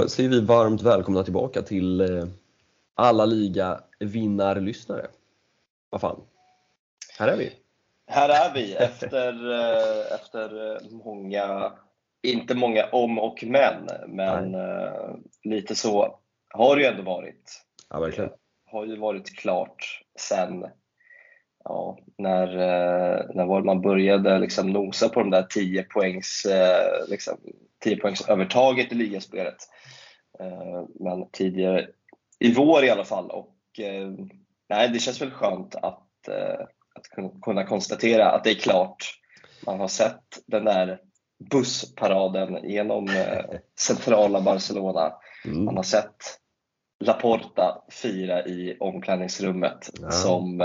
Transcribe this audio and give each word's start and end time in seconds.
Då 0.00 0.08
säger 0.08 0.28
vi 0.28 0.40
varmt 0.40 0.82
välkomna 0.82 1.22
tillbaka 1.22 1.62
till 1.62 2.00
eh, 2.00 2.24
alla 2.94 3.24
liga 3.24 3.80
vinnarlyssnare. 3.98 5.06
Vad 5.90 6.00
fan, 6.00 6.20
här 7.18 7.28
är 7.28 7.36
vi. 7.36 7.52
Här 8.06 8.28
är 8.28 8.54
vi 8.54 8.74
efter, 8.74 9.50
eh, 9.50 10.14
efter 10.14 10.72
eh, 10.72 10.90
många, 10.90 11.72
inte 12.22 12.54
många 12.54 12.84
om 12.92 13.18
och 13.18 13.44
men, 13.46 13.88
men 14.06 14.52
Nej. 14.52 14.92
lite 15.44 15.74
så 15.74 16.18
har 16.48 16.76
det 16.76 16.82
ju 16.82 16.88
ändå 16.88 17.02
varit. 17.02 17.62
Ja, 17.90 18.00
verkligen. 18.00 18.30
Det 18.30 18.36
har 18.70 18.86
ju 18.86 18.96
varit 18.96 19.36
klart 19.36 20.02
sen 20.18 20.66
ja, 21.64 21.98
när, 22.18 22.46
när 23.34 23.62
man 23.64 23.80
började 23.80 24.38
liksom 24.38 24.70
nosa 24.70 25.08
på 25.08 25.20
de 25.20 25.30
där 25.30 25.42
10 25.42 25.82
poängs, 25.82 26.46
liksom, 27.08 27.36
10 27.80 27.96
poängs 27.96 28.28
övertaget 28.28 28.92
i 28.92 28.94
ligaspelet. 28.94 29.56
Eh, 30.40 30.84
men 31.00 31.30
tidigare 31.32 31.88
i 32.38 32.54
vår 32.54 32.84
i 32.84 32.90
alla 32.90 33.04
fall. 33.04 33.30
Och, 33.30 33.56
eh, 33.80 34.10
nej, 34.68 34.88
det 34.88 34.98
känns 34.98 35.22
väl 35.22 35.30
skönt 35.30 35.74
att, 35.74 36.28
eh, 36.28 36.66
att 36.94 37.32
kunna 37.42 37.66
konstatera 37.66 38.30
att 38.30 38.44
det 38.44 38.50
är 38.50 38.54
klart. 38.54 39.04
Man 39.66 39.80
har 39.80 39.88
sett 39.88 40.38
den 40.46 40.64
där 40.64 41.00
bussparaden 41.50 42.70
genom 42.70 43.08
centrala 43.80 44.40
Barcelona. 44.40 45.12
Mm. 45.44 45.64
Man 45.64 45.76
har 45.76 45.82
sett 45.82 46.16
Laporta 47.04 47.84
fira 47.90 48.46
i 48.46 48.76
omklädningsrummet 48.80 49.90
ja. 50.00 50.10
som 50.10 50.60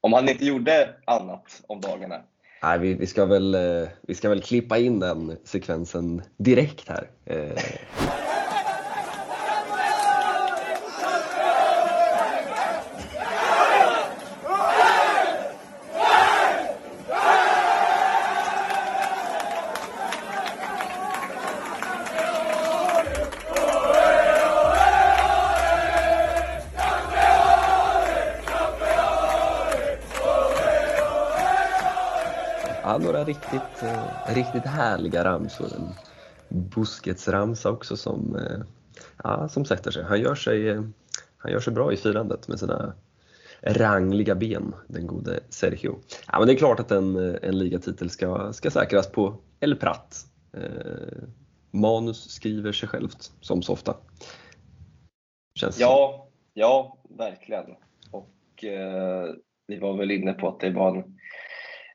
om 0.00 0.12
han 0.12 0.28
inte 0.28 0.44
gjorde 0.44 0.94
annat 1.06 1.62
om 1.66 1.80
dagarna 1.80 2.22
Nej, 2.62 2.78
vi, 2.78 2.94
vi, 2.94 3.06
ska 3.06 3.24
väl, 3.24 3.54
eh, 3.54 3.88
vi 4.02 4.14
ska 4.14 4.28
väl 4.28 4.42
klippa 4.42 4.78
in 4.78 5.00
den 5.00 5.36
sekvensen 5.44 6.22
direkt 6.36 6.88
här. 6.88 7.10
Eh. 7.24 8.19
Några 33.20 33.28
riktigt, 33.28 33.82
eh, 33.82 34.34
riktigt 34.34 34.64
härliga 34.64 35.24
ramsor. 35.24 35.66
En 35.76 35.94
Busquets-ramsa 36.48 37.70
också 37.70 37.96
som, 37.96 38.36
eh, 38.36 38.60
ja, 39.24 39.48
som 39.48 39.64
sätter 39.64 39.90
sig. 39.90 40.04
Han 40.04 40.20
gör 40.20 40.34
sig, 40.34 40.68
eh, 40.68 40.82
han 41.38 41.52
gör 41.52 41.60
sig 41.60 41.72
bra 41.72 41.92
i 41.92 41.96
firandet 41.96 42.48
med 42.48 42.58
sina 42.58 42.92
rangliga 43.62 44.34
ben, 44.34 44.74
den 44.86 45.06
gode 45.06 45.40
Sergio. 45.48 45.98
Ja, 46.32 46.38
men 46.38 46.48
det 46.48 46.54
är 46.54 46.56
klart 46.56 46.80
att 46.80 46.90
en, 46.90 47.16
en 47.42 47.58
ligatitel 47.58 48.10
ska, 48.10 48.52
ska 48.52 48.70
säkras 48.70 49.12
på 49.12 49.34
El 49.60 49.76
Prat. 49.76 50.26
Eh, 50.52 51.22
manus 51.70 52.30
skriver 52.30 52.72
sig 52.72 52.88
självt, 52.88 53.32
som 53.40 53.62
så 53.62 53.72
ofta. 53.72 53.96
Känns 55.54 55.80
ja, 55.80 56.28
ja, 56.54 56.98
verkligen. 57.08 57.66
Och 58.10 58.64
eh, 58.64 59.34
vi 59.66 59.78
var 59.78 59.96
väl 59.96 60.10
inne 60.10 60.32
på 60.32 60.48
att 60.48 60.60
det 60.60 60.70
var 60.70 60.96
en 60.96 61.04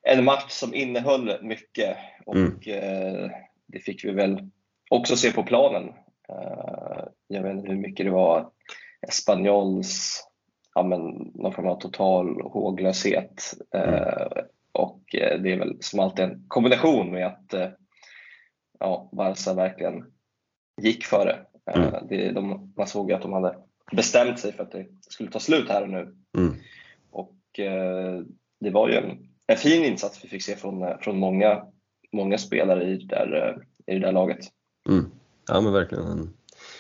en 0.05 0.23
match 0.23 0.51
som 0.51 0.73
innehöll 0.73 1.37
mycket 1.41 1.97
och 2.25 2.35
mm. 2.35 2.59
eh, 2.67 3.31
det 3.65 3.79
fick 3.79 4.05
vi 4.05 4.11
väl 4.11 4.49
också 4.89 5.15
se 5.15 5.31
på 5.31 5.43
planen. 5.43 5.93
Eh, 6.29 7.03
jag 7.27 7.43
vet 7.43 7.51
inte 7.51 7.71
hur 7.71 7.79
mycket 7.79 8.05
det 8.05 8.11
var 8.11 8.49
Espanyols 9.07 10.23
ja, 10.75 10.83
men, 10.83 10.99
någon 11.35 11.53
form 11.53 11.67
av 11.67 11.79
total 11.79 12.41
håglöshet. 12.41 13.53
Mm. 13.71 13.93
Eh, 13.93 14.27
och 14.71 15.01
det 15.11 15.51
är 15.51 15.59
väl 15.59 15.77
som 15.79 15.99
alltid 15.99 16.25
en 16.25 16.45
kombination 16.47 17.11
med 17.11 17.27
att 17.27 17.53
ja, 18.79 19.09
Barca 19.11 19.53
verkligen 19.53 20.05
gick 20.81 21.05
före. 21.05 21.39
Eh, 21.71 21.87
mm. 21.87 22.07
Det, 22.09 22.31
de, 22.31 22.73
man 22.77 22.87
såg 22.87 23.11
att 23.11 23.21
de 23.21 23.33
hade 23.33 23.57
bestämt 23.91 24.39
sig 24.39 24.53
för 24.53 24.63
att 24.63 24.71
det 24.71 24.87
skulle 25.01 25.31
ta 25.31 25.39
slut 25.39 25.69
här 25.69 25.81
och 25.81 25.89
nu. 25.89 26.15
Mm. 26.37 26.55
Och 27.11 27.35
det 28.59 28.69
var 28.69 28.89
ju 28.89 28.95
en 28.95 29.34
en 29.47 29.57
fin 29.57 29.83
insats 29.83 30.23
vi 30.23 30.29
fick 30.29 30.43
se 30.43 30.55
från, 30.55 30.83
eh, 30.83 30.97
från 31.01 31.17
många, 31.17 31.65
många 32.11 32.37
spelare 32.37 32.83
i 32.83 32.97
det 32.97 33.15
där, 33.15 33.57
eh, 33.87 33.95
i 33.95 33.99
det 33.99 34.05
där 34.05 34.11
laget. 34.11 34.39
Mm. 34.89 35.11
Ja 35.47 35.61
men 35.61 35.73
verkligen 35.73 36.05
en, 36.05 36.33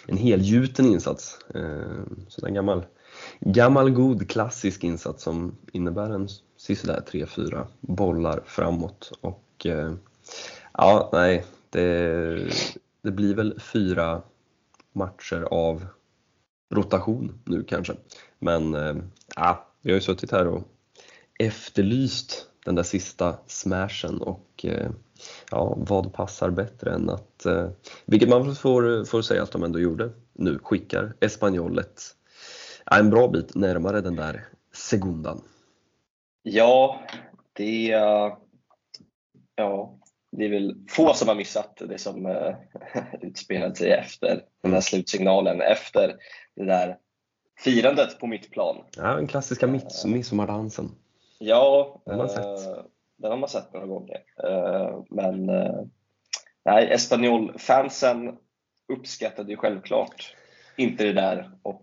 en 0.07 0.17
helgjuten 0.17 0.85
insats. 0.85 1.39
Eh, 1.55 2.03
så 2.27 2.45
en 2.45 2.53
gammal, 2.53 2.85
gammal 3.39 3.89
god 3.89 4.29
klassisk 4.29 4.83
insats 4.83 5.23
som 5.23 5.57
innebär 5.71 6.09
en 6.09 6.27
sisådär 6.57 7.03
3-4 7.11 7.67
bollar 7.81 8.43
framåt. 8.45 9.11
Och 9.21 9.65
eh, 9.65 9.93
ja, 10.73 11.09
nej, 11.13 11.45
det, 11.69 12.51
det 13.01 13.11
blir 13.11 13.35
väl 13.35 13.59
fyra 13.59 14.21
matcher 14.93 15.47
av 15.51 15.85
rotation 16.71 17.39
nu 17.45 17.63
kanske. 17.63 17.93
Men 18.39 18.75
eh, 18.75 18.95
ja, 19.35 19.67
vi 19.81 19.91
har 19.91 19.95
ju 19.95 20.01
suttit 20.01 20.31
här 20.31 20.47
och 20.47 20.63
efterlyst 21.39 22.47
den 22.65 22.75
där 22.75 22.83
sista 22.83 23.37
smashen 23.47 24.21
och 24.21 24.65
eh, 24.65 24.89
ja, 25.51 25.73
vad 25.77 26.13
passar 26.13 26.49
bättre 26.49 26.93
än 26.93 27.09
att, 27.09 27.45
eh, 27.45 27.69
vilket 28.05 28.29
man 28.29 28.55
får, 28.55 29.05
får 29.05 29.21
säga 29.21 29.43
att 29.43 29.51
de 29.51 29.63
ändå 29.63 29.79
gjorde 29.79 30.09
nu, 30.33 30.59
skickar 30.63 31.13
Espanyol 31.19 31.81
en 32.91 33.09
bra 33.09 33.27
bit 33.27 33.55
närmare 33.55 34.01
den 34.01 34.15
där 34.15 34.45
segundan. 34.73 35.41
Ja, 36.43 36.99
det, 37.53 37.87
ja, 39.55 39.97
det 40.31 40.45
är 40.45 40.49
väl 40.49 40.75
få 40.89 41.13
som 41.13 41.27
har 41.27 41.35
missat 41.35 41.81
det 41.89 41.97
som 41.97 42.25
uh, 42.25 42.55
utspelade 43.21 43.75
sig 43.75 43.91
efter 43.91 44.43
den 44.61 44.71
där 44.71 44.81
slutsignalen, 44.81 45.61
efter 45.61 46.15
det 46.55 46.65
där 46.65 46.97
firandet 47.59 48.19
på 48.19 48.27
mitt 48.27 48.51
plan. 48.51 48.83
Ja, 48.97 49.15
den 49.15 49.27
klassiska 49.27 49.67
mids 49.67 50.05
midsommardansen. 50.05 50.91
Ja, 51.39 52.01
den 52.05 52.19
har, 52.19 52.25
eh, 52.25 52.83
den 53.17 53.31
har 53.31 53.37
man 53.37 53.49
sett 53.49 53.73
några 53.73 53.85
gånger. 53.85 54.21
Eh, 54.43 55.03
men 55.09 55.49
eh, 55.49 55.81
nej, 56.65 56.91
Espanyol-fansen 56.91 58.37
uppskattade 58.93 59.51
ju 59.51 59.57
självklart 59.57 60.35
inte 60.77 61.03
det 61.03 61.13
där 61.13 61.51
och 61.61 61.81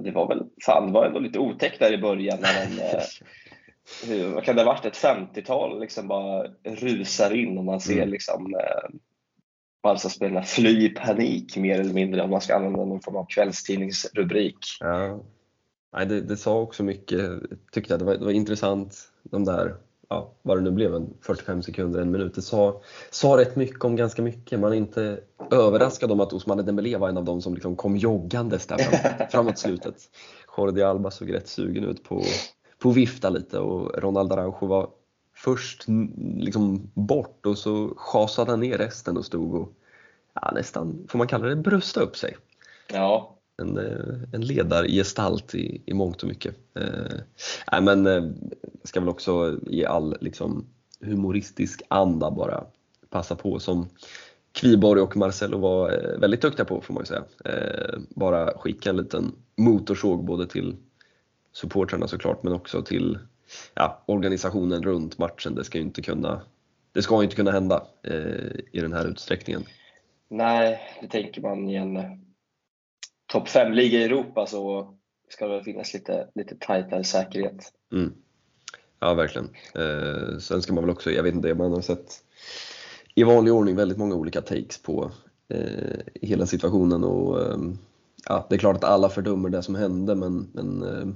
det 0.00 0.10
var 0.10 0.28
väl, 0.28 0.46
fan 0.64 0.86
det 0.86 0.92
var 0.92 1.06
ändå 1.06 1.18
lite 1.18 1.38
otäckt 1.38 1.78
där 1.78 1.92
i 1.92 1.98
början 1.98 2.38
när 2.40 2.66
de, 2.66 2.82
eh, 2.82 3.02
hur, 4.08 4.34
vad 4.34 4.44
kan 4.44 4.56
det 4.56 4.62
ha 4.62 4.72
varit, 4.72 4.84
ett 4.84 5.04
50-tal 5.04 5.80
liksom 5.80 6.08
bara 6.08 6.48
rusar 6.64 7.34
in 7.34 7.58
och 7.58 7.64
man 7.64 7.80
ser 7.80 7.96
mm. 7.96 8.08
liksom 8.08 8.56
Barca-spelarna 9.82 10.42
fly 10.42 10.86
i 10.86 10.88
panik 10.88 11.56
mer 11.56 11.80
eller 11.80 11.94
mindre 11.94 12.22
om 12.22 12.30
man 12.30 12.40
ska 12.40 12.56
använda 12.56 12.84
någon 12.84 13.02
form 13.02 13.16
av 13.16 13.26
kvällstidningsrubrik. 13.28 14.58
Ja. 14.80 15.20
Nej, 15.94 16.06
det, 16.06 16.20
det, 16.20 16.36
sa 16.36 16.60
också 16.60 16.82
mycket, 16.82 17.30
tyckte 17.72 17.92
jag. 17.92 18.00
Det 18.00 18.04
var, 18.04 18.14
det 18.14 18.24
var 18.24 18.32
intressant, 18.32 18.98
de 19.22 19.44
där, 19.44 19.76
ja, 20.08 20.32
vad 20.42 20.56
det 20.56 20.60
nu 20.60 20.70
blev, 20.70 20.94
en 20.94 21.14
45 21.20 21.62
sekunder, 21.62 22.00
en 22.00 22.10
minut. 22.10 22.34
Det 22.34 22.42
sa, 22.42 22.80
sa 23.10 23.36
rätt 23.38 23.56
mycket 23.56 23.84
om 23.84 23.96
ganska 23.96 24.22
mycket. 24.22 24.60
Man 24.60 24.72
är 24.72 24.76
inte 24.76 25.20
överraskad 25.50 26.12
om 26.12 26.20
att 26.20 26.32
Osman 26.32 26.64
Dembélé 26.64 26.96
var 26.96 27.08
en 27.08 27.16
av 27.16 27.24
de 27.24 27.42
som 27.42 27.54
liksom 27.54 27.76
kom 27.76 27.96
joggandes 27.96 28.66
där 28.66 28.78
fram, 28.78 29.28
framåt 29.30 29.58
slutet. 29.58 29.96
Jordi 30.56 30.82
Alba 30.82 31.10
såg 31.10 31.34
rätt 31.34 31.48
sugen 31.48 31.84
ut 31.84 32.04
på, 32.04 32.22
på 32.78 32.90
vifta 32.90 33.30
lite 33.30 33.58
och 33.58 34.02
Ronald 34.02 34.32
Araujo 34.32 34.66
var 34.66 34.88
först 35.34 35.84
liksom 36.36 36.90
bort 36.94 37.46
och 37.46 37.58
så 37.58 37.94
schasade 37.96 38.50
han 38.50 38.60
ner 38.60 38.78
resten 38.78 39.16
och 39.16 39.24
stod 39.24 39.54
och 39.54 39.72
ja, 40.34 40.52
nästan, 40.54 41.06
får 41.08 41.18
man 41.18 41.26
kalla 41.26 41.46
det, 41.46 41.56
brösta 41.56 42.00
upp 42.00 42.16
sig. 42.16 42.36
Ja, 42.92 43.33
en, 43.62 43.78
eh, 43.78 44.16
en 44.32 44.40
ledargestalt 44.40 45.54
i, 45.54 45.82
i 45.86 45.94
mångt 45.94 46.22
och 46.22 46.28
mycket. 46.28 46.54
Eh, 46.74 47.80
men 47.82 48.06
eh, 48.06 48.24
ska 48.84 49.00
väl 49.00 49.08
också 49.08 49.58
i 49.66 49.86
all 49.86 50.16
liksom, 50.20 50.66
humoristisk 51.00 51.82
anda 51.88 52.30
bara 52.30 52.64
passa 53.10 53.36
på 53.36 53.58
som 53.58 53.88
Kviborg 54.52 55.00
och 55.00 55.16
Marcelo 55.16 55.58
var 55.58 55.92
eh, 55.92 56.18
väldigt 56.18 56.42
duktiga 56.42 56.64
på 56.64 56.80
får 56.80 56.94
man 56.94 57.02
ju 57.02 57.06
säga. 57.06 57.24
Eh, 57.44 57.98
bara 58.08 58.58
skicka 58.58 58.90
en 58.90 58.96
liten 58.96 59.32
motorsåg 59.56 60.24
både 60.24 60.46
till 60.46 60.76
supportrarna 61.52 62.08
såklart 62.08 62.42
men 62.42 62.52
också 62.52 62.82
till 62.82 63.18
ja, 63.74 64.02
organisationen 64.06 64.82
runt 64.82 65.18
matchen. 65.18 65.54
Det 65.54 65.64
ska 65.64 65.78
ju 65.78 65.84
inte 65.84 66.02
kunna, 66.02 66.40
det 66.92 67.02
ska 67.02 67.22
inte 67.22 67.36
kunna 67.36 67.50
hända 67.50 67.86
eh, 68.02 68.60
i 68.72 68.80
den 68.80 68.92
här 68.92 69.06
utsträckningen. 69.06 69.64
Nej, 70.28 70.80
det 71.02 71.08
tänker 71.08 71.40
man 71.40 71.70
i 71.70 71.74
en 71.74 72.23
topp 73.26 73.48
5-liga 73.48 73.98
i 73.98 74.04
Europa 74.04 74.46
så 74.46 74.94
ska 75.28 75.46
det 75.46 75.64
finnas 75.64 75.94
lite, 75.94 76.28
lite 76.34 76.56
tajtare 76.60 77.04
säkerhet. 77.04 77.72
Mm. 77.92 78.12
Ja, 79.00 79.14
verkligen. 79.14 79.48
Eh, 79.74 80.38
sen 80.38 80.62
ska 80.62 80.72
man 80.72 80.84
väl 80.84 80.92
också, 80.92 81.10
jag 81.10 81.22
vet 81.22 81.34
inte, 81.34 81.54
man 81.54 81.72
har 81.72 81.80
sett 81.80 82.24
i 83.14 83.22
vanlig 83.22 83.52
ordning 83.52 83.76
väldigt 83.76 83.98
många 83.98 84.14
olika 84.14 84.40
takes 84.40 84.82
på 84.82 85.10
eh, 85.48 85.98
hela 86.22 86.46
situationen 86.46 87.04
och 87.04 87.40
eh, 87.40 87.58
ja, 88.28 88.46
det 88.48 88.54
är 88.54 88.58
klart 88.58 88.76
att 88.76 88.84
alla 88.84 89.08
fördömer 89.08 89.48
det 89.48 89.62
som 89.62 89.74
hände 89.74 90.14
men, 90.14 90.48
men 90.52 90.82
eh, 90.82 91.06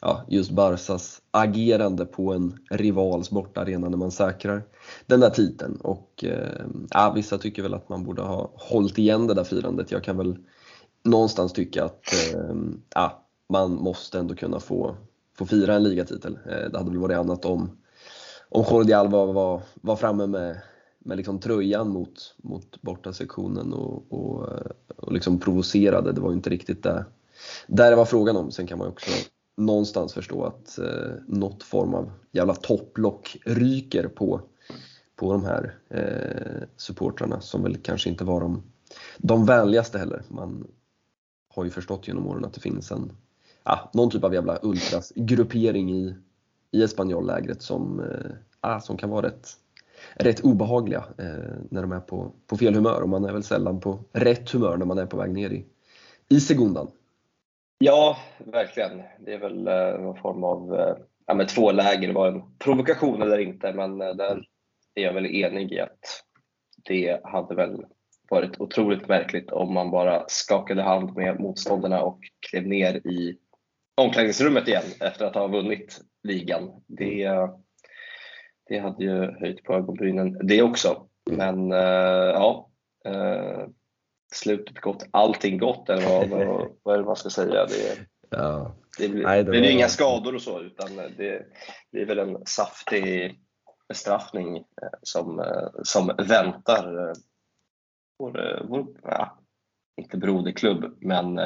ja, 0.00 0.24
just 0.28 0.50
Barsas 0.50 1.22
agerande 1.30 2.04
på 2.06 2.32
en 2.32 2.58
rivals 2.70 3.30
bortaarena 3.30 3.88
när 3.88 3.96
man 3.96 4.10
säkrar 4.10 4.62
den 5.06 5.20
där 5.20 5.30
titeln. 5.30 5.76
Och 5.76 6.24
eh, 6.24 6.66
ja, 6.90 7.12
vissa 7.14 7.38
tycker 7.38 7.62
väl 7.62 7.74
att 7.74 7.88
man 7.88 8.04
borde 8.04 8.22
ha 8.22 8.50
hållit 8.54 8.98
igen 8.98 9.26
det 9.26 9.34
där 9.34 9.44
firandet. 9.44 9.90
Jag 9.90 10.04
kan 10.04 10.16
väl 10.16 10.36
någonstans 11.04 11.52
tycka 11.52 11.84
att 11.84 12.12
eh, 12.34 12.54
ja, 12.94 13.24
man 13.48 13.74
måste 13.74 14.18
ändå 14.18 14.34
kunna 14.34 14.60
få, 14.60 14.96
få 15.38 15.46
fira 15.46 15.74
en 15.74 15.82
ligatitel. 15.82 16.38
Eh, 16.46 16.70
det 16.70 16.78
hade 16.78 16.90
väl 16.90 16.98
varit 16.98 17.16
annat 17.16 17.44
om, 17.44 17.70
om 18.48 18.64
Jordi 18.70 18.92
Alba 18.92 19.24
var, 19.24 19.62
var 19.74 19.96
framme 19.96 20.26
med, 20.26 20.60
med 20.98 21.16
liksom 21.16 21.40
tröjan 21.40 21.88
mot, 21.88 22.34
mot 22.36 22.82
bortasektionen 22.82 23.72
och, 23.72 24.12
och, 24.12 24.52
eh, 24.52 24.70
och 24.96 25.12
liksom 25.12 25.40
provocerade. 25.40 26.12
Det 26.12 26.20
var 26.20 26.30
ju 26.30 26.36
inte 26.36 26.50
riktigt 26.50 26.82
det, 26.82 27.04
där 27.66 27.90
det 27.90 27.96
var 27.96 28.04
frågan 28.04 28.36
om. 28.36 28.50
Sen 28.50 28.66
kan 28.66 28.78
man 28.78 28.86
ju 28.86 28.92
också 28.92 29.10
någonstans 29.56 30.14
förstå 30.14 30.44
att 30.44 30.78
eh, 30.78 31.12
något 31.26 31.62
form 31.62 31.94
av 31.94 32.10
jävla 32.32 32.54
topplock 32.54 33.36
ryker 33.44 34.08
på, 34.08 34.40
på 35.16 35.32
de 35.32 35.44
här 35.44 35.74
eh, 35.90 36.68
supportrarna 36.76 37.40
som 37.40 37.62
väl 37.62 37.76
kanske 37.76 38.08
inte 38.10 38.24
var 38.24 38.40
de, 38.40 38.62
de 39.18 39.46
vänligaste 39.46 39.98
heller. 39.98 40.22
Man 40.28 40.66
har 41.48 41.64
ju 41.64 41.70
förstått 41.70 42.08
genom 42.08 42.26
åren 42.26 42.44
att 42.44 42.54
det 42.54 42.60
finns 42.60 42.90
en, 42.92 43.12
ja, 43.64 43.90
någon 43.94 44.10
typ 44.10 44.24
av 44.24 44.34
jävla 44.34 44.58
ultrasgruppering 44.62 45.90
i, 45.90 46.14
i 46.70 46.82
Espanyol-lägret 46.82 47.62
som, 47.62 48.00
eh, 48.00 48.30
ja, 48.62 48.80
som 48.80 48.96
kan 48.96 49.10
vara 49.10 49.26
rätt, 49.26 49.48
rätt 50.14 50.40
obehagliga 50.40 51.04
eh, 51.18 51.54
när 51.70 51.82
de 51.82 51.92
är 51.92 52.00
på, 52.00 52.32
på 52.46 52.56
fel 52.56 52.74
humör 52.74 53.02
och 53.02 53.08
man 53.08 53.24
är 53.24 53.32
väl 53.32 53.42
sällan 53.42 53.80
på 53.80 53.98
rätt 54.12 54.50
humör 54.50 54.76
när 54.76 54.86
man 54.86 54.98
är 54.98 55.06
på 55.06 55.16
väg 55.16 55.32
ner 55.32 55.50
i, 55.50 55.64
i 56.28 56.40
segundan. 56.40 56.90
Ja, 57.78 58.16
verkligen. 58.38 59.02
Det 59.20 59.34
är 59.34 59.38
väl 59.38 59.68
eh, 59.68 60.00
någon 60.00 60.16
form 60.16 60.44
av 60.44 60.74
eh, 60.74 60.96
ja, 61.26 61.34
med 61.34 61.48
två 61.48 61.72
läger, 61.72 62.08
det 62.08 62.14
var 62.14 62.28
en 62.28 62.42
provokation 62.58 63.22
eller 63.22 63.38
inte, 63.38 63.72
men 63.72 63.98
där 63.98 64.46
är 64.94 65.02
jag 65.02 65.12
väl 65.12 65.26
enig 65.26 65.72
i 65.72 65.80
att 65.80 66.24
det 66.84 67.20
hade 67.24 67.54
väl 67.54 67.84
varit 68.30 68.60
otroligt 68.60 69.08
märkligt 69.08 69.50
om 69.50 69.74
man 69.74 69.90
bara 69.90 70.24
skakade 70.28 70.82
hand 70.82 71.16
med 71.16 71.40
motståndarna 71.40 72.02
och 72.02 72.20
klev 72.50 72.66
ner 72.66 72.94
i 72.94 73.38
omklädningsrummet 73.96 74.68
igen 74.68 74.84
efter 75.00 75.24
att 75.24 75.34
ha 75.34 75.46
vunnit 75.46 76.00
ligan. 76.22 76.70
Det, 76.86 77.30
det 78.68 78.78
hade 78.78 79.04
ju 79.04 79.32
höjt 79.40 79.62
på 79.62 79.74
ögonbrynen 79.74 80.46
det 80.46 80.62
också. 80.62 81.06
Men 81.30 81.70
ja, 81.70 82.70
slutet 84.34 84.80
gott, 84.80 85.06
allting 85.10 85.58
gott 85.58 85.88
eller 85.88 86.08
vad, 86.08 86.28
vad, 86.28 86.68
vad 86.82 86.94
är 86.94 86.98
det 86.98 87.04
man 87.04 87.16
ska 87.16 87.30
säga? 87.30 87.66
Det, 87.66 87.98
ja. 88.30 88.76
det, 88.98 89.08
blir, 89.08 89.22
Nej, 89.22 89.44
det 89.44 89.50
blir 89.50 89.60
var... 89.60 89.68
inga 89.68 89.88
skador 89.88 90.34
och 90.34 90.42
så 90.42 90.60
utan 90.60 90.96
det, 91.16 91.46
är 91.92 92.06
väl 92.06 92.18
en 92.18 92.46
saftig 92.46 93.40
bestraffning 93.88 94.56
eh, 94.56 94.98
som, 95.02 95.40
eh, 95.40 95.68
som 95.82 96.10
väntar 96.18 97.08
eh, 97.08 97.14
vår, 98.18 98.66
vår 98.68 98.86
ja, 99.02 99.38
inte 99.96 100.16
broderklubb, 100.16 100.96
men 101.00 101.40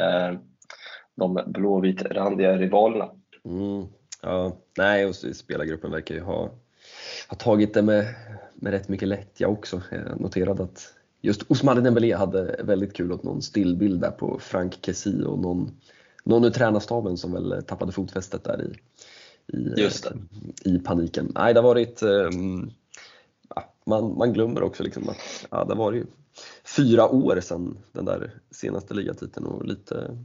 de 1.14 1.40
blåvitrandiga 1.46 2.58
rivalerna. 2.58 3.10
Mm, 3.44 3.86
ja, 4.22 4.56
nej, 4.78 5.06
och 5.06 5.14
spelargruppen 5.14 5.90
verkar 5.90 6.14
ju 6.14 6.20
ha, 6.20 6.50
ha 7.28 7.36
tagit 7.38 7.74
det 7.74 7.82
med, 7.82 8.14
med 8.54 8.72
rätt 8.72 8.88
mycket 8.88 9.08
lättja 9.08 9.48
också. 9.48 9.82
Jag 9.90 10.20
noterade 10.20 10.62
att 10.62 10.94
just 11.20 11.50
Ousmane 11.50 11.80
Dembélé 11.80 12.12
hade 12.12 12.60
väldigt 12.64 12.96
kul 12.96 13.12
åt 13.12 13.22
någon 13.22 13.42
stillbild 13.42 14.00
där 14.00 14.10
på 14.10 14.38
Frank 14.38 14.78
Kessie 14.82 15.24
och 15.24 15.38
någon, 15.38 15.70
någon 16.24 16.44
ur 16.44 16.50
tränarstaben 16.50 17.16
som 17.16 17.32
väl 17.32 17.62
tappade 17.66 17.92
fotfästet 17.92 18.44
där 18.44 18.62
i, 18.62 18.76
i, 19.58 19.88
i 20.64 20.78
paniken. 20.78 21.32
Nej, 21.34 21.54
det 21.54 21.60
har 21.60 21.68
varit 21.68 22.02
um, 22.02 22.70
man, 23.86 24.18
man 24.18 24.32
glömmer 24.32 24.62
också 24.62 24.82
liksom 24.82 25.08
att 25.08 25.46
ja, 25.50 25.64
det 25.64 25.74
var 25.74 25.92
ju 25.92 26.06
fyra 26.64 27.08
år 27.08 27.40
sedan 27.40 27.78
den 27.92 28.04
där 28.04 28.30
senaste 28.50 28.94
ligatiteln 28.94 29.46
och 29.46 29.64
lite, 29.64 30.18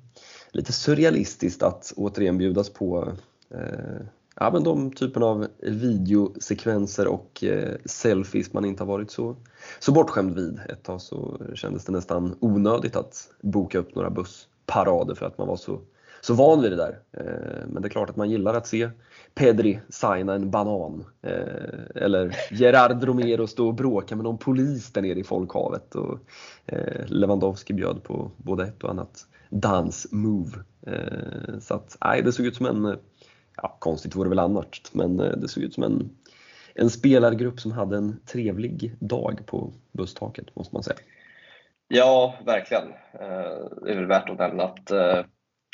lite 0.51 0.73
surrealistiskt 0.73 1.63
att 1.63 1.93
återigen 1.95 2.37
bjudas 2.37 2.69
på 2.69 3.13
eh, 3.49 4.05
ja, 4.35 4.49
men 4.53 4.63
de 4.63 4.91
typen 4.91 5.23
av 5.23 5.47
videosekvenser 5.61 7.07
och 7.07 7.43
eh, 7.43 7.75
selfies 7.85 8.53
man 8.53 8.65
inte 8.65 8.83
har 8.83 8.87
varit 8.87 9.11
så, 9.11 9.35
så 9.79 9.91
bortskämd 9.91 10.35
vid. 10.35 10.59
Ett 10.69 10.83
tag 10.83 11.01
så 11.01 11.41
kändes 11.55 11.85
det 11.85 11.91
nästan 11.91 12.35
onödigt 12.39 12.95
att 12.95 13.29
boka 13.41 13.79
upp 13.79 13.95
några 13.95 14.09
bussparader 14.09 15.15
för 15.15 15.25
att 15.25 15.37
man 15.37 15.47
var 15.47 15.57
så, 15.57 15.81
så 16.21 16.33
van 16.33 16.61
vid 16.61 16.71
det 16.71 16.77
där. 16.77 16.99
Eh, 17.11 17.67
men 17.67 17.81
det 17.81 17.87
är 17.87 17.89
klart 17.89 18.09
att 18.09 18.15
man 18.15 18.29
gillar 18.29 18.53
att 18.53 18.67
se 18.67 18.89
Pedri 19.37 19.79
signa 19.89 20.33
en 20.33 20.51
banan. 20.51 21.05
Eh, 21.21 22.03
eller 22.03 22.35
Gerard 22.51 23.03
Romero 23.03 23.47
stå 23.47 23.67
och 23.67 23.73
bråka 23.73 24.15
med 24.15 24.23
någon 24.23 24.37
polis 24.37 24.91
där 24.93 25.01
nere 25.01 25.19
i 25.19 25.23
folkhavet. 25.23 25.95
Och, 25.95 26.19
eh, 26.65 27.05
Lewandowski 27.05 27.73
bjöd 27.73 28.03
på 28.03 28.31
både 28.37 28.63
ett 28.63 28.83
och 28.83 28.89
annat 28.89 29.27
dansmove. 29.49 30.57
Eh, 30.87 31.59
så 31.59 31.73
att, 31.73 31.97
nej, 32.01 32.21
det 32.21 32.31
såg 32.31 32.45
ut 32.45 32.55
som 32.55 32.65
en 32.65 32.97
ja, 33.55 33.77
konstigt 33.79 34.15
vore 34.15 34.25
det 34.25 34.29
väl 34.29 34.39
annars, 34.39 34.81
men 34.91 35.17
det 35.17 35.47
såg 35.47 35.63
ut 35.63 35.73
som 35.73 35.83
en, 35.83 36.09
en 36.75 36.89
spelargrupp 36.89 37.59
som 37.59 37.71
hade 37.71 37.97
en 37.97 38.19
trevlig 38.25 38.95
dag 38.99 39.39
på 39.45 39.73
busstaket 39.91 40.55
måste 40.55 40.75
man 40.75 40.83
säga. 40.83 40.97
Ja, 41.87 42.35
verkligen. 42.45 42.83
Det 43.83 43.91
är 43.91 43.95
väl 43.95 44.05
värt 44.05 44.29
att 44.29 44.39
nämna 44.39 44.63
att 44.63 44.91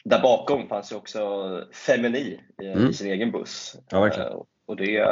där 0.04 0.22
bakom 0.22 0.68
fanns 0.68 0.92
ju 0.92 0.96
också 0.96 1.22
Femini 1.72 2.40
mm. 2.62 2.90
i 2.90 2.94
sin 2.94 3.08
egen 3.08 3.32
buss. 3.32 3.76
Ja, 3.90 4.02
verkligen. 4.02 4.32
Och 4.66 4.76
det, 4.76 5.08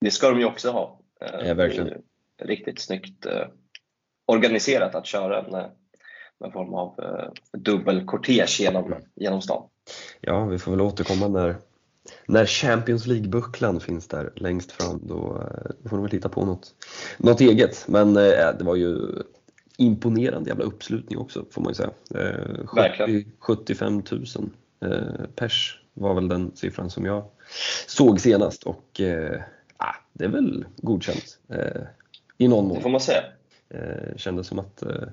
det 0.00 0.10
ska 0.10 0.30
de 0.30 0.38
ju 0.38 0.44
också 0.44 0.70
ha. 0.70 1.00
Ja, 1.20 1.54
verkligen. 1.54 2.02
Riktigt 2.42 2.80
snyggt 2.80 3.26
organiserat 4.26 4.94
att 4.94 5.06
köra 5.06 5.40
en, 5.40 5.54
en 6.44 6.52
form 6.52 6.74
av 6.74 7.00
dubbelkortege 7.52 8.62
genom, 8.62 8.94
genom 9.14 9.42
stan. 9.42 9.68
Ja, 10.20 10.44
vi 10.44 10.58
får 10.58 10.70
väl 10.70 10.80
återkomma 10.80 11.28
när, 11.28 11.56
när 12.26 12.46
Champions 12.46 13.06
League-bucklan 13.06 13.80
finns 13.80 14.08
där 14.08 14.32
längst 14.36 14.72
fram. 14.72 15.00
Då, 15.02 15.14
eh, 15.16 15.70
då 15.80 15.88
får 15.88 15.96
de 15.96 16.02
väl 16.02 16.12
hitta 16.12 16.28
på 16.28 16.44
något, 16.44 16.74
något 17.18 17.40
eget. 17.40 17.84
Men 17.88 18.16
eh, 18.16 18.56
det 18.58 18.64
var 18.64 18.76
ju 18.76 19.22
imponerande 19.78 20.50
jävla 20.50 20.64
uppslutning 20.64 21.18
också 21.18 21.44
får 21.50 21.62
man 21.62 21.70
ju 21.70 21.74
säga. 21.74 21.90
Eh, 22.14 22.66
70, 22.66 23.26
75 23.38 24.02
000 24.10 24.24
eh, 24.80 25.26
pers 25.34 25.80
var 25.94 26.14
väl 26.14 26.28
den 26.28 26.52
siffran 26.54 26.90
som 26.90 27.04
jag 27.04 27.24
såg 27.86 28.20
senast 28.20 28.62
och 28.62 29.00
eh, 29.00 29.40
ah, 29.76 29.94
det 30.12 30.24
är 30.24 30.28
väl 30.28 30.64
godkänt 30.76 31.38
eh, 31.48 31.82
i 32.38 32.48
någon 32.48 32.68
mån. 32.68 32.76
Det 32.76 32.82
får 32.82 32.90
man 32.90 33.00
säga. 33.00 33.22
Eh, 33.68 34.16
kändes 34.16 34.46
som 34.46 34.58
att 34.58 34.82
eh, 34.82 35.08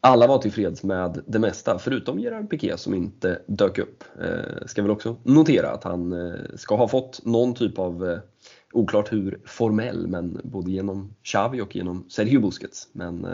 alla 0.00 0.26
var 0.26 0.38
tillfreds 0.38 0.82
med 0.82 1.22
det 1.26 1.38
mesta, 1.38 1.78
förutom 1.78 2.18
Gerard 2.18 2.50
Piqué 2.50 2.76
som 2.76 2.94
inte 2.94 3.42
dök 3.46 3.78
upp. 3.78 4.04
Eh, 4.20 4.66
ska 4.66 4.82
väl 4.82 4.90
också 4.90 5.16
notera 5.22 5.70
att 5.70 5.84
han 5.84 6.12
eh, 6.12 6.40
ska 6.54 6.76
ha 6.76 6.88
fått 6.88 7.24
någon 7.24 7.54
typ 7.54 7.78
av, 7.78 8.20
oklart 8.72 9.12
hur 9.12 9.40
formell, 9.44 10.06
men 10.06 10.40
både 10.44 10.70
genom 10.70 11.14
Xavi 11.22 11.60
och 11.60 11.76
genom 11.76 12.04
Sergio 12.08 12.40
Busquets. 12.40 12.88
Men 12.92 13.24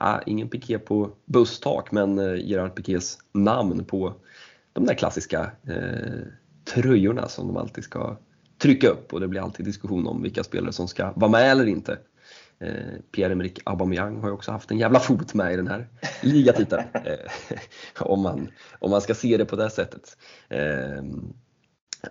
eh, 0.00 0.18
ingen 0.26 0.48
Piqué 0.48 0.78
på 0.78 1.10
busstak, 1.24 1.92
men 1.92 2.18
eh, 2.18 2.48
Gerard 2.50 2.74
Piqués 2.74 3.18
namn 3.32 3.84
på 3.84 4.14
de 4.72 4.86
där 4.86 4.94
klassiska 4.94 5.50
eh, 5.68 6.20
tröjorna 6.64 7.28
som 7.28 7.46
de 7.46 7.56
alltid 7.56 7.84
ska 7.84 8.16
trycka 8.58 8.88
upp 8.88 9.12
och 9.12 9.20
det 9.20 9.28
blir 9.28 9.40
alltid 9.40 9.66
diskussion 9.66 10.06
om 10.06 10.22
vilka 10.22 10.44
spelare 10.44 10.72
som 10.72 10.88
ska 10.88 11.12
vara 11.16 11.30
med 11.30 11.50
eller 11.50 11.66
inte. 11.66 11.98
Eh, 12.58 12.98
Pierre-Emerick 13.12 13.60
Aubameyang 13.64 14.20
har 14.20 14.28
ju 14.28 14.34
också 14.34 14.52
haft 14.52 14.70
en 14.70 14.78
jävla 14.78 15.00
fot 15.00 15.34
med 15.34 15.52
i 15.52 15.56
den 15.56 15.68
här 15.68 15.88
ligatiteln. 16.22 16.82
Eh, 16.94 18.06
om, 18.06 18.22
man, 18.22 18.50
om 18.78 18.90
man 18.90 19.00
ska 19.00 19.14
se 19.14 19.36
det 19.36 19.44
på 19.44 19.56
det 19.56 19.70
sättet. 19.70 20.16
Eh, 20.48 21.02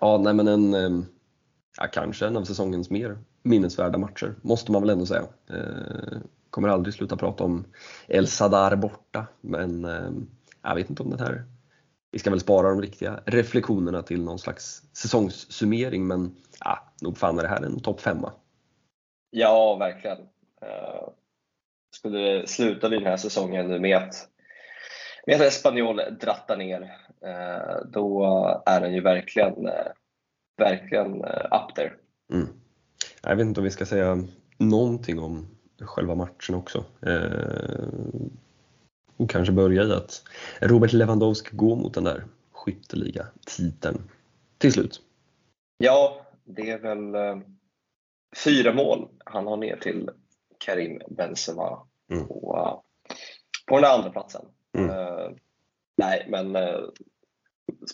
ja, 0.01 0.17
nej 0.17 0.33
men 0.33 0.47
en, 0.47 1.05
ja, 1.77 1.87
kanske 1.87 2.27
en 2.27 2.37
av 2.37 2.43
säsongens 2.43 2.89
mer 2.89 3.17
minnesvärda 3.43 3.97
matcher, 3.97 4.35
måste 4.41 4.71
man 4.71 4.81
väl 4.81 4.89
ändå 4.89 5.05
säga. 5.05 5.23
Eh, 5.49 6.17
kommer 6.49 6.67
aldrig 6.69 6.93
sluta 6.93 7.17
prata 7.17 7.43
om 7.43 7.65
El 8.07 8.27
Sadar 8.27 8.75
borta, 8.75 9.27
men 9.41 9.85
eh, 9.85 10.11
jag 10.63 10.75
vet 10.75 10.89
inte 10.89 11.03
om 11.03 11.09
den 11.09 11.19
här 11.19 11.43
vi 12.11 12.19
ska 12.19 12.29
väl 12.29 12.39
spara 12.39 12.69
de 12.69 12.81
riktiga 12.81 13.19
reflektionerna 13.25 14.01
till 14.01 14.23
någon 14.23 14.39
slags 14.39 14.83
säsongssummering 14.93 16.07
men 16.07 16.35
ja, 16.59 16.93
nog 17.01 17.17
fan 17.17 17.39
är 17.39 17.43
det 17.43 17.49
här 17.49 17.65
en 17.65 17.79
topp 17.79 18.01
femma. 18.01 18.33
Ja, 19.29 19.75
verkligen. 19.75 20.17
Eh, 20.61 21.07
skulle 21.95 22.19
det 22.19 22.49
sluta 22.49 22.89
vid 22.89 22.99
den 22.99 23.07
här 23.07 23.17
säsongen 23.17 23.67
nu 23.67 23.79
med 23.79 23.97
att, 23.97 24.27
med 25.25 25.35
att 25.35 25.41
Espanyol 25.41 26.01
drattar 26.21 26.57
ner, 26.57 26.81
eh, 27.21 27.85
då 27.85 28.25
är 28.65 28.81
den 28.81 28.93
ju 28.93 29.01
verkligen, 29.01 29.67
verkligen 30.57 31.15
up 31.51 31.75
there. 31.75 31.93
Mm. 32.33 32.47
Jag 33.21 33.35
vet 33.35 33.45
inte 33.45 33.59
om 33.59 33.63
vi 33.63 33.71
ska 33.71 33.85
säga 33.85 34.23
någonting 34.57 35.19
om 35.19 35.47
själva 35.81 36.15
matchen 36.15 36.55
också. 36.55 36.85
Och 39.17 39.29
kanske 39.29 39.53
börja 39.53 39.83
i 39.83 39.93
att 39.93 40.23
Robert 40.61 40.93
Lewandowski 40.93 41.49
går 41.55 41.75
mot 41.75 41.93
den 41.93 42.03
där 42.03 42.23
skytteliga-titeln 42.51 44.01
till 44.57 44.73
slut. 44.73 45.01
Ja, 45.77 46.25
det 46.43 46.69
är 46.69 46.79
väl 46.79 47.41
fyra 48.45 48.73
mål 48.73 49.09
han 49.25 49.47
har 49.47 49.57
ner 49.57 49.77
till 49.77 50.09
Karim 50.57 51.01
Benzema 51.09 51.87
mm. 52.11 52.27
på, 52.27 52.83
på 53.67 53.75
den 53.75 53.91
andra 53.91 54.09
platsen. 54.09 54.45
Mm. 54.77 54.89
Uh, 54.89 55.31
nej, 55.97 56.27
men 56.29 56.57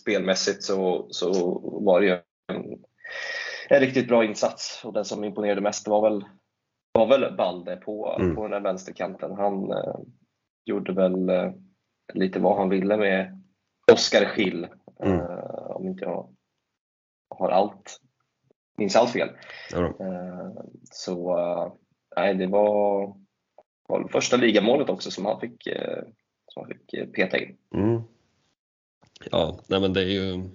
spelmässigt 0.00 0.62
så, 0.62 1.08
så 1.10 1.58
var 1.84 2.00
det 2.00 2.06
ju 2.06 2.18
en, 2.48 2.84
en, 3.68 3.80
riktigt 3.80 4.08
bra 4.08 4.24
insats 4.24 4.84
och 4.84 4.92
den 4.92 5.04
som 5.04 5.24
imponerade 5.24 5.60
mest 5.60 5.88
var 5.88 6.10
väl, 6.10 6.24
var 6.92 7.06
väl 7.06 7.36
Balde 7.36 7.76
på, 7.76 8.16
mm. 8.20 8.36
på 8.36 8.42
den 8.42 8.50
där 8.50 8.60
vänsterkanten. 8.60 9.32
Han 9.32 9.72
uh, 9.72 9.96
gjorde 10.64 10.92
väl 10.92 11.30
lite 12.12 12.38
vad 12.38 12.56
han 12.56 12.68
ville 12.68 12.96
med 12.96 13.42
Oskar 13.92 14.24
Schill, 14.24 14.66
mm. 15.02 15.20
om 15.68 15.86
inte 15.86 16.04
jag 16.04 16.28
har 17.28 17.48
allt 17.48 18.00
minns 18.76 18.96
allt 18.96 19.10
fel. 19.10 19.28
Ja. 19.72 19.94
Så 20.90 21.36
nej, 22.16 22.34
det 22.34 22.46
var, 22.46 23.14
var 23.88 24.08
första 24.08 24.36
ligamålet 24.36 24.88
också 24.88 25.10
som 25.10 25.26
han 25.26 25.40
fick, 25.40 25.66
eh, 25.66 26.02
som 26.48 26.62
han 26.62 26.68
fick 26.68 26.94
eh, 26.94 27.06
peta 27.06 27.38
in. 27.38 27.56
Mm. 27.74 28.02
Ja, 29.30 29.60
nej 29.68 29.80
men 29.80 29.92
det 29.92 30.00
är 30.00 30.06
ju 30.06 30.50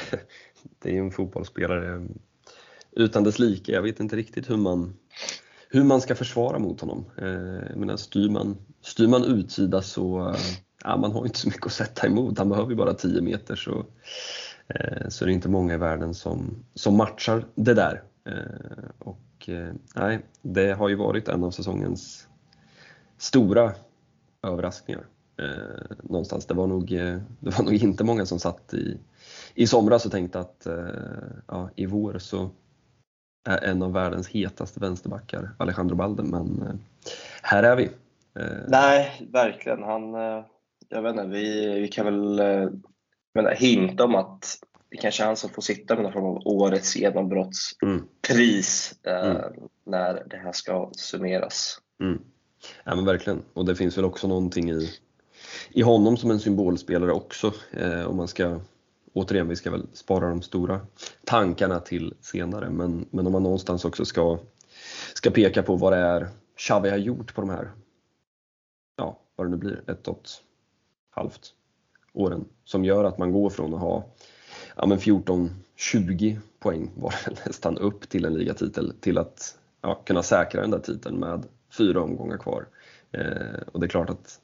det 0.78 0.88
är 0.88 0.92
ju 0.92 0.98
en 0.98 1.10
fotbollsspelare 1.10 2.08
utan 2.92 3.24
dess 3.24 3.38
like. 3.38 3.72
Jag 3.72 3.82
vet 3.82 4.00
inte 4.00 4.16
riktigt 4.16 4.50
hur 4.50 4.56
man, 4.56 4.96
hur 5.68 5.84
man 5.84 6.00
ska 6.00 6.14
försvara 6.14 6.58
mot 6.58 6.80
honom. 6.80 7.04
Eh, 7.18 7.68
jag 7.68 7.76
menar, 7.76 7.96
styr, 7.96 8.30
man, 8.30 8.56
styr 8.82 9.08
man 9.08 9.24
utsida 9.24 9.82
så 9.82 10.28
eh, 10.28 10.36
ja, 10.84 10.96
man 10.96 11.12
har 11.12 11.24
inte 11.24 11.38
så 11.38 11.48
mycket 11.48 11.66
att 11.66 11.72
sätta 11.72 12.06
emot. 12.06 12.38
Han 12.38 12.48
behöver 12.48 12.70
ju 12.70 12.76
bara 12.76 12.94
10 12.94 13.20
meter 13.20 13.56
så, 13.56 13.86
eh, 14.68 15.08
så 15.08 15.24
det 15.24 15.30
är 15.30 15.34
inte 15.34 15.48
många 15.48 15.74
i 15.74 15.76
världen 15.78 16.14
som, 16.14 16.64
som 16.74 16.96
matchar 16.96 17.44
det 17.54 17.74
där. 17.74 18.02
Och 18.98 19.48
nej, 19.94 20.20
det 20.42 20.72
har 20.72 20.88
ju 20.88 20.94
varit 20.94 21.28
en 21.28 21.44
av 21.44 21.50
säsongens 21.50 22.28
stora 23.18 23.72
överraskningar. 24.42 25.06
Eh, 25.40 25.96
någonstans. 26.02 26.46
Det 26.46 26.54
var, 26.54 26.66
nog, 26.66 26.92
eh, 26.92 27.18
det 27.40 27.58
var 27.58 27.64
nog 27.64 27.74
inte 27.74 28.04
många 28.04 28.26
som 28.26 28.38
satt 28.38 28.74
i, 28.74 28.98
i 29.54 29.66
somras 29.66 30.06
och 30.06 30.12
tänkte 30.12 30.40
att 30.40 30.66
eh, 30.66 30.74
ja, 31.46 31.70
i 31.76 31.86
vår 31.86 32.18
så 32.18 32.50
är 33.48 33.64
en 33.64 33.82
av 33.82 33.92
världens 33.92 34.28
hetaste 34.28 34.80
vänsterbackar 34.80 35.54
Alejandro 35.58 35.96
Balde, 35.96 36.22
men 36.22 36.62
eh, 36.62 36.74
här 37.42 37.62
är 37.62 37.76
vi. 37.76 37.90
Nej, 38.68 39.28
verkligen. 39.32 39.82
Han, 39.82 40.12
jag 40.88 41.02
vet 41.02 41.10
inte, 41.10 41.26
vi, 41.26 41.80
vi 41.80 41.88
kan 41.88 42.04
väl 42.04 42.40
menar, 43.34 43.54
hinta 43.54 44.04
om 44.04 44.14
att 44.14 44.58
det 44.90 44.96
kanske 44.96 45.22
är 45.22 45.26
han 45.26 45.36
som 45.36 45.50
får 45.50 45.62
sitta 45.62 45.94
med 45.94 46.02
någon 46.02 46.12
form 46.12 46.24
av 46.24 46.42
årets 46.44 46.96
genombrottspris 46.96 48.94
mm. 49.02 49.36
eh, 49.36 49.42
när 49.86 50.24
det 50.26 50.36
här 50.36 50.52
ska 50.52 50.90
summeras. 50.92 51.78
Mm. 52.02 52.20
Ja 52.84 52.94
men 52.94 53.04
verkligen, 53.04 53.42
och 53.52 53.64
det 53.64 53.76
finns 53.76 53.98
väl 53.98 54.04
också 54.04 54.28
någonting 54.28 54.70
i, 54.70 54.90
i 55.72 55.82
honom 55.82 56.16
som 56.16 56.30
en 56.30 56.40
symbolspelare 56.40 57.12
också. 57.12 57.52
Eh, 57.70 58.04
om 58.04 58.16
man 58.16 58.28
ska, 58.28 58.60
återigen, 59.12 59.48
vi 59.48 59.56
ska 59.56 59.70
väl 59.70 59.86
spara 59.92 60.28
de 60.28 60.42
stora 60.42 60.80
tankarna 61.24 61.80
till 61.80 62.14
senare, 62.20 62.70
men, 62.70 63.06
men 63.10 63.26
om 63.26 63.32
man 63.32 63.42
någonstans 63.42 63.84
också 63.84 64.04
ska, 64.04 64.38
ska 65.14 65.30
peka 65.30 65.62
på 65.62 65.76
vad 65.76 65.92
det 65.92 65.98
är 65.98 66.28
Xavi 66.56 66.90
har 66.90 66.96
gjort 66.96 67.34
på 67.34 67.40
de 67.40 67.50
här, 67.50 67.70
ja 68.96 69.18
vad 69.36 69.46
det 69.46 69.50
nu 69.50 69.56
blir, 69.56 69.82
ett 69.90 70.08
och 70.08 70.20
ett 70.24 70.30
halvt 71.10 71.54
åren 72.12 72.44
som 72.64 72.84
gör 72.84 73.04
att 73.04 73.18
man 73.18 73.32
går 73.32 73.50
från 73.50 73.74
att 73.74 73.80
ha 73.80 74.04
ja, 74.76 74.84
14-20 74.84 76.38
poäng 76.58 76.90
var 76.94 77.14
det 77.24 77.46
nästan 77.46 77.78
upp 77.78 78.08
till 78.08 78.24
en 78.24 78.34
ligatitel 78.34 78.94
till 79.00 79.18
att 79.18 79.58
ja, 79.82 79.94
kunna 79.94 80.22
säkra 80.22 80.60
den 80.60 80.70
där 80.70 80.78
titeln 80.78 81.16
med 81.16 81.46
fyra 81.78 82.02
omgångar 82.02 82.38
kvar. 82.38 82.66
Eh, 83.12 83.60
och 83.72 83.80
det 83.80 83.86
är 83.86 83.88
klart 83.88 84.10
att 84.10 84.40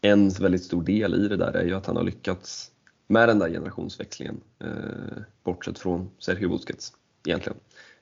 en 0.00 0.28
väldigt 0.28 0.64
stor 0.64 0.82
del 0.82 1.14
i 1.14 1.28
det 1.28 1.36
där 1.36 1.52
är 1.52 1.64
ju 1.64 1.74
att 1.74 1.86
han 1.86 1.96
har 1.96 2.02
lyckats 2.02 2.70
med 3.06 3.28
den 3.28 3.38
där 3.38 3.48
generationsväxlingen, 3.48 4.40
eh, 4.58 5.22
bortsett 5.44 5.78
från 5.78 6.10
Sergio 6.18 6.48
Busquets 6.48 6.92
egentligen. 7.26 7.58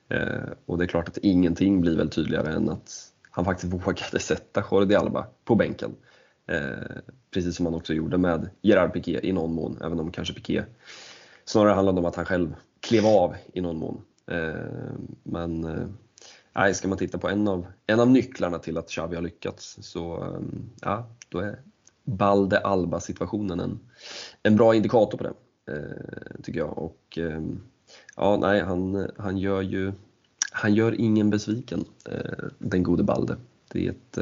Eh, 0.09 0.49
och 0.65 0.77
det 0.77 0.85
är 0.85 0.87
klart 0.87 1.07
att 1.07 1.17
ingenting 1.17 1.81
blir 1.81 1.97
väl 1.97 2.09
tydligare 2.09 2.53
än 2.53 2.69
att 2.69 3.13
han 3.31 3.45
faktiskt 3.45 3.73
vågade 3.87 4.19
sätta 4.19 4.63
Jordi 4.71 4.95
Alba 4.95 5.27
på 5.45 5.55
bänken. 5.55 5.95
Eh, 6.47 6.97
precis 7.31 7.55
som 7.55 7.65
han 7.65 7.75
också 7.75 7.93
gjorde 7.93 8.17
med 8.17 8.49
Gerard 8.61 8.93
Piqué 8.93 9.19
i 9.23 9.31
någon 9.31 9.53
mån, 9.53 9.77
även 9.81 9.99
om 9.99 10.11
kanske 10.11 10.33
Piqué 10.33 10.63
snarare 11.45 11.73
handlade 11.73 11.99
om 11.99 12.05
att 12.05 12.15
han 12.15 12.25
själv 12.25 12.55
klev 12.79 13.05
av 13.05 13.35
i 13.53 13.61
någon 13.61 13.77
mån. 13.77 14.01
Eh, 14.31 14.93
men 15.23 15.63
eh, 16.53 16.71
ska 16.73 16.87
man 16.87 16.97
titta 16.97 17.17
på 17.17 17.29
en 17.29 17.47
av, 17.47 17.67
en 17.87 17.99
av 17.99 18.09
nycklarna 18.09 18.59
till 18.59 18.77
att 18.77 18.89
Xavi 18.89 19.15
har 19.15 19.21
lyckats 19.21 19.77
så 19.81 20.23
eh, 20.23 20.39
ja, 20.81 21.09
då 21.29 21.39
är 21.39 21.59
Balde 22.03 22.59
Alba 22.59 22.99
situationen 22.99 23.59
en, 23.59 23.79
en 24.43 24.55
bra 24.55 24.75
indikator 24.75 25.17
på 25.17 25.23
det, 25.23 25.33
eh, 25.73 26.41
tycker 26.43 26.59
jag. 26.59 26.77
Och 26.77 27.17
eh, 27.17 27.41
ja, 28.15 28.37
nej, 28.37 28.61
han, 28.61 29.09
han 29.17 29.37
gör 29.37 29.61
ju 29.61 29.93
han 30.51 30.73
gör 30.73 31.01
ingen 31.01 31.29
besviken, 31.29 31.85
eh, 32.09 32.45
den 32.57 32.83
gode 32.83 33.03
Balde. 33.03 33.37
Det 33.71 33.87
är 33.87 33.91
ett 33.91 34.17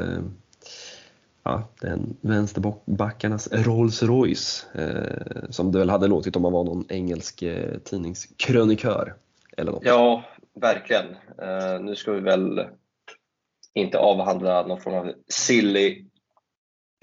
ja, 1.48 1.68
den 1.80 2.16
vänsterbackarnas 2.20 3.48
Rolls 3.52 4.02
Royce 4.02 4.66
eh, 4.74 5.50
som 5.50 5.72
det 5.72 5.78
väl 5.78 5.90
hade 5.90 6.06
låtit 6.06 6.36
om 6.36 6.42
man 6.42 6.52
var 6.52 6.64
någon 6.64 6.84
engelsk 6.88 7.42
eh, 7.42 7.78
tidningskrönikör. 7.78 9.14
Eller 9.56 9.72
något. 9.72 9.82
Ja, 9.84 10.24
verkligen. 10.54 11.06
Eh, 11.42 11.80
nu 11.80 11.96
ska 11.96 12.12
vi 12.12 12.20
väl 12.20 12.66
inte 13.74 13.98
avhandla 13.98 14.66
någon 14.66 14.80
form 14.80 14.94
av 14.94 15.12
silly, 15.28 16.04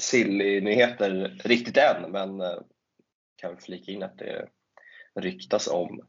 silly 0.01 0.61
nyheter 0.61 1.37
riktigt 1.43 1.77
än, 1.77 2.11
men 2.11 2.41
eh, 2.41 2.59
kan 3.35 3.57
flika 3.57 3.91
in 3.91 4.03
att 4.03 4.17
det 4.17 4.47
ryktas 5.19 5.67
om 5.67 6.01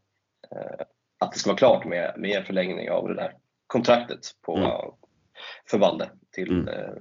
eh, 0.50 0.86
att 1.18 1.32
det 1.32 1.38
ska 1.38 1.50
vara 1.50 1.58
klart 1.58 1.84
med, 1.84 2.14
med 2.16 2.30
en 2.30 2.44
förlängning 2.44 2.90
av 2.90 3.08
det 3.08 3.14
där 3.14 3.32
kontraktet 3.66 4.20
på, 4.42 4.56
mm. 4.56 4.70
för 5.70 5.78
Valde 5.78 6.10
till 6.30 6.50
mm 6.50 6.68
eh, 6.68 6.94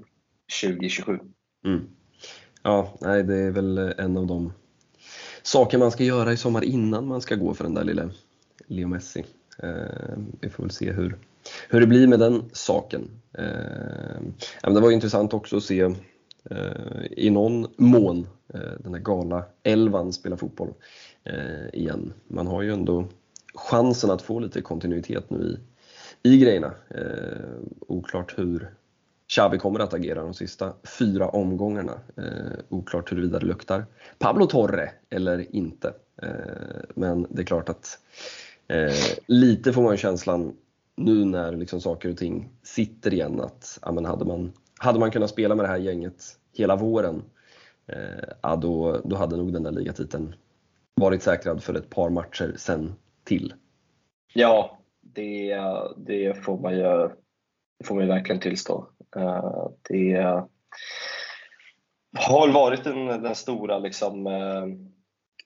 2027. 0.63 1.20
Mm. 1.65 1.89
Ja, 2.63 2.98
nej, 3.01 3.24
det 3.24 3.36
är 3.36 3.51
väl 3.51 3.77
en 3.77 4.18
av 4.18 4.27
de 4.27 4.54
saker 5.44 5.77
man 5.77 5.92
ska 5.92 6.04
göra 6.04 6.34
i 6.34 6.38
sommar 6.38 6.63
innan 6.63 7.08
man 7.08 7.22
ska 7.22 7.36
gå 7.36 7.54
för 7.54 7.63
den 7.63 7.74
där 7.74 7.84
lilla 7.84 8.10
Leo 8.68 8.88
Messi. 8.88 9.25
Eh, 9.63 10.18
vi 10.42 10.50
får 10.50 10.63
väl 10.63 10.72
se 10.72 10.92
hur, 10.92 11.18
hur 11.70 11.82
det 11.82 11.88
blir 11.88 12.08
med 12.08 12.20
den 12.20 12.50
saken. 12.54 13.10
Eh, 13.38 14.22
men 14.63 14.74
det 14.74 14.82
var 14.82 14.92
intressant 14.92 15.34
också 15.34 15.58
att 15.58 15.63
se 15.63 15.80
eh, 15.80 15.92
Eh, 16.51 17.05
i 17.11 17.29
någon 17.29 17.67
mån 17.77 18.27
eh, 18.53 18.59
den 18.79 18.93
här 18.93 19.01
gala 19.01 19.45
elvan 19.63 20.13
spela 20.13 20.37
fotboll 20.37 20.73
eh, 21.23 21.79
igen. 21.79 22.13
Man 22.27 22.47
har 22.47 22.61
ju 22.61 22.73
ändå 22.73 23.05
chansen 23.53 24.11
att 24.11 24.21
få 24.21 24.39
lite 24.39 24.61
kontinuitet 24.61 25.29
nu 25.29 25.59
i, 26.23 26.29
i 26.29 26.37
grejerna. 26.37 26.73
Eh, 26.89 27.55
oklart 27.87 28.39
hur 28.39 28.69
Xavi 29.27 29.57
kommer 29.57 29.79
att 29.79 29.93
agera 29.93 30.21
de 30.21 30.33
sista 30.33 30.73
fyra 30.99 31.29
omgångarna. 31.29 31.99
Eh, 32.17 32.59
oklart 32.69 33.11
huruvida 33.11 33.39
det 33.39 33.45
luktar 33.45 33.85
Pablo 34.19 34.45
Torre 34.45 34.91
eller 35.09 35.55
inte. 35.55 35.93
Eh, 36.21 36.83
men 36.95 37.27
det 37.29 37.41
är 37.41 37.45
klart 37.45 37.69
att 37.69 37.99
eh, 38.67 39.17
lite 39.27 39.73
får 39.73 39.81
man 39.81 39.97
känslan 39.97 40.53
nu 40.95 41.25
när 41.25 41.51
liksom 41.51 41.81
saker 41.81 42.09
och 42.09 42.17
ting 42.17 42.49
sitter 42.63 43.13
igen 43.13 43.41
att 43.41 43.79
ja, 43.81 43.91
men 43.91 44.05
hade, 44.05 44.25
man, 44.25 44.53
hade 44.86 45.00
man 45.00 45.12
kunnat 45.12 45.30
spela 45.30 45.56
med 45.56 45.65
det 45.65 45.70
här 45.70 45.77
gänget 45.77 46.24
hela 46.54 46.75
våren 46.75 47.24
eh, 47.88 48.30
ja, 48.42 48.56
då, 48.56 49.01
då 49.04 49.15
hade 49.15 49.38
nog 49.38 49.54
den 49.54 49.63
där 49.63 49.72
ligatiteln 49.72 50.36
varit 50.96 51.24
säkrad 51.24 51.63
för 51.63 51.74
ett 51.74 51.89
par 51.89 52.10
matcher 52.10 52.54
sen 52.58 52.96
till. 53.24 53.54
Ja, 54.34 54.80
det, 55.01 55.60
det 55.98 56.44
får 56.46 56.60
man 56.60 56.77
ju 56.77 57.10
får 57.84 57.96
man 57.96 58.08
verkligen 58.08 58.42
tillstå. 58.42 58.89
Eh, 59.15 59.68
det 59.89 60.44
har 62.18 62.54
varit 62.54 62.84
den, 62.84 63.06
den 63.06 63.36
stora 63.36 63.80
liksom 63.80 64.27
eh, 64.27 64.65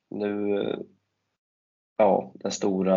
nu, 0.10 0.76
ja, 1.98 2.32
den 2.36 2.52
stora 2.52 2.96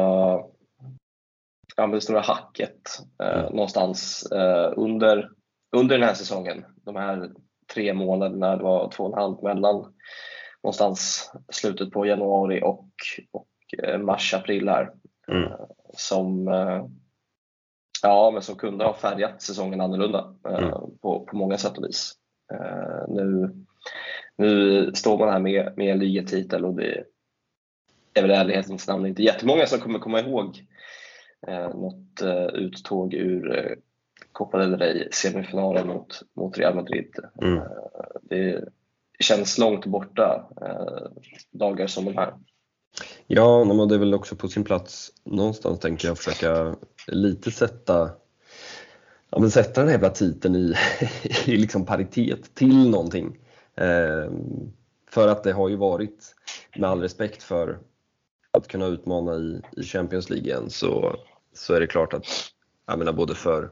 ja, 1.76 1.86
det 1.86 2.00
stora 2.00 2.20
hacket 2.20 3.02
eh, 3.22 3.38
mm. 3.38 3.52
någonstans 3.52 4.26
eh, 4.32 4.72
under, 4.76 5.30
under 5.72 5.98
den 5.98 6.08
här 6.08 6.14
säsongen. 6.14 6.64
De 6.84 6.96
här 6.96 7.30
tre 7.74 7.94
månaderna, 7.94 8.56
det 8.56 8.62
var 8.62 8.90
två 8.90 9.04
och 9.04 9.12
en 9.12 9.22
halv 9.22 9.42
mellan 9.42 9.94
någonstans 10.62 11.32
slutet 11.48 11.90
på 11.90 12.06
januari 12.06 12.60
och, 12.62 12.88
och 13.32 13.48
eh, 13.82 13.98
mars, 13.98 14.34
april 14.34 14.68
här. 14.68 14.90
Mm. 15.28 15.52
som 15.94 16.48
Ja, 18.02 18.30
men 18.30 18.42
som 18.42 18.56
kunde 18.56 18.84
ha 18.84 18.94
färgat 18.94 19.42
säsongen 19.42 19.80
annorlunda 19.80 20.34
mm. 20.48 20.70
på, 21.02 21.26
på 21.26 21.36
många 21.36 21.58
sätt 21.58 21.78
och 21.78 21.84
vis. 21.84 22.14
nu, 23.08 23.50
nu 24.36 24.92
står 24.94 25.18
man 25.18 25.28
här 25.28 25.38
med, 25.38 25.72
med 25.76 25.92
en 25.92 25.98
ligatitel 25.98 26.64
och 26.64 26.74
det 26.74 27.04
är 28.14 28.22
väl 28.22 28.30
i 28.30 28.34
ärlighetens 28.34 28.88
namn 28.88 29.06
inte 29.06 29.22
jättemånga 29.22 29.66
som 29.66 29.80
kommer 29.80 29.98
komma 29.98 30.20
ihåg 30.20 30.66
eh, 31.46 31.68
något 31.68 32.22
eh, 32.22 32.46
uttåg 32.46 33.14
ur 33.14 33.56
eh, 33.58 33.76
Copa 34.32 34.58
del 34.58 34.78
Rey 34.78 35.08
semifinalen 35.12 35.86
mot, 35.86 36.22
mot 36.36 36.58
Real 36.58 36.74
Madrid. 36.74 37.14
Mm. 37.42 37.58
Eh, 37.58 37.64
det 38.22 38.64
känns 39.20 39.58
långt 39.58 39.86
borta 39.86 40.48
eh, 40.60 41.22
dagar 41.50 41.86
som 41.86 42.04
de 42.04 42.16
här. 42.16 42.34
Ja, 43.26 43.64
men 43.64 43.88
det 43.88 43.94
är 43.94 43.98
väl 43.98 44.14
också 44.14 44.36
på 44.36 44.48
sin 44.48 44.64
plats 44.64 45.12
någonstans 45.24 45.80
tänker 45.80 46.08
jag 46.08 46.18
försöka 46.18 46.76
lite 47.06 47.50
sätta 47.50 48.10
ja, 49.30 49.38
men 49.38 49.50
sätta 49.50 49.80
den 49.80 49.88
här 49.88 49.94
jävla 49.94 50.10
titeln 50.10 50.56
i, 50.56 50.74
i 51.46 51.56
liksom 51.56 51.86
paritet 51.86 52.54
till 52.54 52.90
någonting. 52.90 53.38
Eh, 53.74 54.30
för 55.10 55.28
att 55.28 55.44
det 55.44 55.52
har 55.52 55.68
ju 55.68 55.76
varit, 55.76 56.34
med 56.76 56.90
all 56.90 57.00
respekt 57.00 57.42
för 57.42 57.78
att 58.50 58.68
kunna 58.68 58.86
utmana 58.86 59.34
i, 59.34 59.60
i 59.76 59.82
Champions 59.82 60.30
League 60.30 60.46
igen 60.46 60.70
så, 60.70 61.16
så 61.52 61.74
är 61.74 61.80
det 61.80 61.86
klart 61.86 62.14
att, 62.14 62.26
jag 62.86 62.98
menar 62.98 63.12
både 63.12 63.34
för, 63.34 63.70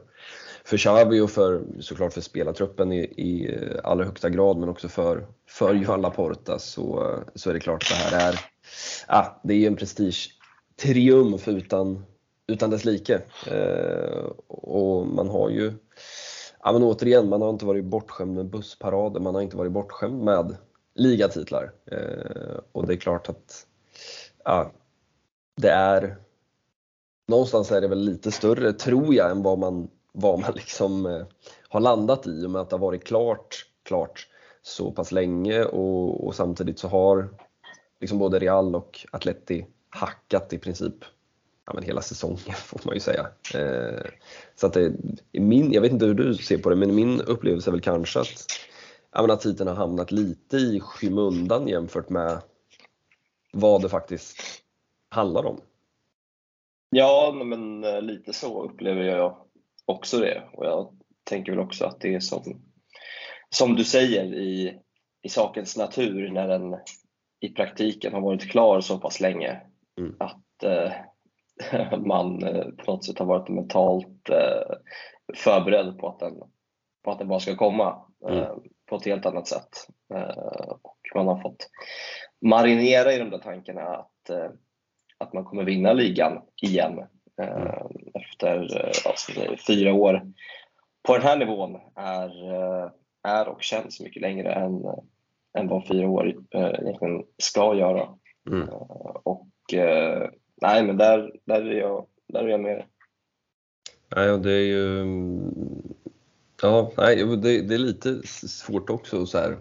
för 0.71 0.77
Xavi 0.77 1.19
och 1.19 1.31
för, 1.31 1.61
såklart 1.79 2.13
för 2.13 2.21
spelartruppen 2.21 2.91
i, 2.91 2.99
i 2.99 3.59
allra 3.83 4.05
högsta 4.05 4.29
grad 4.29 4.57
men 4.57 4.69
också 4.69 4.87
för, 4.87 5.27
för 5.47 5.73
Johan 5.73 6.01
Laporta 6.01 6.59
så, 6.59 7.17
så 7.35 7.49
är 7.49 7.53
det 7.53 7.59
klart 7.59 7.83
att 7.83 8.11
det 8.11 8.17
här 8.17 8.31
är, 8.31 8.39
ah, 9.07 9.41
det 9.43 9.53
är 9.53 9.67
en 9.67 9.75
prestigetriumf 9.75 11.47
utan, 11.47 12.05
utan 12.47 12.69
dess 12.69 12.85
like. 12.85 13.21
Eh, 13.47 14.25
och 14.47 15.07
man 15.07 15.29
har 15.29 15.49
ju, 15.49 15.73
ja 16.63 16.71
men 16.71 16.83
återigen, 16.83 17.29
man 17.29 17.41
har 17.41 17.49
inte 17.49 17.65
varit 17.65 17.85
bortskämd 17.85 18.35
med 18.35 18.45
bussparader, 18.45 19.19
man 19.19 19.35
har 19.35 19.41
inte 19.41 19.57
varit 19.57 19.71
bortskämd 19.71 20.23
med 20.23 20.57
ligatitlar. 20.95 21.71
Eh, 21.85 22.59
och 22.71 22.87
det 22.87 22.93
är 22.93 22.97
klart 22.97 23.29
att 23.29 23.67
ja, 24.43 24.71
det 25.61 25.69
är 25.69 26.17
någonstans 27.27 27.71
är 27.71 27.81
det 27.81 27.87
väl 27.87 28.05
lite 28.05 28.31
större, 28.31 28.73
tror 28.73 29.15
jag, 29.15 29.31
än 29.31 29.43
vad 29.43 29.59
man, 29.59 29.89
vad 30.11 30.39
man 30.39 30.51
liksom 30.55 31.05
eh, 31.05 31.25
har 31.67 31.79
landat 31.79 32.27
i 32.27 32.45
och 32.45 32.49
med 32.49 32.61
att 32.61 32.69
det 32.69 32.75
har 32.75 32.81
varit 32.81 33.03
klart, 33.03 33.65
klart 33.83 34.27
så 34.61 34.91
pass 34.91 35.11
länge 35.11 35.63
och, 35.63 36.27
och 36.27 36.35
samtidigt 36.35 36.79
så 36.79 36.87
har 36.87 37.29
liksom 37.99 38.17
både 38.17 38.39
Real 38.39 38.75
och 38.75 39.05
Atleti 39.11 39.65
hackat 39.89 40.53
i 40.53 40.57
princip 40.57 40.95
ja, 41.65 41.73
men 41.73 41.83
hela 41.83 42.01
säsongen 42.01 42.37
får 42.55 42.81
man 42.85 42.93
ju 42.93 42.99
säga. 42.99 43.27
Eh, 43.55 44.05
så 44.55 44.67
att 44.67 44.73
det, 44.73 44.93
min, 45.31 45.71
jag 45.71 45.81
vet 45.81 45.91
inte 45.91 46.05
hur 46.05 46.13
du 46.13 46.35
ser 46.35 46.57
på 46.57 46.69
det, 46.69 46.75
men 46.75 46.95
min 46.95 47.21
upplevelse 47.21 47.69
är 47.69 47.71
väl 47.71 47.81
kanske 47.81 48.19
att, 48.19 48.45
ja, 49.11 49.33
att 49.33 49.41
titeln 49.41 49.69
har 49.69 49.75
hamnat 49.75 50.11
lite 50.11 50.57
i 50.57 50.79
skymundan 50.79 51.67
jämfört 51.67 52.09
med 52.09 52.41
vad 53.53 53.81
det 53.81 53.89
faktiskt 53.89 54.37
handlar 55.09 55.45
om. 55.45 55.61
Ja, 56.89 57.31
men 57.45 57.83
eh, 57.83 58.01
lite 58.01 58.33
så 58.33 58.63
upplever 58.63 59.03
jag 59.03 59.37
också 59.91 60.17
det 60.17 60.43
och 60.53 60.65
jag 60.65 60.93
tänker 61.23 61.51
väl 61.51 61.61
också 61.61 61.85
att 61.85 61.99
det 61.99 62.15
är 62.15 62.19
som, 62.19 62.61
som 63.49 63.75
du 63.75 63.83
säger 63.83 64.23
i, 64.33 64.79
i 65.21 65.29
sakens 65.29 65.77
natur 65.77 66.31
när 66.31 66.47
den 66.47 66.75
i 67.39 67.49
praktiken 67.49 68.13
har 68.13 68.21
varit 68.21 68.51
klar 68.51 68.81
så 68.81 68.97
pass 68.97 69.19
länge 69.19 69.61
mm. 69.97 70.15
att 70.19 70.63
eh, 70.63 70.91
man 71.99 72.43
eh, 72.43 72.65
på 72.65 72.91
något 72.91 73.05
sätt 73.05 73.19
har 73.19 73.25
varit 73.25 73.49
mentalt 73.49 74.29
eh, 74.29 74.75
förberedd 75.35 75.97
på 75.97 76.07
att, 76.07 76.19
den, 76.19 76.33
på 77.03 77.11
att 77.11 77.19
den 77.19 77.27
bara 77.27 77.39
ska 77.39 77.55
komma 77.55 78.05
mm. 78.27 78.39
eh, 78.39 78.55
på 78.89 78.95
ett 78.95 79.05
helt 79.05 79.25
annat 79.25 79.47
sätt. 79.47 79.87
Eh, 80.13 80.67
och 80.81 80.97
man 81.15 81.27
har 81.27 81.41
fått 81.41 81.69
marinera 82.41 83.13
i 83.13 83.17
de 83.17 83.29
där 83.29 83.39
tankarna 83.39 83.81
att, 83.81 84.29
att 85.17 85.33
man 85.33 85.45
kommer 85.45 85.63
vinna 85.63 85.93
ligan 85.93 86.41
igen 86.61 86.99
eh, 87.41 87.85
efter 88.13 88.57
alltså, 89.07 89.31
fyra 89.67 89.93
år 89.93 90.31
på 91.03 91.13
den 91.13 91.21
här 91.21 91.37
nivån 91.37 91.79
är, 91.95 92.31
är 93.23 93.47
och 93.47 93.63
känns 93.63 93.99
mycket 93.99 94.21
längre 94.21 94.51
än, 94.51 94.83
än 95.57 95.67
vad 95.67 95.87
fyra 95.87 96.09
år 96.09 96.27
egentligen 96.51 97.23
ska 97.37 97.75
göra. 97.75 98.09
Mm. 98.49 98.69
Och 99.23 99.47
nej, 100.61 100.83
men 100.83 100.97
där, 100.97 101.35
där, 101.45 101.61
är 101.61 101.79
jag, 101.79 102.05
där 102.27 102.43
är 102.43 102.47
jag 102.47 102.59
med. 102.59 102.83
Nej, 104.15 104.31
och 104.31 104.39
det 104.39 104.51
är 104.51 104.65
ju 104.65 105.05
Ja, 106.61 106.91
nej, 106.97 107.37
det, 107.37 107.61
det 107.61 107.73
är 107.73 107.77
lite 107.77 108.27
svårt 108.27 108.89
också 108.89 109.25
så 109.25 109.37
här 109.37 109.57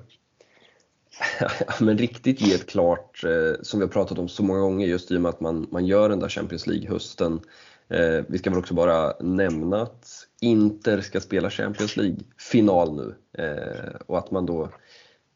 men 1.81 1.99
riktigt 1.99 2.41
ge 2.41 2.55
ett 2.55 2.67
klart, 2.67 3.25
eh, 3.25 3.63
som 3.63 3.81
vi 3.81 3.87
har 3.87 3.93
pratat 3.93 4.19
om 4.19 4.29
så 4.29 4.43
många 4.43 4.61
gånger, 4.61 4.87
just 4.87 5.11
i 5.11 5.17
och 5.17 5.21
med 5.21 5.29
att 5.29 5.41
man, 5.41 5.67
man 5.71 5.87
gör 5.87 6.09
den 6.09 6.21
där 6.21 6.29
Champions 6.29 6.67
League-hösten. 6.67 7.41
Eh, 7.89 8.25
vi 8.29 8.39
ska 8.39 8.51
väl 8.51 8.59
också 8.59 8.75
bara 8.75 9.13
nämna 9.21 9.83
att 9.83 10.27
Inter 10.41 11.01
ska 11.01 11.21
spela 11.21 11.51
Champions 11.51 11.97
League-final 11.97 12.97
nu 12.97 13.15
eh, 13.45 13.95
och 14.07 14.19
att 14.19 14.31
man 14.31 14.47
då 14.47 14.69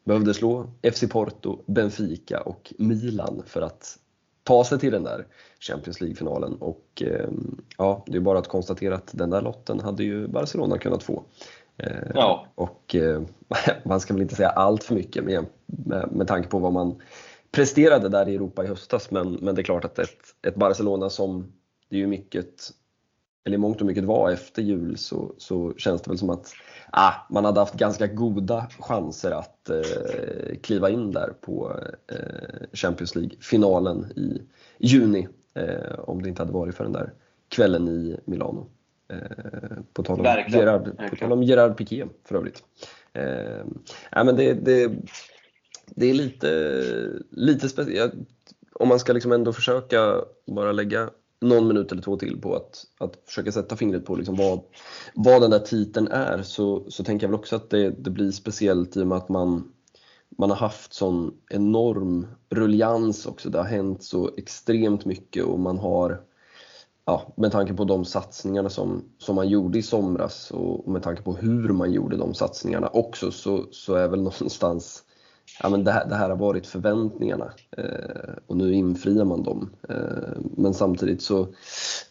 behövde 0.05 0.35
slå 0.35 0.71
FC 0.93 1.05
Porto, 1.11 1.63
Benfica 1.67 2.41
och 2.41 2.75
Milan 2.79 3.43
för 3.47 3.63
att 3.63 3.99
ta 4.43 4.65
sig 4.65 4.79
till 4.79 4.93
den 4.93 5.05
där 5.05 5.27
Champions 5.61 6.01
League-finalen. 6.01 6.55
Och 6.55 7.03
ehm, 7.07 7.63
ja, 7.79 8.05
det 8.07 8.17
är 8.17 8.21
bara 8.21 8.39
att 8.39 8.49
konstatera 8.49 8.95
att 8.95 9.11
den 9.13 9.31
där 9.31 9.43
lotten 9.43 9.81
hade 9.81 10.05
ju 10.05 10.29
Barcelona 10.29 10.79
kunnat 10.79 11.03
få. 11.03 11.25
Eh, 11.77 12.11
ja. 12.15 12.47
Och 12.55 12.95
eh, 12.95 13.23
man 13.85 14.01
ska 14.01 14.15
väl 14.15 14.23
inte 14.23 14.35
säga 14.35 14.49
allt 14.49 14.85
för 14.85 14.95
mycket 14.95 15.25
med, 15.25 15.47
med, 15.67 16.13
med 16.13 16.29
tanke 16.29 16.49
på 16.49 16.59
vad 16.59 16.73
man 16.73 17.03
presterade 17.53 18.09
där 18.09 18.29
i 18.29 18.35
Europa 18.35 18.65
i 18.65 18.67
höstas. 18.67 19.11
Men, 19.11 19.33
men 19.33 19.55
det 19.55 19.61
är 19.61 19.65
klart 19.65 19.85
att 19.85 19.99
ett, 19.99 20.47
ett 20.47 20.55
Barcelona 20.55 21.11
som 21.11 21.53
det 21.89 21.97
är 21.97 22.01
ju 22.01 22.07
mycket, 22.07 22.71
eller 23.45 23.55
i 23.55 23.59
mångt 23.59 23.81
och 23.81 23.87
mycket 23.87 24.05
var 24.05 24.31
efter 24.31 24.63
jul 24.63 24.99
så, 24.99 25.35
så 25.39 25.75
känns 25.77 26.03
det 26.03 26.11
väl 26.11 26.19
som 26.19 26.31
att 26.31 26.53
ah, 26.93 27.13
man 27.31 27.45
hade 27.45 27.61
haft 27.61 27.75
ganska 27.75 28.07
goda 28.07 28.67
chanser 28.79 29.31
att 29.31 29.71
eh, 29.71 30.57
kliva 30.63 30.91
in 30.91 31.13
där 31.13 31.33
på 31.41 31.81
eh, 32.13 32.67
Champions 32.73 33.15
League-finalen 33.15 34.13
i 34.17 34.43
juni. 34.79 35.29
Eh, 35.55 35.99
om 35.99 36.23
det 36.23 36.29
inte 36.29 36.43
hade 36.43 36.53
varit 36.53 36.75
för 36.75 36.85
den 36.85 36.93
där 36.93 37.13
kvällen 37.49 37.89
i 37.89 38.17
Milano. 38.25 38.67
Eh, 39.09 39.79
på 39.93 40.03
tal 40.03 40.21
om, 40.21 40.27
Gerard, 40.49 41.11
på 41.11 41.17
tal 41.17 41.33
om 41.33 41.43
Gerard 41.43 41.77
Piqué 41.77 42.07
för 42.25 42.35
övrigt. 42.35 42.62
Eh, 43.12 43.64
ja, 44.11 44.25
men 44.25 44.37
det, 44.37 44.53
det, 44.55 44.93
det 45.87 46.11
är 46.11 46.14
lite, 46.14 46.83
lite 47.31 47.69
speciellt. 47.69 48.14
Om 48.73 48.88
man 48.88 48.99
ska 48.99 49.12
liksom 49.12 49.33
ändå 49.33 49.53
försöka 49.53 50.21
bara 50.47 50.73
lägga 50.73 51.11
någon 51.40 51.69
minut 51.69 51.93
eller 51.93 52.03
två 52.03 52.17
till 52.17 52.40
på 52.40 52.57
att, 52.57 52.85
att 52.99 53.23
försöka 53.27 53.53
sätta 53.53 53.77
fingret 53.77 54.05
på 54.05 54.17
liksom 54.17 54.37
vad, 54.37 54.61
vad 55.14 55.43
den 55.43 55.51
där 55.51 55.59
titeln 55.59 56.09
är 56.09 56.43
så, 56.43 56.90
så 56.90 57.05
tänker 57.05 57.27
jag 57.27 57.31
väl 57.31 57.40
också 57.40 57.57
att 57.57 57.71
det, 57.71 57.90
det 57.90 58.11
blir 58.11 58.31
speciellt 58.31 58.97
i 58.97 59.03
och 59.03 59.07
med 59.07 59.19
att 59.19 59.29
man, 59.29 59.73
man 60.38 60.51
har 60.51 60.57
haft 60.57 60.93
sån 60.93 61.35
enorm 61.51 62.27
rullians 62.51 63.27
också. 63.27 63.51
Det 63.51 63.59
har 63.59 63.64
hänt 63.64 64.03
så 64.03 64.31
extremt 64.37 65.05
mycket 65.05 65.45
och 65.45 65.59
man 65.59 65.79
har 65.79 66.21
ja, 67.07 67.33
med 67.37 67.53
tanke 67.53 67.75
på 67.75 67.85
de 67.85 68.05
satsningarna 68.05 68.71
som, 68.71 69.05
som 69.19 69.35
man 69.35 69.49
gjorde 69.49 69.79
i 69.79 69.83
somras 69.83 70.51
och 70.51 70.93
med 70.93 71.03
tanke 71.03 71.23
på 71.23 71.35
hur 71.35 71.69
man 71.69 71.93
gjorde 71.93 72.17
de 72.17 72.35
satsningarna 72.35 72.88
också 72.88 73.31
så, 73.31 73.64
så 73.71 73.95
är 73.95 74.09
väl 74.09 74.23
någonstans 74.23 75.03
ja, 75.62 75.69
men 75.69 75.85
det, 75.85 75.93
här, 75.93 76.09
det 76.09 76.14
här 76.14 76.31
har 76.31 76.37
varit 76.37 76.67
förväntningarna 76.67 77.53
eh, 77.77 78.35
och 78.47 78.57
nu 78.57 78.75
infriar 78.75 79.25
man 79.25 79.43
dem. 79.43 79.71
Eh, 79.88 80.40
men 80.57 80.75
samtidigt 80.75 81.23
så 81.23 81.43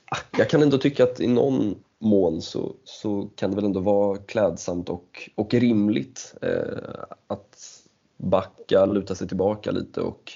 ah, 0.06 0.18
jag 0.38 0.50
kan 0.50 0.62
ändå 0.62 0.78
tycka 0.78 1.04
att 1.04 1.20
i 1.20 1.28
någon 1.28 1.76
mån 2.00 2.42
så, 2.42 2.76
så 2.84 3.30
kan 3.36 3.50
det 3.50 3.56
väl 3.56 3.66
ändå 3.66 3.80
vara 3.80 4.18
klädsamt 4.18 4.90
och, 4.90 5.30
och 5.36 5.54
rimligt 5.54 6.36
eh, 6.42 7.06
att 7.28 7.58
backa, 8.18 8.86
luta 8.86 9.16
sig 9.16 9.28
tillbaka 9.28 9.72
lite 9.72 10.02
och 10.02 10.32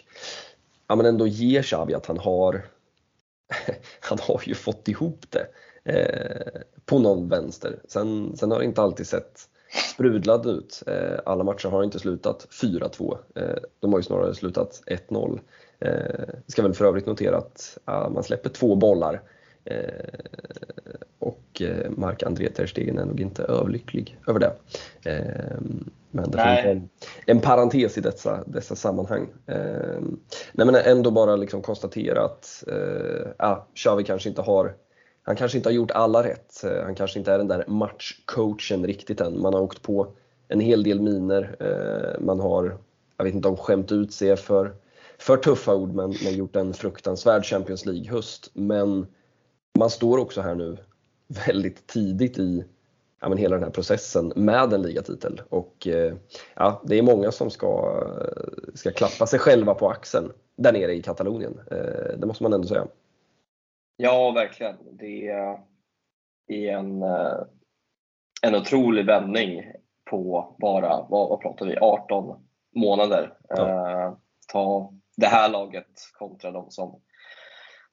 ja, 0.88 0.96
men 0.96 1.06
ändå 1.06 1.28
ge 1.28 1.64
Xavi 1.64 1.94
att 1.94 2.06
han 2.06 2.18
har 2.18 2.66
han 4.00 4.18
har 4.22 4.42
ju 4.46 4.56
fått 4.56 4.88
ihop 4.88 5.26
det 5.30 5.48
eh, 5.94 6.62
på 6.86 7.00
någon 7.00 7.30
vänster. 7.30 7.80
Sen, 7.88 8.38
sen 8.38 8.52
har 8.52 8.60
det 8.60 8.66
inte 8.66 8.82
alltid 8.82 9.08
sett 9.08 9.50
sprudlad 9.94 10.46
ut. 10.46 10.84
Eh, 10.88 11.20
alla 11.26 11.44
matcher 11.44 11.70
har 11.70 11.84
inte 11.84 12.00
slutat 12.00 12.48
4-2. 12.62 13.18
Eh, 13.36 13.56
de 13.80 13.94
har 13.94 14.00
ju 14.00 14.04
snarare 14.04 14.36
slutat 14.36 14.84
1-0. 14.86 15.40
Eh, 15.80 16.30
ska 16.48 16.62
väl 16.62 16.74
för 16.74 16.86
övrigt 16.86 17.06
notera 17.06 17.38
att 17.38 17.78
man 17.86 18.24
släpper 18.24 18.50
två 18.50 18.76
bollar 18.76 19.14
Eh, 19.14 19.37
och 21.20 21.62
eh, 21.62 21.92
Marc-André 21.92 22.50
Ter 22.50 22.66
Stegen 22.66 22.98
är 22.98 23.06
nog 23.06 23.22
inte 23.22 23.44
överlycklig 23.44 24.20
över 24.28 24.40
det. 24.40 24.54
Eh, 25.12 25.58
men 26.12 26.32
det 26.32 26.38
finns 26.38 26.66
en, 26.66 26.90
en 27.26 27.42
parentes 27.42 27.98
i 27.98 28.02
dessa, 28.02 28.44
dessa 28.46 28.76
sammanhang. 28.76 29.28
Nej, 30.52 30.66
men 30.66 30.76
ändå 30.76 31.12
bara 31.12 31.36
liksom 31.36 31.62
konstatera 31.62 32.26
att 32.26 32.64
ja, 33.38 33.68
Xavi 33.76 34.04
kanske 34.04 34.30
inte 34.30 34.42
har 34.42 34.76
han 35.24 35.36
kanske 35.36 35.58
inte 35.58 35.70
har 35.70 35.74
gjort 35.74 35.92
alla 35.92 36.24
rätt. 36.24 36.64
Han 36.84 36.96
kanske 36.96 37.20
inte 37.20 37.32
är 37.32 37.38
den 37.38 37.48
där 37.48 37.66
matchcoachen 37.68 38.88
riktigt 38.88 39.22
än. 39.22 39.42
Man 39.42 39.54
har 39.54 39.62
åkt 39.62 39.82
på 39.82 40.08
en 40.48 40.60
hel 40.60 40.84
del 40.84 41.02
miner. 41.02 41.56
Man 42.20 42.40
har, 42.40 42.78
jag 43.18 43.26
vet 43.26 43.34
inte 43.34 43.48
om 43.48 43.58
skämt 43.58 43.92
ut 43.92 44.14
sig 44.14 44.38
för, 44.38 44.74
för 45.18 45.38
tuffa 45.38 45.76
ord, 45.76 45.94
men, 45.94 46.16
men 46.24 46.36
gjort 46.36 46.56
en 46.56 46.74
fruktansvärd 46.74 47.46
Champions 47.46 47.86
League-höst. 47.86 48.50
Men 48.54 49.08
man 49.78 49.90
står 49.90 50.18
också 50.18 50.42
här 50.42 50.56
nu 50.56 50.78
väldigt 51.48 51.88
tidigt 51.88 52.38
i 52.38 52.66
ja, 53.22 53.30
men 53.30 53.38
hela 53.38 53.56
den 53.56 53.64
här 53.64 53.72
processen 53.72 54.34
med 54.36 54.74
en 54.74 54.82
ligatitel. 54.82 55.42
Och 55.50 55.88
eh, 55.88 56.16
ja, 56.56 56.82
det 56.86 56.98
är 56.98 57.02
många 57.02 57.32
som 57.32 57.50
ska, 57.50 58.04
ska 58.74 58.92
klappa 58.92 59.26
sig 59.28 59.40
själva 59.40 59.74
på 59.74 59.90
axeln 59.90 60.32
där 60.56 60.74
nere 60.74 60.94
i 60.94 61.02
Katalonien. 61.02 61.60
Eh, 61.72 62.18
det 62.18 62.28
måste 62.28 62.44
man 62.44 62.54
ändå 62.54 62.68
säga. 62.68 62.88
Ja, 63.98 64.32
verkligen. 64.32 64.76
Det 64.92 65.28
är 65.28 66.78
en, 66.78 67.04
eh, 67.04 67.38
en 68.42 68.56
otrolig 68.56 69.06
vändning 69.06 69.64
på 70.10 70.56
bara, 70.60 71.06
vad, 71.10 71.30
vad 71.30 71.42
pratar 71.42 71.66
vi, 71.66 71.78
18 71.78 72.44
månader. 72.76 73.34
Ja. 73.50 74.20
ta 74.48 74.94
det 75.18 75.28
här 75.28 75.50
laget 75.50 76.12
kontra 76.14 76.52
de 76.52 76.72
som 76.72 77.02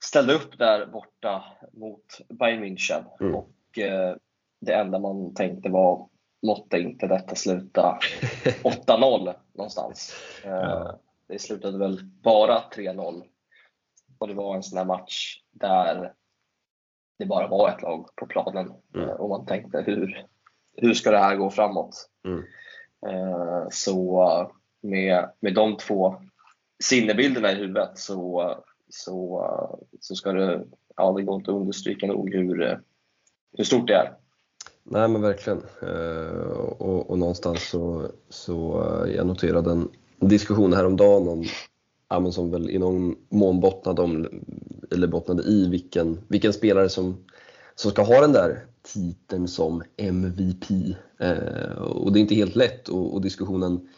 ställde 0.05 0.35
upp 0.35 0.59
där 0.59 0.87
borta 0.87 1.45
mot 1.73 2.19
Bayern 2.29 2.65
München. 2.65 3.05
Mm. 3.21 3.35
Och 3.35 3.79
eh, 3.79 4.17
det 4.61 4.75
enda 4.75 4.99
man 4.99 5.35
tänkte 5.35 5.69
var, 5.69 6.09
måtte 6.43 6.79
inte 6.79 7.07
detta 7.07 7.35
sluta 7.35 7.99
8-0 8.63 9.35
någonstans. 9.53 10.15
Eh, 10.45 10.51
ja. 10.51 10.99
Det 11.27 11.39
slutade 11.39 11.79
väl 11.79 12.05
bara 12.05 12.63
3-0. 12.77 13.23
Och 14.19 14.29
det 14.29 14.35
var 14.35 14.57
en 14.57 14.63
sån 14.63 14.79
här 14.79 14.85
match 14.85 15.41
där 15.51 16.13
det 17.19 17.27
bara 17.27 17.49
var 17.49 17.69
ett 17.69 17.83
lag 17.83 18.09
på 18.17 18.27
planen. 18.27 18.73
Mm. 18.95 19.09
Eh, 19.09 19.15
och 19.15 19.29
man 19.29 19.47
tänkte, 19.47 19.81
hur, 19.87 20.27
hur 20.77 20.95
ska 20.95 21.11
det 21.11 21.19
här 21.19 21.37
gå 21.37 21.51
framåt? 21.51 22.11
Mm. 22.25 22.45
Eh, 23.07 23.67
så 23.71 24.53
med, 24.81 25.31
med 25.41 25.55
de 25.55 25.77
två 25.77 26.23
sinnebilderna 26.83 27.53
i 27.53 27.55
huvudet 27.55 27.99
så 27.99 28.55
så, 28.89 29.47
så 30.01 30.15
ska 30.15 30.33
det, 30.33 30.65
ja 30.97 31.13
det 31.13 31.23
går 31.23 31.35
inte 31.35 31.51
att 31.51 31.57
understryka 31.57 32.07
nog 32.07 32.35
hur, 32.35 32.63
eh, 32.63 32.77
hur 33.57 33.65
stort 33.65 33.87
det 33.87 33.95
är. 33.95 34.17
Nej 34.83 35.09
men 35.09 35.23
verkligen. 35.23 35.63
Eh, 35.83 36.51
och, 36.79 37.11
och 37.11 37.19
någonstans 37.19 37.69
så, 37.69 38.11
så 38.29 38.83
eh, 38.83 39.15
jag 39.15 39.27
noterade 39.27 39.71
en 39.71 39.89
diskussion 40.21 40.73
häromdagen 40.73 41.29
om 41.29 41.45
ja, 42.09 42.21
men 42.21 42.33
som 42.33 42.51
väl 42.51 42.71
i 42.71 42.79
någon 42.79 43.17
mån 43.29 43.61
bottnade, 43.61 44.03
om, 44.03 44.29
eller 44.91 45.07
bottnade 45.07 45.43
i 45.43 45.69
vilken, 45.69 46.21
vilken 46.29 46.53
spelare 46.53 46.89
som, 46.89 47.25
som 47.75 47.91
ska 47.91 48.03
ha 48.03 48.21
den 48.21 48.33
där 48.33 48.67
titeln 48.83 49.49
som 49.49 49.83
MVP. 49.97 50.65
Eh, 51.19 51.79
och 51.79 52.13
det 52.13 52.19
är 52.19 52.21
inte 52.21 52.35
helt 52.35 52.57
lätt 52.57 52.89
och, 52.89 53.15
och 53.15 53.21
diskussionen 53.21 53.89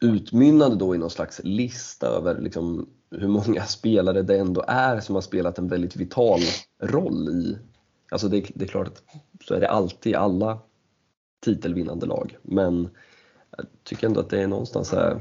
utmynnade 0.00 0.76
då 0.76 0.94
i 0.94 0.98
någon 0.98 1.10
slags 1.10 1.40
lista 1.44 2.06
över 2.06 2.40
liksom 2.40 2.88
hur 3.10 3.28
många 3.28 3.64
spelare 3.64 4.22
det 4.22 4.38
ändå 4.38 4.64
är 4.68 5.00
som 5.00 5.14
har 5.14 5.22
spelat 5.22 5.58
en 5.58 5.68
väldigt 5.68 5.96
vital 5.96 6.40
roll 6.82 7.28
i, 7.28 7.58
alltså 8.10 8.28
det, 8.28 8.50
det 8.54 8.64
är 8.64 8.68
klart 8.68 8.88
att 8.88 9.02
så 9.44 9.54
är 9.54 9.60
det 9.60 9.68
alltid 9.68 10.12
i 10.12 10.16
alla 10.16 10.58
titelvinnande 11.40 12.06
lag, 12.06 12.38
men 12.42 12.90
jag 13.56 13.66
tycker 13.84 14.06
ändå 14.06 14.20
att 14.20 14.30
det 14.30 14.42
är 14.42 14.46
någonstans 14.46 14.92
här, 14.92 15.20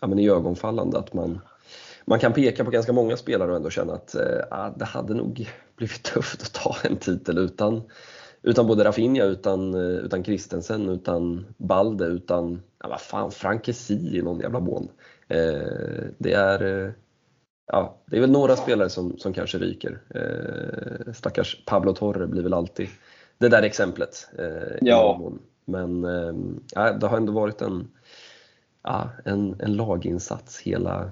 ja, 0.00 0.06
men 0.06 0.18
i 0.18 0.30
ögonfallande 0.30 0.98
att 0.98 1.14
man, 1.14 1.40
man 2.04 2.18
kan 2.18 2.32
peka 2.32 2.64
på 2.64 2.70
ganska 2.70 2.92
många 2.92 3.16
spelare 3.16 3.50
och 3.50 3.56
ändå 3.56 3.70
känna 3.70 3.92
att 3.92 4.14
eh, 4.14 4.40
ah, 4.50 4.70
det 4.76 4.84
hade 4.84 5.14
nog 5.14 5.48
blivit 5.76 6.02
tufft 6.02 6.42
att 6.42 6.52
ta 6.52 6.76
en 6.84 6.96
titel 6.96 7.38
utan, 7.38 7.82
utan 8.42 8.66
både 8.66 8.84
Rafinha, 8.84 9.24
utan, 9.24 9.74
eh, 9.74 9.80
utan 9.80 10.24
Christensen, 10.24 10.88
utan 10.88 11.46
Balde, 11.56 12.06
utan 12.06 12.62
ja, 12.82 12.88
vad 12.88 13.00
fan, 13.00 13.30
Frankesi 13.30 14.18
i 14.18 14.22
någon 14.22 14.40
jävla 14.40 14.60
mån. 14.60 14.88
Eh, 15.30 16.04
det, 16.18 16.32
är, 16.32 16.84
eh, 16.86 16.92
ja, 17.66 17.96
det 18.06 18.16
är 18.16 18.20
väl 18.20 18.30
några 18.30 18.56
spelare 18.56 18.88
som, 18.88 19.18
som 19.18 19.32
kanske 19.32 19.58
ryker. 19.58 20.02
Eh, 20.14 21.12
stackars 21.12 21.64
Pablo 21.64 21.94
Torre 21.94 22.26
blir 22.26 22.42
väl 22.42 22.54
alltid 22.54 22.88
det 23.38 23.48
där 23.48 23.62
exemplet. 23.62 24.28
ja. 24.80 25.32
Men 25.64 26.02
ja, 26.74 26.92
det 26.92 27.06
har 27.06 27.16
ändå 27.16 27.32
varit 27.32 27.62
en, 27.62 27.90
ja, 28.82 29.10
en, 29.24 29.60
en 29.60 29.76
laginsats 29.76 30.60
hela, 30.60 31.10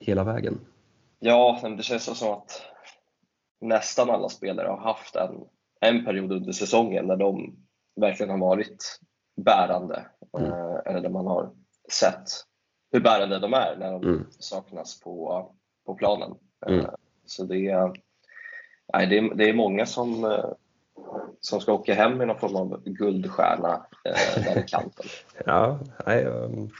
hela 0.00 0.24
vägen. 0.24 0.60
Ja, 1.18 1.60
det 1.76 1.82
känns 1.82 2.18
som 2.18 2.32
att 2.32 2.62
nästan 3.60 4.10
alla 4.10 4.28
spelare 4.28 4.68
har 4.68 4.76
haft 4.78 5.16
en, 5.16 5.40
en 5.80 6.04
period 6.04 6.32
under 6.32 6.52
säsongen 6.52 7.06
när 7.06 7.16
de 7.16 7.56
verkligen 8.00 8.30
har 8.30 8.38
varit 8.38 9.00
bärande. 9.36 10.06
Mm. 10.38 10.52
Eller 10.86 11.00
där 11.00 11.10
man 11.10 11.26
har 11.26 11.50
sett 11.92 12.28
hur 12.92 13.00
bärande 13.00 13.38
de 13.38 13.54
är 13.54 13.76
när 13.76 13.92
de 13.92 14.02
mm. 14.02 14.26
saknas 14.38 15.00
på, 15.00 15.46
på 15.86 15.94
planen. 15.94 16.34
Mm. 16.66 16.80
Eh, 16.80 16.90
så 17.26 17.44
det 17.44 17.68
är, 17.68 17.92
nej, 18.92 19.06
det, 19.06 19.18
är, 19.18 19.34
det 19.34 19.48
är 19.48 19.54
många 19.54 19.86
som, 19.86 20.24
eh, 20.24 20.50
som 21.40 21.60
ska 21.60 21.72
åka 21.72 21.94
hem 21.94 22.18
med 22.18 22.28
någon 22.28 22.38
form 22.38 22.56
av 22.56 22.82
guldstjärna 22.84 23.86
eh, 24.04 24.44
där 24.44 24.58
i 24.58 24.68
kanten. 24.68 25.06
ja, 25.46 25.78
nej, 26.06 26.24
um, 26.24 26.70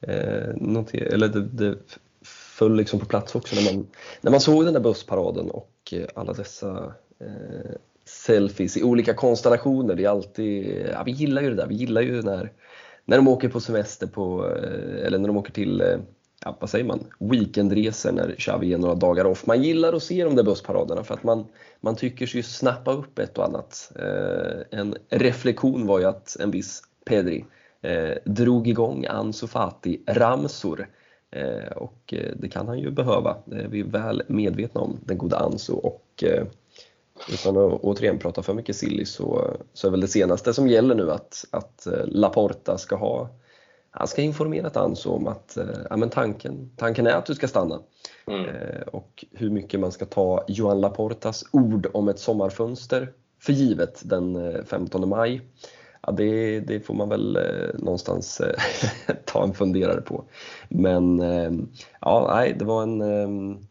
eh, 0.00 1.12
eller 1.12 1.28
det, 1.28 1.42
det 1.42 1.78
föll 2.22 2.76
liksom 2.76 3.00
på 3.00 3.06
plats 3.06 3.34
också 3.34 3.56
när 3.56 3.74
man, 3.74 3.86
när 4.20 4.30
man 4.30 4.40
såg 4.40 4.64
den 4.64 4.74
där 4.74 4.80
bussparaden 4.80 5.50
och 5.50 5.94
alla 6.14 6.32
dessa 6.32 6.94
eh, 7.20 7.76
selfies 8.04 8.76
i 8.76 8.82
olika 8.82 9.14
konstellationer. 9.14 9.94
Det 9.94 10.04
är 10.04 10.08
alltid, 10.08 10.86
ja, 10.92 11.02
vi 11.02 11.12
gillar 11.12 11.42
ju 11.42 11.50
det 11.50 11.56
där, 11.56 11.66
vi 11.66 11.74
gillar 11.74 12.02
ju 12.02 12.22
när 12.22 12.52
när 13.04 13.16
de 13.16 13.28
åker 13.28 13.48
på 13.48 13.60
semester 13.60 14.06
på, 14.06 14.46
eh, 14.56 15.06
eller 15.06 15.18
när 15.18 15.28
de 15.28 15.36
åker 15.36 15.52
till, 15.52 15.80
eh, 15.80 15.98
ja, 16.44 16.56
vad 16.60 16.70
säger 16.70 16.84
man, 16.84 17.06
weekendresor 17.18 18.12
när 18.12 18.34
Xavi 18.38 18.66
ger 18.66 18.78
några 18.78 18.94
dagar 18.94 19.24
off. 19.24 19.46
Man 19.46 19.62
gillar 19.62 19.92
att 19.92 20.02
se 20.02 20.24
de 20.24 20.36
där 20.36 20.42
bussparaderna 20.42 21.04
för 21.04 21.14
att 21.14 21.24
man, 21.24 21.46
man 21.80 21.96
tycker 21.96 22.26
sig 22.26 22.42
snappa 22.42 22.92
upp 22.92 23.18
ett 23.18 23.38
och 23.38 23.44
annat. 23.44 23.92
Eh, 23.98 24.78
en 24.78 24.94
reflektion 25.08 25.86
var 25.86 25.98
ju 25.98 26.04
att 26.04 26.36
en 26.40 26.50
viss 26.50 26.82
Pedri 27.04 27.44
eh, 27.82 28.14
drog 28.24 28.68
igång 28.68 29.06
Ansu 29.06 29.46
Fati 29.46 30.00
ramsor 30.06 30.88
eh, 31.30 31.72
och 31.76 32.14
eh, 32.14 32.32
det 32.36 32.48
kan 32.48 32.68
han 32.68 32.78
ju 32.78 32.90
behöva. 32.90 33.36
Det 33.44 33.56
är 33.56 33.68
vi 33.68 33.82
väl 33.82 34.22
medvetna 34.28 34.80
om, 34.80 34.98
den 35.04 35.18
goda 35.18 35.38
Ansu. 35.38 35.72
Och, 35.72 36.24
utan 37.28 37.56
att 37.56 37.80
återigen 37.80 38.18
prata 38.18 38.42
för 38.42 38.54
mycket 38.54 38.76
silly 38.76 39.04
så, 39.04 39.56
så 39.72 39.86
är 39.86 39.90
väl 39.90 40.00
det 40.00 40.08
senaste 40.08 40.54
som 40.54 40.68
gäller 40.68 40.94
nu 40.94 41.10
att, 41.10 41.44
att 41.50 41.86
eh, 41.86 42.06
Laporta 42.06 42.78
ska 42.78 42.96
ha 42.96 43.28
han 43.96 44.08
ska 44.08 44.22
informera 44.22 44.70
Tanso 44.70 45.10
om 45.10 45.26
att 45.26 45.56
eh, 45.56 45.66
ja, 45.90 45.96
men 45.96 46.10
tanken, 46.10 46.70
tanken 46.76 47.06
är 47.06 47.14
att 47.14 47.26
du 47.26 47.34
ska 47.34 47.48
stanna. 47.48 47.80
Mm. 48.26 48.44
Eh, 48.44 48.80
och 48.80 49.24
hur 49.32 49.50
mycket 49.50 49.80
man 49.80 49.92
ska 49.92 50.06
ta 50.06 50.44
Johan 50.48 50.80
Laportas 50.80 51.44
ord 51.50 51.86
om 51.94 52.08
ett 52.08 52.18
sommarfönster 52.18 53.12
för 53.40 53.52
givet 53.52 54.02
den 54.04 54.64
15 54.64 55.08
maj. 55.08 55.42
Ja, 56.02 56.12
det, 56.12 56.60
det 56.60 56.80
får 56.80 56.94
man 56.94 57.08
väl 57.08 57.38
någonstans 57.74 58.40
ta 59.24 59.44
en 59.44 59.54
funderare 59.54 60.00
på. 60.00 60.24
Men 60.68 61.18
ja, 62.00 62.34
nej, 62.34 62.56
det 62.58 62.64
var 62.64 62.82
en 62.82 63.66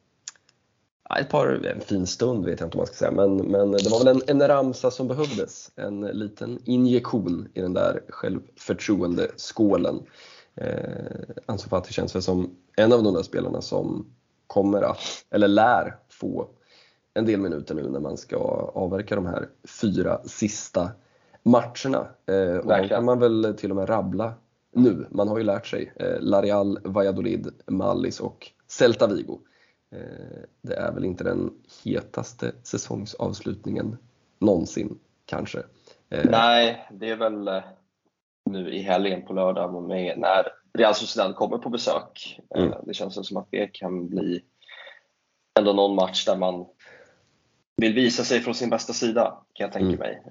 ett 1.19 1.30
par, 1.30 1.65
en 1.65 1.82
fin 1.82 2.08
stund 2.08 2.45
vet 2.45 2.60
jag 2.60 2.67
inte 2.67 2.78
om 2.78 2.80
man 2.80 2.88
ska 2.88 2.95
säga, 2.95 3.12
men, 3.12 3.38
men 3.38 3.71
det 3.71 3.89
var 3.89 4.04
väl 4.04 4.15
en, 4.15 4.21
en 4.41 4.47
ramsa 4.47 4.91
som 4.91 5.08
behövdes. 5.08 5.71
En 5.76 6.02
liten 6.02 6.60
injektion 6.65 7.47
i 7.54 7.62
den 7.62 7.73
där 7.73 8.02
självförtroende-skålen. 8.10 10.04
Eh, 10.56 11.36
Ansu 11.45 11.69
Fati 11.69 11.93
känns 11.93 12.15
väl 12.15 12.21
som 12.21 12.56
en 12.76 12.93
av 12.93 13.04
de 13.04 13.13
där 13.13 13.23
spelarna 13.23 13.62
som 13.62 14.06
kommer 14.47 14.82
att, 14.82 14.99
eller 15.30 15.47
lär 15.47 15.97
få 16.10 16.47
en 17.13 17.26
del 17.26 17.39
minuter 17.39 17.76
nu 17.76 17.89
när 17.89 17.99
man 17.99 18.17
ska 18.17 18.38
avverka 18.73 19.15
de 19.15 19.26
här 19.26 19.49
fyra 19.82 20.21
sista 20.26 20.91
matcherna. 21.43 22.08
Eh, 22.26 22.58
och 22.58 22.67
de 22.67 22.89
kan 22.89 23.06
man 23.06 23.19
väl 23.19 23.56
till 23.58 23.69
och 23.69 23.76
med 23.76 23.89
rabbla 23.89 24.34
nu. 24.73 25.08
Man 25.12 25.28
har 25.28 25.38
ju 25.38 25.43
lärt 25.43 25.67
sig. 25.67 25.93
Eh, 25.95 26.19
Larial, 26.19 26.80
Valladolid, 26.84 27.47
Mallis 27.67 28.19
och 28.19 28.52
Celta 28.67 29.08
Vigo. 29.08 29.39
Eh, 29.93 30.43
det 30.62 30.75
är 30.75 30.91
väl 30.91 31.06
inte 31.06 31.23
den 31.23 31.53
hetaste 31.84 32.51
säsongsavslutningen 32.63 33.97
någonsin 34.39 34.99
kanske. 35.25 35.60
Eh, 36.10 36.25
Nej, 36.29 36.88
det 36.91 37.10
är 37.10 37.15
väl 37.15 37.47
eh, 37.47 37.63
nu 38.49 38.73
i 38.73 38.82
helgen 38.82 39.25
på 39.25 39.34
lördag 39.34 39.84
med 39.84 40.19
när 40.19 40.47
Real 40.73 40.95
Sociedad 40.95 41.36
kommer 41.36 41.58
på 41.58 41.69
besök. 41.69 42.39
Mm. 42.56 42.73
Det 42.84 42.93
känns 42.93 43.27
som 43.27 43.38
att 43.38 43.47
det 43.51 43.67
kan 43.67 44.08
bli 44.10 44.43
ändå 45.60 45.73
någon 45.73 45.95
match 45.95 46.25
där 46.25 46.38
man 46.38 46.65
vill 47.77 47.93
visa 47.93 48.23
sig 48.23 48.39
från 48.39 48.56
sin 48.56 48.69
bästa 48.69 48.93
sida, 48.93 49.38
kan 49.53 49.65
jag 49.65 49.73
tänka 49.73 49.86
mm. 49.86 49.99
mig. 49.99 50.23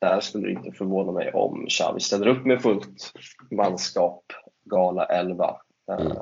där 0.00 0.20
skulle 0.20 0.46
det 0.46 0.52
inte 0.52 0.72
förvåna 0.72 1.12
mig 1.12 1.32
om 1.32 1.66
Xavi 1.68 2.00
ställer 2.00 2.26
upp 2.26 2.44
med 2.44 2.62
fullt 2.62 3.12
manskap, 3.50 4.24
gala 4.64 5.04
11. 5.04 5.56
Mm. 6.00 6.16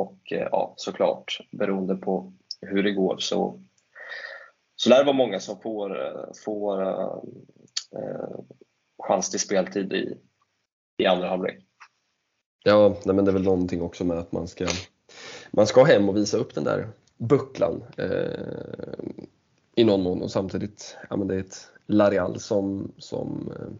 Och 0.00 0.32
eh, 0.32 0.48
ja, 0.52 0.74
såklart, 0.76 1.40
beroende 1.50 1.96
på 1.96 2.32
hur 2.60 2.82
det 2.82 2.92
går 2.92 3.18
så 3.18 3.60
så 4.76 4.88
lär 4.88 4.98
det 4.98 5.04
vara 5.04 5.16
många 5.16 5.40
som 5.40 5.60
får, 5.60 6.06
eh, 6.06 6.24
får 6.44 6.82
eh, 6.82 7.18
eh, 7.96 8.38
chans 9.02 9.30
till 9.30 9.40
speltid 9.40 9.92
i, 9.92 10.18
i 10.96 11.06
andra 11.06 11.28
halvlek. 11.28 11.66
Ja, 12.64 12.96
nej, 13.04 13.14
men 13.14 13.24
det 13.24 13.30
är 13.30 13.32
väl 13.32 13.42
någonting 13.42 13.82
också 13.82 14.04
med 14.04 14.18
att 14.18 14.32
man 14.32 14.48
ska, 14.48 14.66
man 15.50 15.66
ska 15.66 15.84
hem 15.84 16.08
och 16.08 16.16
visa 16.16 16.36
upp 16.36 16.54
den 16.54 16.64
där 16.64 16.88
bucklan 17.16 17.84
eh, 17.96 18.94
i 19.74 19.84
någon 19.84 20.02
mån 20.02 20.22
och 20.22 20.30
samtidigt, 20.30 20.96
ja 21.10 21.16
men 21.16 21.28
det 21.28 21.34
är 21.34 21.40
ett 21.40 21.68
Larial 21.86 22.40
som, 22.40 22.92
som 22.98 23.52
eh, 23.56 23.72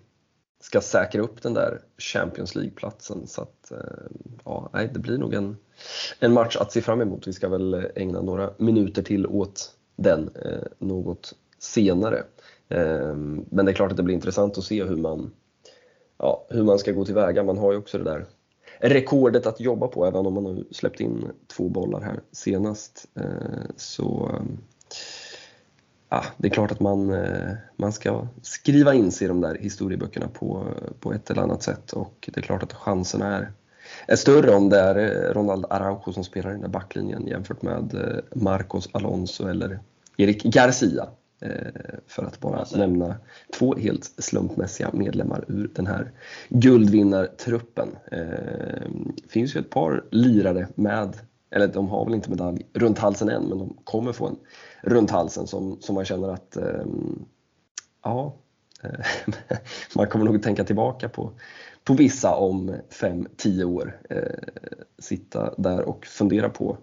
ska 0.61 0.81
säkra 0.81 1.23
upp 1.23 1.43
den 1.43 1.55
där 1.55 1.81
Champions 1.99 2.55
League-platsen. 2.55 3.27
Så 3.27 3.43
att, 3.43 3.71
eh, 3.71 3.79
ja, 4.45 4.71
nej, 4.73 4.91
det 4.93 4.99
blir 4.99 5.19
nog 5.19 5.35
en, 5.35 5.57
en 6.19 6.33
match 6.33 6.57
att 6.57 6.73
se 6.73 6.81
fram 6.81 7.01
emot. 7.01 7.27
Vi 7.27 7.33
ska 7.33 7.49
väl 7.49 7.75
eh, 7.75 7.85
ägna 7.95 8.23
några 8.23 8.51
minuter 8.59 9.03
till 9.03 9.27
åt 9.27 9.75
den 9.97 10.31
eh, 10.45 10.67
något 10.79 11.35
senare. 11.59 12.25
Eh, 12.69 13.15
men 13.51 13.67
det 13.67 13.73
är 13.73 13.75
klart 13.75 13.91
att 13.91 13.97
det 13.97 14.03
blir 14.03 14.15
intressant 14.15 14.59
att 14.59 14.65
se 14.65 14.85
hur 14.85 14.97
man, 14.97 15.33
ja, 16.19 16.47
hur 16.51 16.63
man 16.65 16.79
ska 16.79 16.93
gå 16.93 17.05
tillväga. 17.05 17.43
Man 17.43 17.59
har 17.59 17.73
ju 17.73 17.79
också 17.79 17.99
det 17.99 18.05
där 18.05 18.27
rekordet 18.79 19.47
att 19.47 19.61
jobba 19.61 19.89
på, 19.89 20.07
även 20.07 20.27
om 20.27 20.35
man 20.35 20.47
har 20.47 20.65
släppt 20.71 21.01
in 21.01 21.31
två 21.47 21.69
bollar 21.69 22.01
här 22.01 22.21
senast. 22.33 23.09
Eh, 23.15 23.71
så 23.77 24.31
ehm, 24.37 24.59
ja, 26.11 26.25
det 26.37 26.49
är 26.49 26.51
klart 26.51 26.73
att 26.73 26.81
man, 26.81 27.11
eh, 27.11 27.53
man 27.77 27.93
ska 27.93 28.27
skriva 28.43 28.95
in 28.95 29.13
sig 29.13 29.25
i 29.25 29.29
de 29.29 29.41
där 29.41 29.55
historieböckerna 29.61 30.29
på, 30.29 30.67
på 31.01 31.13
ett 31.13 31.31
eller 31.31 31.43
annat 31.43 31.63
sätt 31.63 31.93
och 31.93 32.29
det 32.33 32.41
är 32.41 32.43
klart 32.43 32.63
att 32.63 32.73
chanserna 32.73 33.37
är, 33.37 33.53
är 34.07 34.17
större 34.17 34.55
om 34.55 34.69
det 34.69 34.79
är 34.79 34.97
eh, 34.97 35.35
Ronald 35.35 35.67
Araujo 35.71 36.13
som 36.13 36.25
spelar 36.25 36.51
i 36.51 36.53
den 36.53 36.63
där 36.63 36.69
backlinjen 36.69 37.27
jämfört 37.27 37.63
med 37.63 38.21
Marcos 38.35 38.89
Alonso 38.93 39.49
eller 39.49 39.81
Erik 40.17 40.43
Garcia. 40.43 41.07
För 42.07 42.25
att 42.25 42.41
bara 42.41 42.59
alltså. 42.59 42.79
nämna 42.79 43.17
två 43.59 43.75
helt 43.75 44.05
slumpmässiga 44.05 44.91
medlemmar 44.93 45.45
ur 45.49 45.71
den 45.75 45.87
här 45.87 46.13
guldvinnartruppen. 46.49 47.89
Det 49.17 49.29
finns 49.29 49.57
ju 49.57 49.61
ett 49.61 49.71
par 49.71 50.05
lirare 50.11 50.69
med 50.75 51.17
eller 51.51 51.69
de 51.69 51.89
har 51.89 52.05
väl 52.05 52.15
inte 52.15 52.31
medalj 52.31 52.67
runt 52.73 52.99
halsen 52.99 53.29
än, 53.29 53.45
men 53.45 53.59
de 53.59 53.77
kommer 53.85 54.13
få 54.13 54.27
en 54.27 54.37
runt 54.83 55.11
halsen 55.11 55.47
som, 55.47 55.81
som 55.81 55.95
man 55.95 56.05
känner 56.05 56.29
att 56.29 56.57
ehm, 56.57 56.65
eh, 56.65 57.27
ja, 58.03 58.35
man 59.97 60.07
kommer 60.07 60.25
nog 60.25 60.43
tänka 60.43 60.65
tillbaka 60.65 61.09
på, 61.09 61.33
på 61.85 61.95
vissa 61.95 62.35
om 62.35 62.75
5-10 62.91 63.65
år. 63.65 64.01
Eh, 64.11 64.21
sitta 64.99 65.55
där 65.59 65.81
och 65.81 66.07
fundera 66.07 66.49
på 66.49 66.77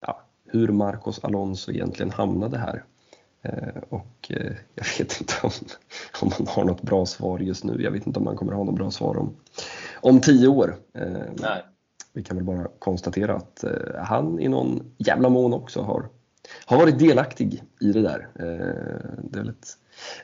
ja, 0.00 0.22
hur 0.44 0.68
Marcos 0.68 1.24
Alonso 1.24 1.72
egentligen 1.72 2.10
hamnade 2.10 2.58
här. 2.58 2.84
Eh, 3.42 3.82
och 3.88 4.30
eh, 4.30 4.52
jag 4.74 4.84
vet 4.98 5.20
inte 5.20 5.34
om, 5.42 5.50
om 6.22 6.30
man 6.38 6.48
har 6.48 6.64
något 6.64 6.82
bra 6.82 7.06
svar 7.06 7.38
just 7.38 7.64
nu. 7.64 7.82
Jag 7.82 7.90
vet 7.90 8.06
inte 8.06 8.18
om 8.18 8.24
man 8.24 8.36
kommer 8.36 8.52
ha 8.52 8.64
något 8.64 8.74
bra 8.74 8.90
svar 8.90 9.16
om, 9.16 9.36
om 10.00 10.20
10 10.20 10.48
år. 10.48 10.76
Eh, 10.94 11.22
Nej 11.38 11.62
vi 12.16 12.22
kan 12.22 12.36
väl 12.36 12.44
bara 12.44 12.68
konstatera 12.78 13.34
att 13.34 13.64
eh, 13.64 13.70
han 13.98 14.40
i 14.40 14.48
någon 14.48 14.92
jävla 14.98 15.28
mån 15.28 15.52
också 15.52 15.82
har, 15.82 16.08
har 16.66 16.76
varit 16.76 16.98
delaktig 16.98 17.62
i 17.80 17.92
det 17.92 18.02
där. 18.02 18.28
Eh, 18.34 19.10
det 19.22 19.38
är 19.38 19.42
väl 19.42 19.48
ett, 19.48 19.68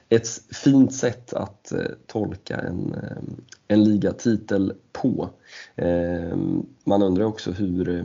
ett 0.09 0.29
fint 0.57 0.95
sätt 0.95 1.33
att 1.33 1.73
eh, 1.73 1.85
tolka 2.07 2.57
en, 2.57 2.95
eh, 2.95 3.23
en 3.69 3.85
ligatitel 3.85 4.73
på. 4.93 5.31
Eh, 5.77 6.37
man 6.85 7.03
undrar 7.03 7.25
också 7.25 7.51
hur, 7.51 7.89
eh, 7.89 8.05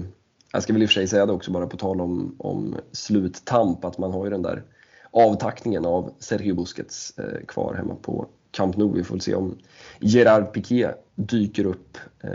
jag 0.51 0.63
ska 0.63 0.73
väl 0.73 0.83
i 0.83 0.85
och 0.85 0.89
för 0.89 0.93
sig 0.93 1.07
säga 1.07 1.25
det 1.25 1.33
också 1.33 1.51
bara 1.51 1.67
på 1.67 1.77
tal 1.77 2.01
om, 2.01 2.35
om 2.37 2.75
sluttamp, 2.91 3.85
att 3.85 3.97
man 3.97 4.11
har 4.11 4.25
ju 4.25 4.31
den 4.31 4.41
där 4.41 4.63
avtackningen 5.11 5.85
av 5.85 6.13
Sergio 6.19 6.55
Busquets 6.55 7.13
kvar 7.47 7.73
hemma 7.73 7.95
på 7.95 8.27
Camp 8.57 8.77
Nou. 8.77 8.93
Vi 8.93 9.03
får 9.03 9.19
se 9.19 9.35
om 9.35 9.55
Gerard 9.99 10.53
Piqué 10.53 10.91
dyker 11.15 11.65
upp 11.65 11.97
eh, 12.19 12.31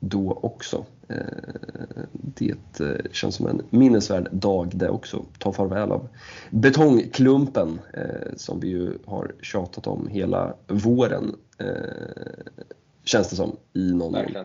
då 0.00 0.38
också. 0.42 0.84
Eh, 1.08 1.16
det 2.12 2.80
eh, 2.80 3.12
känns 3.12 3.34
som 3.34 3.46
en 3.46 3.62
minnesvärd 3.70 4.28
dag 4.32 4.70
det 4.74 4.88
också. 4.88 5.24
Ta 5.38 5.52
farväl 5.52 5.92
av 5.92 6.08
betongklumpen 6.50 7.80
som 8.36 8.60
vi 8.60 8.68
ju 8.68 8.92
har 9.04 9.34
tjatat 9.40 9.86
om 9.86 10.08
hela 10.08 10.54
våren. 10.66 11.34
Känns 13.04 13.30
det 13.30 13.36
som 13.36 13.56
i 13.72 13.92
någon 13.92 14.12
mån. 14.12 14.44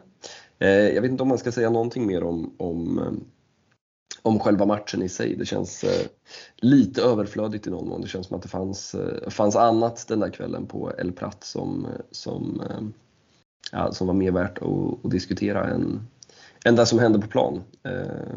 Jag 0.57 1.01
vet 1.01 1.11
inte 1.11 1.23
om 1.23 1.29
man 1.29 1.37
ska 1.37 1.51
säga 1.51 1.69
någonting 1.69 2.07
mer 2.07 2.23
om, 2.23 2.53
om 2.57 2.99
om 4.21 4.39
själva 4.39 4.65
matchen 4.65 5.01
i 5.01 5.09
sig. 5.09 5.35
Det 5.35 5.45
känns 5.45 5.83
eh, 5.83 6.07
lite 6.55 7.01
överflödigt 7.01 7.67
i 7.67 7.69
någon 7.69 7.89
mån. 7.89 8.01
Det 8.01 8.07
känns 8.07 8.27
som 8.27 8.37
att 8.37 8.43
det 8.43 8.49
fanns, 8.49 8.95
eh, 8.95 9.29
fanns 9.29 9.55
annat 9.55 10.05
den 10.07 10.19
där 10.19 10.29
kvällen 10.29 10.65
på 10.65 10.91
El 10.97 11.11
Prat 11.11 11.43
som, 11.43 11.87
som, 12.11 12.61
eh, 12.69 12.81
ja, 13.71 13.91
som 13.91 14.07
var 14.07 14.13
mer 14.13 14.31
värt 14.31 14.57
att, 14.57 15.05
att, 15.05 15.11
diskutera 15.11 15.67
än, 15.67 16.07
än 16.65 16.75
det 16.75 16.85
som 16.85 16.99
hände 16.99 17.19
på 17.19 17.27
plan. 17.27 17.63
Eh, 17.83 18.35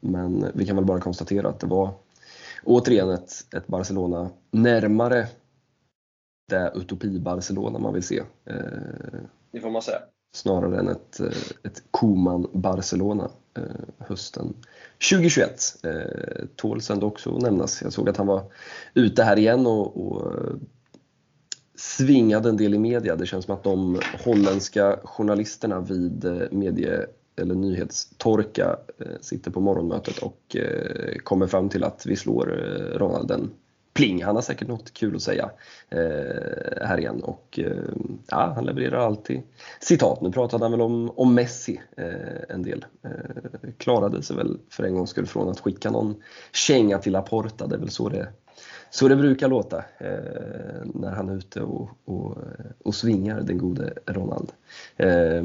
men 0.00 0.46
vi 0.54 0.66
kan 0.66 0.76
väl 0.76 0.84
bara 0.84 1.00
konstatera 1.00 1.48
att 1.48 1.60
det 1.60 1.66
var 1.66 1.90
återigen 2.64 3.10
ett, 3.10 3.54
ett 3.54 3.66
Barcelona 3.66 4.30
närmare 4.50 5.26
det 6.48 6.72
utopi-Barcelona 6.74 7.78
man 7.78 7.94
vill 7.94 8.02
se. 8.02 8.22
Eh, 8.44 8.54
det 9.50 9.60
får 9.60 9.70
man 9.70 9.82
säga. 9.82 9.98
Snarare 10.32 10.78
än 10.78 10.88
ett, 10.88 11.20
eh, 11.20 11.26
ett 11.62 11.82
Koman-Barcelona 11.90 13.30
eh, 13.56 13.62
hösten 13.98 14.54
2021 15.10 15.50
eh, 15.82 16.46
tåls 16.56 16.90
ändå 16.90 17.06
också 17.06 17.36
att 17.36 17.42
nämnas. 17.42 17.82
Jag 17.82 17.92
såg 17.92 18.08
att 18.08 18.16
han 18.16 18.26
var 18.26 18.52
ute 18.94 19.22
här 19.22 19.38
igen 19.38 19.66
och, 19.66 20.06
och 20.06 20.34
eh, 20.34 20.54
svingade 21.76 22.48
en 22.48 22.56
del 22.56 22.74
i 22.74 22.78
media. 22.78 23.16
Det 23.16 23.26
känns 23.26 23.44
som 23.44 23.54
att 23.54 23.64
de 23.64 24.00
holländska 24.24 24.98
journalisterna 25.04 25.80
vid 25.80 26.48
medie 26.52 27.06
eller 27.36 27.54
nyhetstorka 27.54 28.76
sitter 29.20 29.50
på 29.50 29.60
morgonmötet 29.60 30.18
och 30.18 30.56
kommer 31.24 31.46
fram 31.46 31.68
till 31.68 31.84
att 31.84 32.06
vi 32.06 32.16
slår 32.16 32.46
Ronald 32.98 33.28
den 33.28 33.50
pling. 33.94 34.24
Han 34.24 34.34
har 34.34 34.42
säkert 34.42 34.68
något 34.68 34.92
kul 34.92 35.16
att 35.16 35.22
säga 35.22 35.50
eh, 35.90 36.86
här 36.86 36.98
igen 36.98 37.22
och 37.22 37.58
eh, 37.62 37.72
ja, 38.26 38.52
han 38.54 38.64
levererar 38.64 39.06
alltid 39.06 39.42
citat. 39.80 40.20
Nu 40.20 40.32
pratade 40.32 40.64
han 40.64 40.72
väl 40.72 40.80
om, 40.80 41.10
om 41.16 41.34
Messi 41.34 41.80
eh, 41.96 42.54
en 42.54 42.62
del. 42.62 42.84
Eh, 43.04 43.70
klarade 43.78 44.22
sig 44.22 44.36
väl 44.36 44.58
för 44.70 44.84
en 44.84 44.94
gångs 44.94 45.10
skull 45.10 45.26
från 45.26 45.48
att 45.48 45.60
skicka 45.60 45.90
någon 45.90 46.22
känga 46.52 46.98
till 46.98 47.12
Laporta. 47.12 47.66
Det 47.66 47.74
är 47.74 47.80
väl 47.80 47.90
så 47.90 48.08
det, 48.08 48.28
så 48.90 49.08
det 49.08 49.16
brukar 49.16 49.48
låta 49.48 49.76
eh, 49.98 50.84
när 50.84 51.10
han 51.10 51.28
är 51.28 51.36
ute 51.36 51.60
och, 51.60 51.88
och, 52.04 52.36
eh, 52.36 52.66
och 52.84 52.94
svingar, 52.94 53.40
den 53.40 53.58
gode 53.58 53.94
Ronald. 54.06 54.52
Eh, 54.96 55.44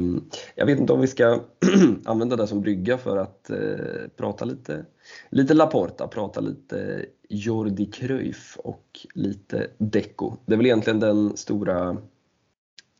jag 0.54 0.66
vet 0.66 0.78
inte 0.78 0.92
om 0.92 1.00
vi 1.00 1.06
ska 1.06 1.40
använda 2.04 2.36
det 2.36 2.46
som 2.46 2.60
brygga 2.60 2.98
för 2.98 3.16
att 3.16 3.50
eh, 3.50 4.08
prata 4.16 4.44
lite, 4.44 4.84
lite 5.30 5.54
Laporta, 5.54 6.08
prata 6.08 6.40
lite 6.40 7.06
Jordi 7.28 7.86
Cruyff 7.86 8.56
och 8.56 9.06
lite 9.14 9.70
Deco. 9.78 10.36
Det 10.46 10.52
är 10.52 10.56
väl 10.56 10.66
egentligen 10.66 11.00
den 11.00 11.36
stora, 11.36 11.96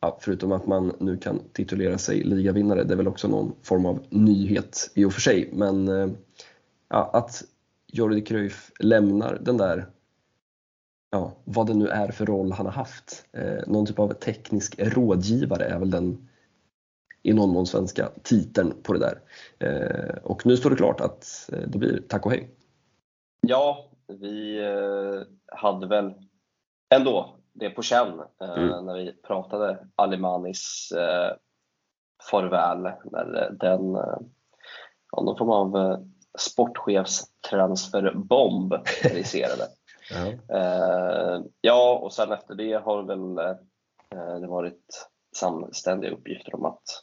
ja, 0.00 0.18
förutom 0.20 0.52
att 0.52 0.66
man 0.66 0.92
nu 1.00 1.16
kan 1.16 1.40
titulera 1.52 1.98
sig 1.98 2.22
ligavinnare, 2.24 2.84
det 2.84 2.94
är 2.94 2.96
väl 2.96 3.08
också 3.08 3.28
någon 3.28 3.54
form 3.62 3.86
av 3.86 4.06
nyhet 4.10 4.90
i 4.94 5.04
och 5.04 5.12
för 5.12 5.20
sig, 5.20 5.50
men 5.52 5.88
eh, 5.88 6.08
ja, 6.88 7.10
att 7.12 7.44
Jordi 7.86 8.20
Cruyff 8.20 8.72
lämnar 8.78 9.38
den 9.42 9.56
där, 9.56 9.86
ja, 11.10 11.32
vad 11.44 11.66
det 11.66 11.74
nu 11.74 11.88
är 11.88 12.08
för 12.08 12.26
roll 12.26 12.52
han 12.52 12.66
har 12.66 12.72
haft. 12.72 13.24
Eh, 13.32 13.62
någon 13.66 13.86
typ 13.86 13.98
av 13.98 14.12
teknisk 14.12 14.74
rådgivare 14.78 15.64
är 15.64 15.78
väl 15.78 15.90
den 15.90 16.28
i 17.22 17.32
någon 17.32 17.50
mån 17.50 17.66
svenska 17.66 18.10
titeln 18.22 18.74
på 18.82 18.92
det 18.92 18.98
där. 18.98 19.20
Eh, 19.58 20.16
och 20.22 20.46
nu 20.46 20.56
står 20.56 20.70
det 20.70 20.76
klart 20.76 21.00
att 21.00 21.50
eh, 21.52 21.68
det 21.68 21.78
blir 21.78 22.02
tack 22.08 22.26
och 22.26 22.32
hej. 22.32 22.50
Ja, 23.40 23.90
vi 24.08 24.64
eh, 24.64 25.20
hade 25.46 25.86
väl 25.86 26.14
ändå 26.94 27.36
det 27.52 27.70
på 27.70 27.82
känn 27.82 28.20
eh, 28.40 28.50
mm. 28.50 28.86
när 28.86 28.94
vi 28.94 29.12
pratade 29.12 29.86
Alimanis 29.96 30.92
eh, 30.96 31.32
farväl. 32.30 32.82
När 33.04 33.50
den, 33.50 33.92
ja, 35.12 35.22
någon 35.22 35.38
form 35.38 35.50
av 35.50 35.96
sportchefstransferbomb 36.38 38.74
briserade. 39.02 39.64
ja. 40.14 40.32
ja, 41.60 41.98
och 42.02 42.12
sen 42.12 42.32
efter 42.32 42.54
det 42.54 42.72
har 42.72 43.02
väl 43.02 43.34
det 44.40 44.46
varit 44.46 45.08
samständiga 45.36 46.12
uppgifter 46.12 46.54
om 46.54 46.64
att, 46.64 47.02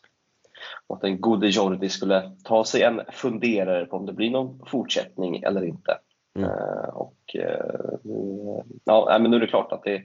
att 0.87 1.01
den 1.01 1.21
gode 1.21 1.47
Jordi 1.47 1.89
skulle 1.89 2.31
ta 2.43 2.65
sig 2.65 2.83
en 2.83 3.01
funderare 3.11 3.85
på 3.85 3.97
om 3.97 4.05
det 4.05 4.13
blir 4.13 4.31
någon 4.31 4.65
fortsättning 4.67 5.43
eller 5.43 5.63
inte. 5.63 5.99
Mm. 6.35 6.49
Eh, 6.49 6.89
och 6.89 7.35
eh, 7.35 7.99
nu, 8.03 8.63
ja, 8.83 9.17
men 9.21 9.31
nu 9.31 9.37
är 9.37 9.41
det 9.41 9.47
klart 9.47 9.71
att 9.71 9.83
det, 9.83 10.03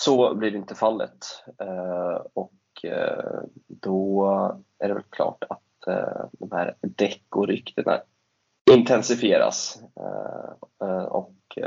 så 0.00 0.34
blir 0.34 0.50
det 0.50 0.58
inte 0.58 0.74
fallet. 0.74 1.26
Eh, 1.60 2.22
och 2.32 2.52
då 3.66 4.26
är 4.78 4.88
det 4.88 4.94
väl 4.94 5.02
klart 5.10 5.44
att 5.48 5.62
de 6.32 6.52
här 6.52 6.76
däck 6.80 7.24
och 7.36 7.48
ryktena 7.48 8.00
intensifieras. 8.70 9.82
Och 11.08 11.58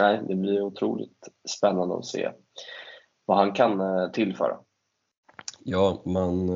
nej, 0.00 0.20
det 0.28 0.34
blir 0.34 0.62
otroligt 0.62 1.28
spännande 1.48 1.96
att 1.96 2.06
se 2.06 2.30
vad 3.24 3.36
han 3.36 3.52
kan 3.52 3.82
tillföra. 4.12 4.56
Ja, 5.58 6.02
man, 6.04 6.46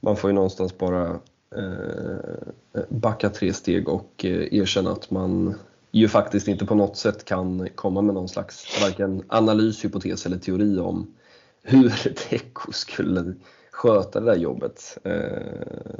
man 0.00 0.16
får 0.16 0.30
ju 0.30 0.34
någonstans 0.34 0.78
bara 0.78 1.20
eh, 1.56 2.48
backa 2.88 3.30
tre 3.30 3.52
steg 3.52 3.88
och 3.88 4.24
eh, 4.24 4.54
erkänna 4.54 4.92
att 4.92 5.10
man 5.10 5.54
ju 5.90 6.08
faktiskt 6.08 6.48
inte 6.48 6.66
på 6.66 6.74
något 6.74 6.96
sätt 6.96 7.24
kan 7.24 7.68
komma 7.74 8.02
med 8.02 8.14
någon 8.14 8.28
slags 8.28 8.80
varken 8.82 9.22
analys, 9.28 9.84
hypotes 9.84 10.26
eller 10.26 10.38
teori 10.38 10.78
om 10.78 11.14
hur 11.62 11.92
Deco 12.30 12.72
skulle 12.72 13.34
sköta 13.70 14.20
det 14.20 14.26
där 14.26 14.36
jobbet. 14.36 14.98
Eh, 15.04 15.42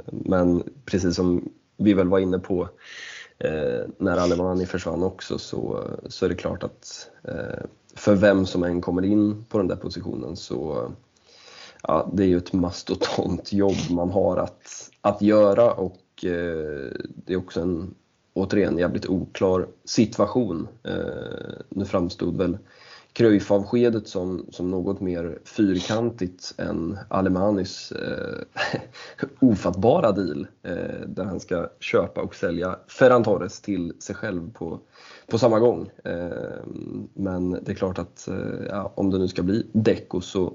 men 0.05 0.63
precis 0.85 1.15
som 1.15 1.49
vi 1.77 1.93
väl 1.93 2.07
var 2.07 2.19
inne 2.19 2.39
på 2.39 2.69
eh, 3.37 3.81
när 3.97 4.17
Alemani 4.17 4.65
försvann 4.65 5.03
också 5.03 5.37
så, 5.37 5.83
så 6.07 6.25
är 6.25 6.29
det 6.29 6.35
klart 6.35 6.63
att 6.63 7.09
för 7.95 8.15
vem 8.15 8.45
som 8.45 8.63
än 8.63 8.81
kommer 8.81 9.05
in 9.05 9.45
på 9.49 9.57
den 9.57 9.67
där 9.67 9.75
positionen 9.75 10.35
så 10.35 10.91
ja, 11.83 12.09
det 12.13 12.23
är 12.23 12.27
ju 12.27 12.37
ett 12.37 12.53
mastodontjobb 12.53 13.77
man 13.89 14.09
har 14.09 14.37
att, 14.37 14.89
att 15.01 15.21
göra 15.21 15.73
och 15.73 15.97
eh, 16.25 16.91
det 17.25 17.33
är 17.33 17.37
också 17.37 17.61
en 17.61 17.95
återigen 18.33 18.77
jävligt 18.77 19.09
oklar 19.09 19.67
situation. 19.83 20.67
Eh, 20.83 20.93
nu 21.69 21.85
framstod 21.85 22.37
väl 22.37 22.57
Cruyff-avskedet 23.13 24.07
som, 24.07 24.45
som 24.51 24.71
något 24.71 25.01
mer 25.01 25.39
fyrkantigt 25.45 26.53
än 26.57 26.97
Alemanis 27.07 27.91
eh, 27.91 28.79
ofattbara 29.39 30.11
deal 30.11 30.47
eh, 30.63 31.07
där 31.07 31.23
han 31.23 31.39
ska 31.39 31.69
köpa 31.79 32.21
och 32.21 32.35
sälja 32.35 32.79
Ferran 32.87 33.23
Torres 33.23 33.61
till 33.61 33.93
sig 33.99 34.15
själv 34.15 34.53
på, 34.53 34.79
på 35.27 35.37
samma 35.37 35.59
gång. 35.59 35.89
Eh, 36.03 36.63
men 37.13 37.51
det 37.51 37.71
är 37.71 37.75
klart 37.75 37.99
att 37.99 38.27
eh, 38.27 38.65
ja, 38.69 38.93
om 38.95 39.09
det 39.09 39.17
nu 39.17 39.27
ska 39.27 39.43
bli 39.43 39.67
Deco 39.71 40.21
så 40.21 40.53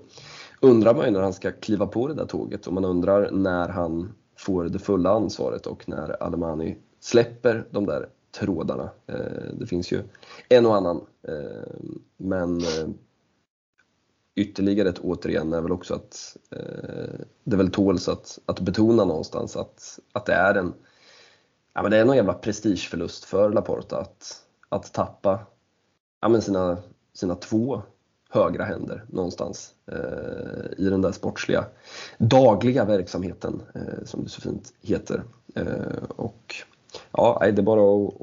undrar 0.61 0.95
man 0.95 1.05
ju 1.05 1.11
när 1.11 1.23
han 1.23 1.33
ska 1.33 1.51
kliva 1.51 1.87
på 1.87 2.09
det 2.09 2.15
där 2.15 2.27
tåget 2.27 2.67
och 2.67 2.73
man 2.73 2.85
undrar 2.85 3.31
när 3.31 3.69
han 3.69 4.13
får 4.45 4.65
det 4.65 4.79
fulla 4.79 5.11
ansvaret 5.11 5.67
och 5.67 5.89
när 5.89 6.23
Alemani 6.23 6.77
släpper 7.01 7.67
de 7.71 7.87
där 7.87 8.09
trådarna. 8.39 8.91
Eh, 9.07 9.53
det 9.59 9.67
finns 9.67 9.93
ju 9.93 10.03
en 10.49 10.67
och 10.67 10.77
annan. 10.77 11.07
Eh, 11.29 11.75
men 12.17 12.59
eh, 12.61 12.89
ytterligare 14.35 14.89
ett 14.89 14.99
återigen 14.99 15.53
är 15.53 15.61
väl 15.61 15.73
också 15.73 15.95
att 15.95 16.37
det 17.45 17.57
väl 17.57 17.71
tåls 17.71 18.09
att, 18.09 18.39
att 18.47 18.61
betona 18.61 19.05
någonstans 19.05 19.57
att, 19.57 19.99
att 20.13 20.27
det 20.27 20.33
är 20.33 20.55
en 20.55 20.75
ja, 21.75 21.83
men 21.83 21.91
det 21.91 21.97
är 21.97 22.05
någon 22.05 22.17
jävla 22.17 22.35
prestigeförlust 22.35 23.25
för 23.25 23.51
Laporta 23.51 23.99
att, 24.01 24.43
att 24.69 24.93
tappa 24.93 25.47
ja, 26.21 26.29
men 26.29 26.43
sina, 26.43 26.77
sina 27.13 27.35
två 27.35 27.83
högra 28.35 28.65
händer 28.65 29.05
någonstans 29.09 29.75
eh, 29.93 30.79
i 30.79 30.91
den 30.91 31.03
där 31.03 31.13
sportsliga 31.13 31.65
dagliga 32.19 32.85
verksamheten 32.85 33.63
eh, 33.75 34.05
som 34.05 34.25
det 34.25 34.31
så 34.31 34.41
fint 34.41 34.73
heter. 34.83 35.23
Eh, 35.55 36.05
och 36.17 36.55
ja, 37.13 37.39
det 37.41 37.59
är 37.59 37.63
bara 37.63 37.81
att, 37.81 38.21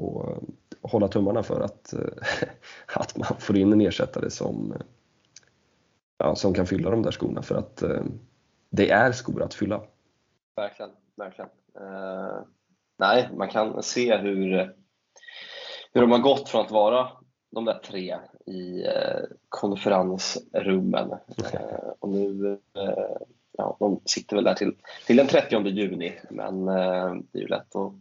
att 0.82 0.90
hålla 0.92 1.08
tummarna 1.08 1.42
för 1.42 1.60
att, 1.60 1.92
eh, 1.92 2.00
att 2.94 3.16
man 3.16 3.36
får 3.38 3.56
in 3.56 3.72
en 3.72 3.80
ersättare 3.80 4.30
som, 4.30 4.74
ja, 6.18 6.34
som 6.34 6.54
kan 6.54 6.66
fylla 6.66 6.90
de 6.90 7.02
där 7.02 7.12
skorna 7.12 7.42
för 7.42 7.54
att 7.54 7.82
eh, 7.82 8.02
det 8.70 8.90
är 8.90 9.12
skor 9.12 9.42
att 9.42 9.54
fylla. 9.54 9.80
Verkligen, 10.56 10.90
verkligen. 11.16 11.50
Eh, 11.80 12.42
nej, 12.98 13.30
man 13.36 13.48
kan 13.48 13.82
se 13.82 14.16
hur, 14.16 14.74
hur 15.92 16.00
de 16.00 16.10
har 16.10 16.18
gått 16.18 16.48
från 16.48 16.64
att 16.64 16.70
vara 16.70 17.08
de 17.52 17.64
där 17.64 17.78
tre 17.84 18.16
i 18.46 18.82
uh, 18.82 19.24
konferensrummen 19.48 21.10
uh, 21.10 21.90
och 21.98 22.08
nu 22.08 22.58
ja, 23.58 23.76
de 23.80 24.00
sitter 24.04 24.36
väl 24.36 24.44
där 24.44 24.54
till, 24.54 24.74
till 25.06 25.16
den 25.16 25.26
30 25.26 25.68
juni 25.68 26.12
men 26.30 26.64
det 26.64 27.38
är 27.38 27.40
ju 27.40 27.46
lätt 27.46 27.76
att 27.76 27.92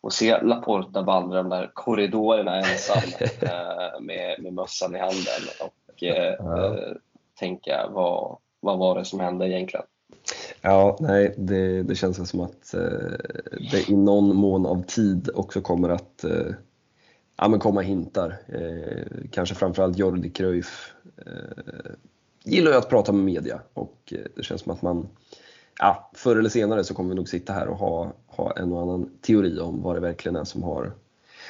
och 0.00 0.12
se 0.12 0.42
Laporta 0.42 1.02
vandra 1.02 1.36
de 1.36 1.48
där 1.48 1.70
korridorerna 1.74 2.56
ensam 2.56 3.02
eh, 3.40 4.00
med, 4.00 4.42
med 4.42 4.52
mössan 4.52 4.96
i 4.96 4.98
handen 4.98 5.42
och 5.60 6.02
eh, 6.02 6.34
ja. 6.38 6.74
Eh, 6.74 6.92
tänka 7.38 7.88
vad, 7.90 8.38
vad 8.60 8.78
var 8.78 8.98
det 8.98 9.04
som 9.04 9.20
hände 9.20 9.48
egentligen? 9.48 9.86
Ja, 10.60 10.96
nej, 11.00 11.34
det, 11.36 11.82
det 11.82 11.94
känns 11.94 12.30
som 12.30 12.40
att 12.40 12.74
eh, 12.74 12.80
det 13.72 13.90
i 13.90 13.96
någon 13.96 14.36
mån 14.36 14.66
av 14.66 14.82
tid 14.82 15.30
också 15.34 15.60
kommer 15.60 15.88
att 15.88 16.24
eh, 16.24 16.54
ja, 17.36 17.48
men 17.48 17.60
komma 17.60 17.80
hintar. 17.80 18.36
Eh, 18.48 19.28
kanske 19.30 19.54
framförallt 19.54 19.98
Jordi 19.98 20.30
Cruyff 20.30 20.92
eh, 21.26 21.92
gillar 22.44 22.70
ju 22.70 22.78
att 22.78 22.88
prata 22.88 23.12
med 23.12 23.24
media 23.24 23.60
och 23.74 24.12
eh, 24.12 24.18
det 24.36 24.42
känns 24.42 24.60
som 24.60 24.72
att 24.72 24.82
man 24.82 25.08
ja, 25.78 26.10
förr 26.14 26.36
eller 26.36 26.48
senare 26.48 26.84
så 26.84 26.94
kommer 26.94 27.08
vi 27.08 27.14
nog 27.14 27.28
sitta 27.28 27.52
här 27.52 27.68
och 27.68 27.78
ha, 27.78 28.12
ha 28.26 28.56
en 28.56 28.72
och 28.72 28.82
annan 28.82 29.10
teori 29.20 29.60
om 29.60 29.82
vad 29.82 29.96
det 29.96 30.00
verkligen 30.00 30.36
är 30.36 30.44
som 30.44 30.62
har, 30.62 30.92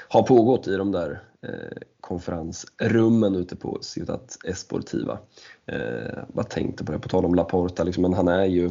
har 0.09 0.23
pågått 0.23 0.69
i 0.69 0.77
de 0.77 0.93
där 0.93 1.23
eh, 1.43 1.83
konferensrummen 2.01 3.35
ute 3.35 3.57
på 3.57 3.79
Ciutat 3.81 4.39
Esportiva. 4.45 5.19
Eh, 5.67 6.19
vad 6.29 6.49
tänkte 6.49 6.85
på 6.85 6.93
det, 6.93 6.99
på 6.99 7.09
tal 7.09 7.25
om 7.25 7.35
Laporta, 7.35 7.85
liksom, 7.85 8.03
men 8.03 8.15
han 8.15 8.29
är 8.29 8.45
ju 8.45 8.71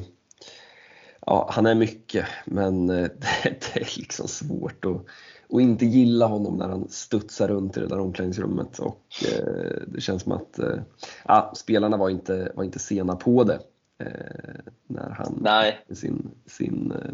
Ja, 1.28 1.49
han 1.51 1.65
är 1.65 1.75
mycket, 1.75 2.25
men 2.45 2.89
eh, 2.89 2.95
det, 3.17 3.43
det, 3.43 3.80
är 3.80 3.97
liksom 3.97 4.28
svårt 4.28 4.86
att, 4.86 5.06
att 5.49 5.62
inte 5.62 5.86
gilla 5.86 6.25
honom 6.25 6.58
när 6.58 6.69
han 6.69 6.88
studsar 6.89 7.47
runt 7.47 7.77
i 7.77 7.79
det 7.79 7.88
där 7.88 7.99
omklädningsrummet. 7.99 8.79
Och, 8.79 9.05
eh, 9.34 9.81
det 9.88 10.01
känns 10.01 10.23
som 10.23 10.31
att 10.31 10.60
eh, 10.60 10.79
ja, 11.25 11.53
spelarna 11.55 11.97
var 11.97 12.10
inte, 12.10 12.51
var 12.55 12.63
inte 12.63 12.79
sena 12.79 13.15
på 13.15 13.43
det 13.43 13.60
eh, 13.99 14.71
när 14.88 15.10
han 15.10 15.39
Nej. 15.41 15.86
sin, 15.91 16.31
sin, 16.45 16.91
eh, 16.91 17.12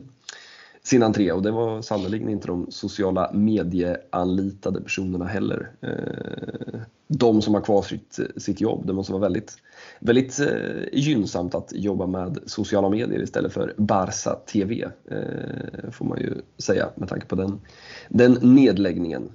sin 0.84 1.04
entré 1.04 1.32
och 1.32 1.41
det 1.41 1.52
var 1.52 1.82
sannerligen 1.82 2.30
inte 2.30 2.48
de 2.48 2.72
sociala 2.72 3.32
medieanlitade 3.34 4.82
personerna 4.82 5.26
heller. 5.26 5.72
Eh, 5.82 6.82
de 7.08 7.41
som 7.41 7.54
har 7.54 7.62
kvar 7.62 7.82
sitt, 7.82 8.20
sitt 8.38 8.62
jobb, 8.62 8.88
det 8.88 8.94
måste 8.94 9.13
vara 9.13 9.22
väldigt, 9.22 9.58
väldigt 10.00 10.39
eh, 10.39 10.84
gynnsamt 10.94 11.56
att 11.56 11.74
jobba 11.76 12.08
med 12.08 12.39
sociala 12.46 12.89
medier 12.89 13.22
istället 13.22 13.54
för 13.54 13.74
Barca 13.78 14.36
TV, 14.36 14.84
eh, 15.06 15.91
får 15.91 16.06
man 16.06 16.20
ju 16.20 16.41
säga 16.58 16.89
med 16.96 17.10
tanke 17.10 17.26
på 17.26 17.36
den, 17.36 17.62
den 18.10 18.38
nedläggningen. 18.41 19.32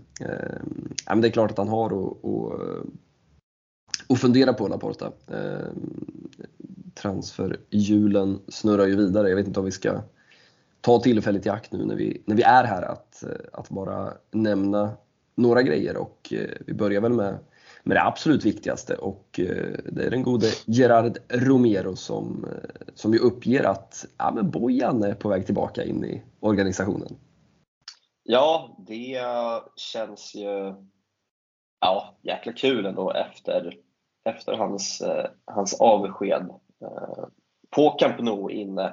Men 1.09 1.21
det 1.21 1.29
är 1.29 1.33
klart 1.33 1.51
att 1.51 1.59
han 1.59 1.69
har 1.69 1.93
och, 1.93 2.25
och, 2.25 2.61
och 4.07 4.19
fundera 4.19 4.53
på 4.53 4.69
Laporta. 4.69 5.13
Eh, 5.27 5.69
transferhjulen 6.95 8.39
snurrar 8.49 8.87
ju 8.87 8.97
vidare. 8.97 9.29
Jag 9.29 9.37
vet 9.37 9.47
inte 9.47 9.61
om 9.61 9.67
vi 9.67 9.73
ska 9.73 10.01
ta 10.87 11.01
tillfället 11.01 11.47
i 11.47 11.49
akt 11.49 11.73
nu 11.73 11.85
när 11.85 11.97
vi, 11.97 12.23
när 12.27 12.37
vi 12.37 12.43
är 12.43 12.65
här 12.65 12.83
att, 12.83 13.23
eh, 13.23 13.31
att 13.53 13.69
bara 13.69 14.13
nämna 14.31 14.97
några 15.35 15.63
grejer 15.63 15.97
och 15.97 16.33
eh, 16.33 16.51
vi 16.67 16.75
börjar 16.75 17.01
väl 17.01 17.13
med, 17.13 17.39
med 17.83 17.97
det 17.97 18.03
absolut 18.03 18.45
viktigaste 18.45 18.95
och 18.95 19.41
eh, 19.41 19.79
det 19.85 20.05
är 20.05 20.11
den 20.11 20.23
gode 20.23 20.47
Gerard 20.67 21.19
Romero 21.29 21.97
som, 21.97 22.47
som 22.95 23.13
ju 23.13 23.19
uppger 23.19 23.65
att 23.65 24.07
ja, 24.19 24.33
men 24.35 24.51
Bojan 24.51 25.03
är 25.03 25.15
på 25.15 25.29
väg 25.29 25.47
tillbaka 25.47 25.85
in 25.85 26.05
i 26.05 26.23
organisationen. 26.41 27.17
Ja, 28.23 28.77
det 28.87 29.21
känns 29.77 30.35
ju 30.35 30.75
ja, 31.81 32.19
jäkla 32.23 32.53
kul 32.53 32.87
ändå 32.87 33.13
efter, 33.13 33.75
efter 34.25 34.53
hans, 34.53 35.03
hans 35.45 35.81
avsked 35.81 36.51
på 37.71 37.91
Camp 37.91 38.21
Nou 38.21 38.51
inne 38.51 38.93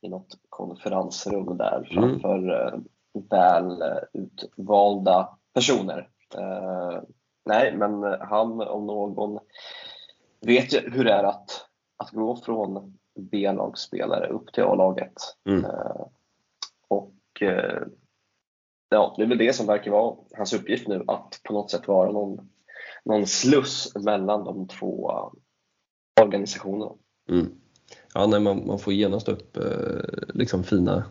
i 0.00 0.08
något 0.08 0.49
konferensrum 0.68 1.56
där 1.56 1.76
mm. 1.76 2.20
framför 2.20 2.68
mm. 2.68 2.84
väl 3.30 3.82
eh, 3.82 4.02
utvalda 4.12 5.38
personer. 5.54 6.08
nej, 7.46 7.76
men 7.76 8.02
han 8.20 8.60
om 8.60 8.86
någon 8.86 9.38
vet 10.40 10.74
ju 10.74 10.90
hur 10.90 11.04
det 11.04 11.12
är 11.12 11.24
att, 11.24 11.66
att 11.96 12.10
gå 12.10 12.36
från 12.36 12.98
B-lagsspelare 13.18 14.26
upp 14.26 14.52
till 14.52 14.62
A-laget. 14.62 15.12
Mm. 15.48 15.64
och 16.88 17.42
ja, 18.88 19.14
det 19.16 19.22
är 19.22 19.26
väl 19.26 19.38
det 19.38 19.52
som 19.52 19.66
verkar 19.66 19.90
vara 19.90 20.16
hans 20.36 20.52
uppgift 20.52 20.88
nu, 20.88 21.04
att 21.06 21.40
på 21.44 21.52
något 21.52 21.70
sätt 21.70 21.88
vara 21.88 22.12
någon, 22.12 22.50
någon 23.04 23.26
sluss 23.26 23.92
mellan 23.94 24.44
de 24.44 24.68
två 24.68 25.12
organisationerna. 26.20 26.92
Mm. 27.30 27.59
Ja, 28.14 28.26
nej, 28.26 28.40
man, 28.40 28.66
man 28.66 28.78
får 28.78 28.92
genast 28.92 29.28
upp 29.28 29.56
eh, 29.56 30.34
liksom 30.34 30.64
fina, 30.64 31.04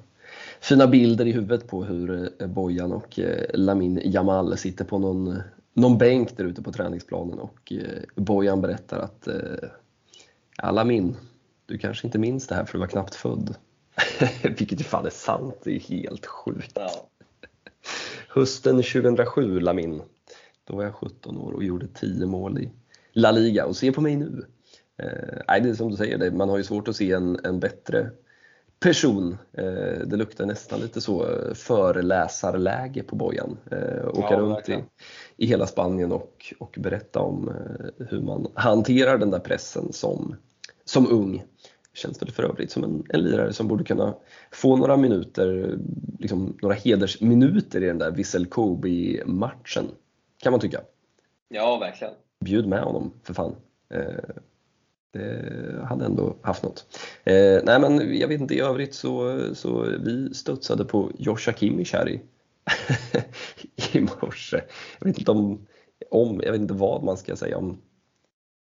fina 0.61 0.87
bilder 0.87 1.25
i 1.25 1.31
huvudet 1.31 1.67
på 1.67 1.83
hur 1.83 2.31
eh, 2.39 2.47
Bojan 2.47 2.91
och 2.91 3.19
eh, 3.19 3.45
Lamin 3.53 4.01
Jamal 4.05 4.57
sitter 4.57 4.85
på 4.85 4.99
någon, 4.99 5.41
någon 5.73 5.97
bänk 5.97 6.37
där 6.37 6.45
ute 6.45 6.61
på 6.61 6.71
träningsplanen 6.71 7.39
och 7.39 7.73
Bojan 8.15 8.61
berättar 8.61 8.99
att 8.99 9.27
ja, 10.57 10.71
Lamin, 10.71 11.17
du 11.65 11.77
kanske 11.77 12.07
inte 12.07 12.19
minns 12.19 12.47
det 12.47 12.55
här 12.55 12.65
för 12.65 12.73
du 12.73 12.79
var 12.79 12.87
knappt 12.87 13.15
född. 13.15 13.55
Vilket 14.43 14.79
ju 14.79 14.83
fan 14.83 15.05
är 15.05 15.09
sant, 15.09 15.55
det 15.63 15.75
är 15.75 15.79
helt 15.79 16.25
sjukt. 16.25 16.71
Ja. 16.75 17.09
Hösten 18.29 18.75
2007 18.75 19.59
Lamin, 19.59 20.01
Då 20.63 20.75
var 20.75 20.83
jag 20.83 20.95
17 20.95 21.37
år 21.37 21.51
och 21.51 21.63
gjorde 21.63 21.87
10 21.87 22.25
mål 22.25 22.59
i 22.59 22.69
La 23.13 23.31
Liga 23.31 23.65
och 23.65 23.75
se 23.75 23.91
på 23.91 24.01
mig 24.01 24.15
nu. 24.15 24.45
Eh, 24.99 25.41
nej, 25.47 25.61
det 25.61 25.69
är 25.69 25.73
som 25.73 25.91
du 25.91 25.97
säger, 25.97 26.31
man 26.31 26.49
har 26.49 26.57
ju 26.57 26.63
svårt 26.63 26.87
att 26.87 26.95
se 26.95 27.11
en, 27.11 27.39
en 27.43 27.59
bättre 27.59 28.09
person. 28.79 29.37
Eh, 29.53 29.99
det 30.05 30.15
luktar 30.15 30.45
nästan 30.45 30.79
lite 30.79 31.01
så 31.01 31.23
eh, 31.23 31.53
föreläsarläge 31.53 33.03
på 33.03 33.15
Bojan. 33.15 33.57
Eh, 33.71 34.07
åka 34.07 34.33
ja, 34.33 34.39
runt 34.39 34.69
i, 34.69 34.83
i 35.37 35.45
hela 35.45 35.67
Spanien 35.67 36.11
och, 36.11 36.53
och 36.59 36.75
berätta 36.79 37.19
om 37.19 37.51
hur 38.09 38.21
man 38.21 38.47
hanterar 38.53 39.17
den 39.17 39.31
där 39.31 39.39
pressen 39.39 39.93
som, 39.93 40.35
som 40.85 41.11
ung. 41.11 41.43
Känns 41.93 42.21
väl 42.21 42.31
för 42.31 42.43
övrigt 42.43 42.71
som 42.71 42.83
en, 42.83 43.03
en 43.09 43.21
lirare 43.21 43.53
som 43.53 43.67
borde 43.67 43.83
kunna 43.83 44.15
få 44.51 44.75
några 44.75 44.97
minuter, 44.97 45.77
liksom 46.19 46.57
några 46.61 46.75
hedersminuter 46.75 47.83
i 47.83 47.85
den 47.85 47.97
där 47.97 48.11
Vissel 48.11 48.45
Kobe-matchen. 48.45 49.85
Kan 50.43 50.51
man 50.51 50.59
tycka. 50.59 50.81
Ja, 51.47 51.77
verkligen. 51.77 52.13
Bjud 52.45 52.67
med 52.67 52.83
honom 52.83 53.13
för 53.23 53.33
fan. 53.33 53.55
Det 55.11 55.85
hade 55.89 56.05
ändå 56.05 56.35
haft 56.41 56.63
något. 56.63 56.85
Eh, 57.23 57.59
nej 57.63 57.79
men 57.79 58.17
jag 58.17 58.27
vet 58.27 58.41
inte, 58.41 58.55
i 58.55 58.59
övrigt 58.59 58.93
så, 58.93 59.39
så 59.55 59.81
vi 59.81 60.33
studsade 60.33 60.85
på 60.85 61.11
Joshua 61.17 61.53
Kimmich 61.53 61.93
här 61.93 62.09
i, 62.09 62.21
i 63.93 64.01
morse. 64.01 64.61
Jag 64.99 65.07
vet 65.07 65.19
inte 65.19 65.31
om, 65.31 65.67
om, 66.11 66.41
jag 66.43 66.51
vet 66.51 66.61
inte 66.61 66.73
vad 66.73 67.03
man 67.03 67.17
ska 67.17 67.35
säga 67.35 67.57
om, 67.57 67.81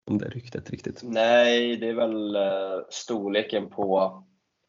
om 0.09 0.17
det 0.17 0.29
ryktet 0.29 0.69
riktigt. 0.69 1.01
Nej, 1.03 1.77
det 1.77 1.87
är 1.89 1.93
väl 1.93 2.35
eh, 2.35 2.79
storleken 2.89 3.69
på, 3.69 4.23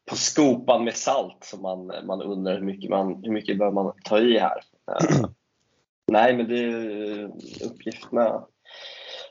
på 0.09 0.15
skopan 0.15 0.83
med 0.83 0.95
salt 0.95 1.43
som 1.43 1.61
man, 1.61 1.91
man 2.03 2.21
undrar 2.21 2.53
hur 2.53 2.65
mycket, 2.65 2.89
man, 2.89 3.23
hur 3.23 3.31
mycket 3.31 3.57
bör 3.57 3.71
man 3.71 3.93
ta 4.03 4.19
i 4.19 4.37
här. 4.37 4.61
Eh, 4.91 5.25
nej, 6.11 6.37
men 6.37 6.47
det, 6.47 6.65
uppgifterna 7.65 8.45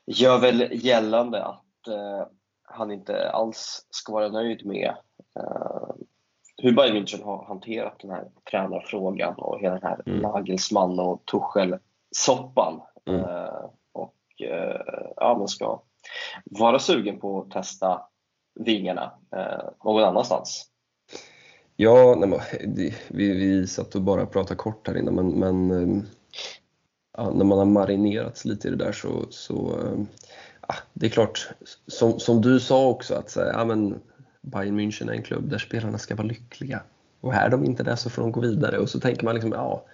gör 0.07 0.39
väl 0.39 0.69
gällande 0.73 1.45
att 1.45 1.65
uh, 1.89 2.27
han 2.63 2.91
inte 2.91 3.31
alls 3.31 3.87
ska 3.91 4.13
vara 4.13 4.29
nöjd 4.29 4.67
med 4.67 4.95
hur 6.63 6.73
Bayern 6.73 6.97
München 6.97 7.23
har 7.25 7.45
hanterat 7.45 7.99
den 8.01 8.11
här 8.11 8.29
tränarfrågan 8.51 9.35
och 9.35 9.61
hela 9.61 9.75
den 9.75 9.83
här 9.83 10.03
mm. 10.07 10.21
Nagelsmann 10.21 10.99
och 10.99 11.23
Tuchel-soppan. 11.25 12.81
Mm. 13.07 13.21
Uh, 13.21 13.71
och 13.93 14.17
uh, 14.43 14.81
ja, 15.17 15.37
man 15.39 15.49
ska 15.49 15.83
vara 16.45 16.79
sugen 16.79 17.21
på 17.21 17.41
att 17.41 17.51
testa 17.51 18.03
vingarna 18.55 19.13
uh, 19.37 19.71
någon 19.85 20.05
annanstans. 20.05 20.67
Ja, 21.77 22.15
nej, 22.19 22.29
men, 22.29 22.41
vi, 22.71 22.95
vi 23.09 23.67
satt 23.67 23.95
och 23.95 24.03
bara 24.03 24.27
pratade 24.27 24.57
kort 24.57 24.89
här 24.89 24.99
innan 24.99 25.15
men, 25.15 25.29
men 25.29 26.07
ja, 27.17 27.31
när 27.31 27.45
man 27.45 27.59
har 27.59 27.65
marinerats 27.65 28.45
lite 28.45 28.69
i 28.69 28.71
det 28.71 28.85
där 28.85 28.93
så, 28.93 29.27
så 29.31 29.81
det 30.93 31.07
är 31.07 31.11
klart, 31.11 31.49
som, 31.87 32.21
som 32.21 32.41
du 32.41 32.61
sa 32.61 32.89
också 32.89 33.15
att 33.15 33.37
ja, 33.37 33.65
men, 33.65 34.01
Bayern 34.41 34.81
München 34.81 35.09
är 35.09 35.13
en 35.13 35.23
klubb 35.23 35.51
där 35.51 35.59
spelarna 35.59 35.99
ska 35.99 36.15
vara 36.15 36.27
lyckliga. 36.27 36.83
Och 37.21 37.35
är 37.35 37.49
de 37.49 37.65
inte 37.65 37.83
det 37.83 37.97
så 37.97 38.11
får 38.11 38.23
de 38.23 38.33
gå 38.33 38.41
vidare. 38.41 38.79
Och 38.79 38.89
så 38.89 39.01
tänker 39.01 39.25
man 39.25 39.35
liksom, 39.35 39.53
ja, 39.53 39.85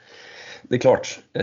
det 0.63 0.75
är 0.75 0.79
klart, 0.79 1.21
eh, 1.33 1.43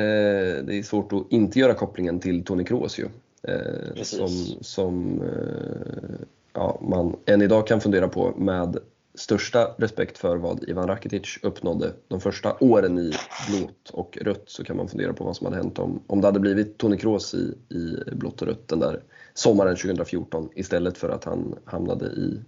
det 0.66 0.76
är 0.76 0.84
svårt 0.84 1.14
att 1.14 1.24
inte 1.30 1.60
göra 1.60 1.74
kopplingen 1.74 2.20
till 2.20 2.44
Toni 2.44 2.64
Kroos 2.64 3.00
ju. 3.00 3.08
Eh, 3.48 4.04
som 4.04 4.30
som 4.62 5.22
eh, 5.22 6.26
ja, 6.54 6.80
man 6.82 7.16
än 7.26 7.42
idag 7.42 7.68
kan 7.68 7.82
fundera 7.82 8.08
på 8.08 8.34
med 8.38 8.78
största 9.16 9.76
respekt 9.78 10.18
för 10.18 10.38
vad 10.38 10.70
Ivan 10.70 10.88
Rakitic 10.88 11.40
uppnådde 11.42 11.94
de 12.08 12.22
första 12.22 12.58
åren 12.60 13.00
i 13.00 13.12
blått 13.50 13.90
och 13.90 14.18
rött 14.22 14.44
så 14.46 14.64
kan 14.64 14.78
man 14.78 14.88
fundera 14.88 15.14
på 15.14 15.24
vad 15.24 15.36
som 15.36 15.46
hade 15.46 15.58
hänt 15.58 15.80
om, 15.80 16.04
om 16.08 16.22
det 16.22 16.28
hade 16.28 16.40
blivit 16.40 16.78
Toni 16.78 16.98
Kroos 16.98 17.34
i, 17.34 17.54
i 17.70 18.16
blått 18.16 18.42
och 18.42 18.48
rött 18.48 18.68
den 18.68 18.80
där 18.80 19.04
sommaren 19.34 19.76
2014 19.76 20.50
istället 20.56 20.98
för 20.98 21.10
att 21.10 21.24
han 21.24 21.56
hamnade 21.66 22.06
i, 22.06 22.40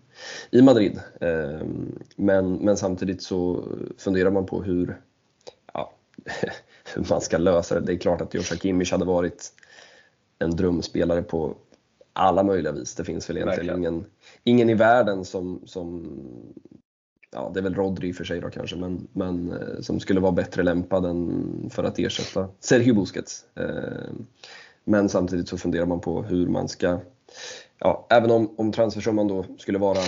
i 0.52 0.62
Madrid. 0.62 1.00
Ehm, 1.22 2.00
men, 2.16 2.54
men 2.54 2.78
samtidigt 2.78 3.22
så 3.24 3.64
funderar 3.98 4.32
man 4.32 4.46
på 4.46 4.64
hur, 4.64 5.02
ja, 5.74 5.94
hur 6.96 7.06
man 7.10 7.22
ska 7.22 7.38
lösa 7.38 7.76
det. 7.76 7.86
Det 7.86 7.94
är 7.94 7.98
klart 7.98 8.22
att 8.22 8.34
Joshua 8.34 8.58
Kimmich 8.58 8.92
hade 8.92 9.06
varit 9.06 9.54
en 10.40 10.56
drömspelare 10.56 11.22
på 11.22 11.56
alla 12.14 12.44
möjliga 12.44 12.72
vis. 12.72 12.96
Det 12.96 13.04
finns 13.04 13.30
väl 13.30 13.38
egentligen 13.38 13.78
ingen, 13.78 14.06
ingen 14.46 14.70
i 14.70 14.74
världen 14.74 15.26
som, 15.26 15.62
som 15.66 16.06
ja, 17.32 17.52
det 17.54 17.60
är 17.60 17.64
väl 17.64 17.76
Rodri 17.76 18.14
för 18.14 18.24
sig 18.24 18.42
då 18.42 18.50
kanske, 18.50 18.76
men, 18.76 19.08
men 19.14 19.52
eh, 19.52 19.82
som 19.82 20.00
skulle 20.00 20.20
vara 20.20 20.32
bättre 20.32 20.64
lämpad 20.64 21.06
än 21.06 21.70
för 21.70 21.84
att 21.84 22.00
ersätta 22.00 22.48
Sergio 22.60 22.94
Busquets. 22.94 23.46
Eh, 23.56 24.14
men 24.84 25.10
samtidigt 25.10 25.48
så 25.48 25.58
funderar 25.58 25.86
man 25.86 26.00
på 26.00 26.24
hur 26.24 26.48
man 26.48 26.68
ska, 26.68 27.00
ja, 27.80 28.08
även 28.10 28.32
om, 28.32 28.56
om 28.58 28.72
transfersumman 28.72 29.28
då 29.28 29.46
skulle 29.58 29.78
vara 29.78 30.00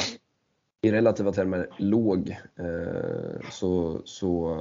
i 0.81 0.91
relativa 0.91 1.31
termer 1.31 1.69
låg 1.77 2.38
eh, 2.55 3.49
så, 3.51 4.01
så 4.05 4.57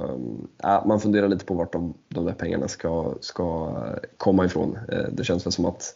ja, 0.57 0.83
man 0.87 0.99
funderar 0.99 1.27
lite 1.27 1.45
på 1.45 1.53
vart 1.53 1.73
de, 1.73 1.93
de 2.09 2.25
där 2.25 2.33
pengarna 2.33 2.67
ska, 2.67 3.15
ska 3.21 3.77
komma 4.17 4.45
ifrån. 4.45 4.77
Det 5.11 5.23
känns 5.23 5.45
väl 5.45 5.53
som 5.53 5.65
att 5.65 5.95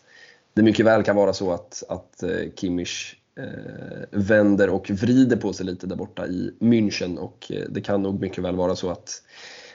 det 0.53 0.63
mycket 0.63 0.85
väl 0.85 1.03
kan 1.03 1.15
vara 1.15 1.33
så 1.33 1.51
att, 1.51 1.83
att 1.89 2.23
Kimmich 2.55 3.20
Eh, 3.37 4.03
vänder 4.11 4.69
och 4.69 4.89
vrider 4.89 5.37
på 5.37 5.53
sig 5.53 5.65
lite 5.65 5.87
där 5.87 5.95
borta 5.95 6.27
i 6.27 6.53
München 6.59 7.17
och 7.17 7.51
eh, 7.51 7.65
det 7.69 7.81
kan 7.81 8.03
nog 8.03 8.21
mycket 8.21 8.43
väl 8.43 8.55
vara 8.55 8.75
så 8.75 8.89
att 8.89 9.21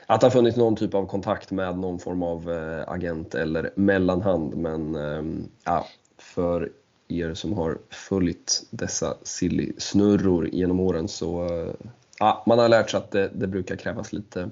att 0.06 0.20
det 0.20 0.26
har 0.26 0.30
funnits 0.30 0.56
någon 0.56 0.76
typ 0.76 0.94
av 0.94 1.06
kontakt 1.06 1.50
med 1.50 1.78
någon 1.78 1.98
form 1.98 2.22
av 2.22 2.50
eh, 2.50 2.84
agent 2.88 3.34
eller 3.34 3.70
mellanhand. 3.74 4.56
Men 4.56 4.94
ehm, 4.94 5.48
ja, 5.64 5.86
för 6.18 6.72
er 7.08 7.34
som 7.34 7.52
har 7.52 7.78
följt 7.90 8.62
dessa 8.70 9.16
silly-snurror 9.22 10.48
genom 10.52 10.80
åren 10.80 11.08
så 11.08 11.44
eh, 11.44 11.74
ja, 12.18 12.44
man 12.46 12.58
har 12.58 12.68
lärt 12.68 12.90
sig 12.90 12.98
att 12.98 13.10
det, 13.10 13.30
det 13.34 13.46
brukar 13.46 13.76
krävas 13.76 14.12
lite, 14.12 14.50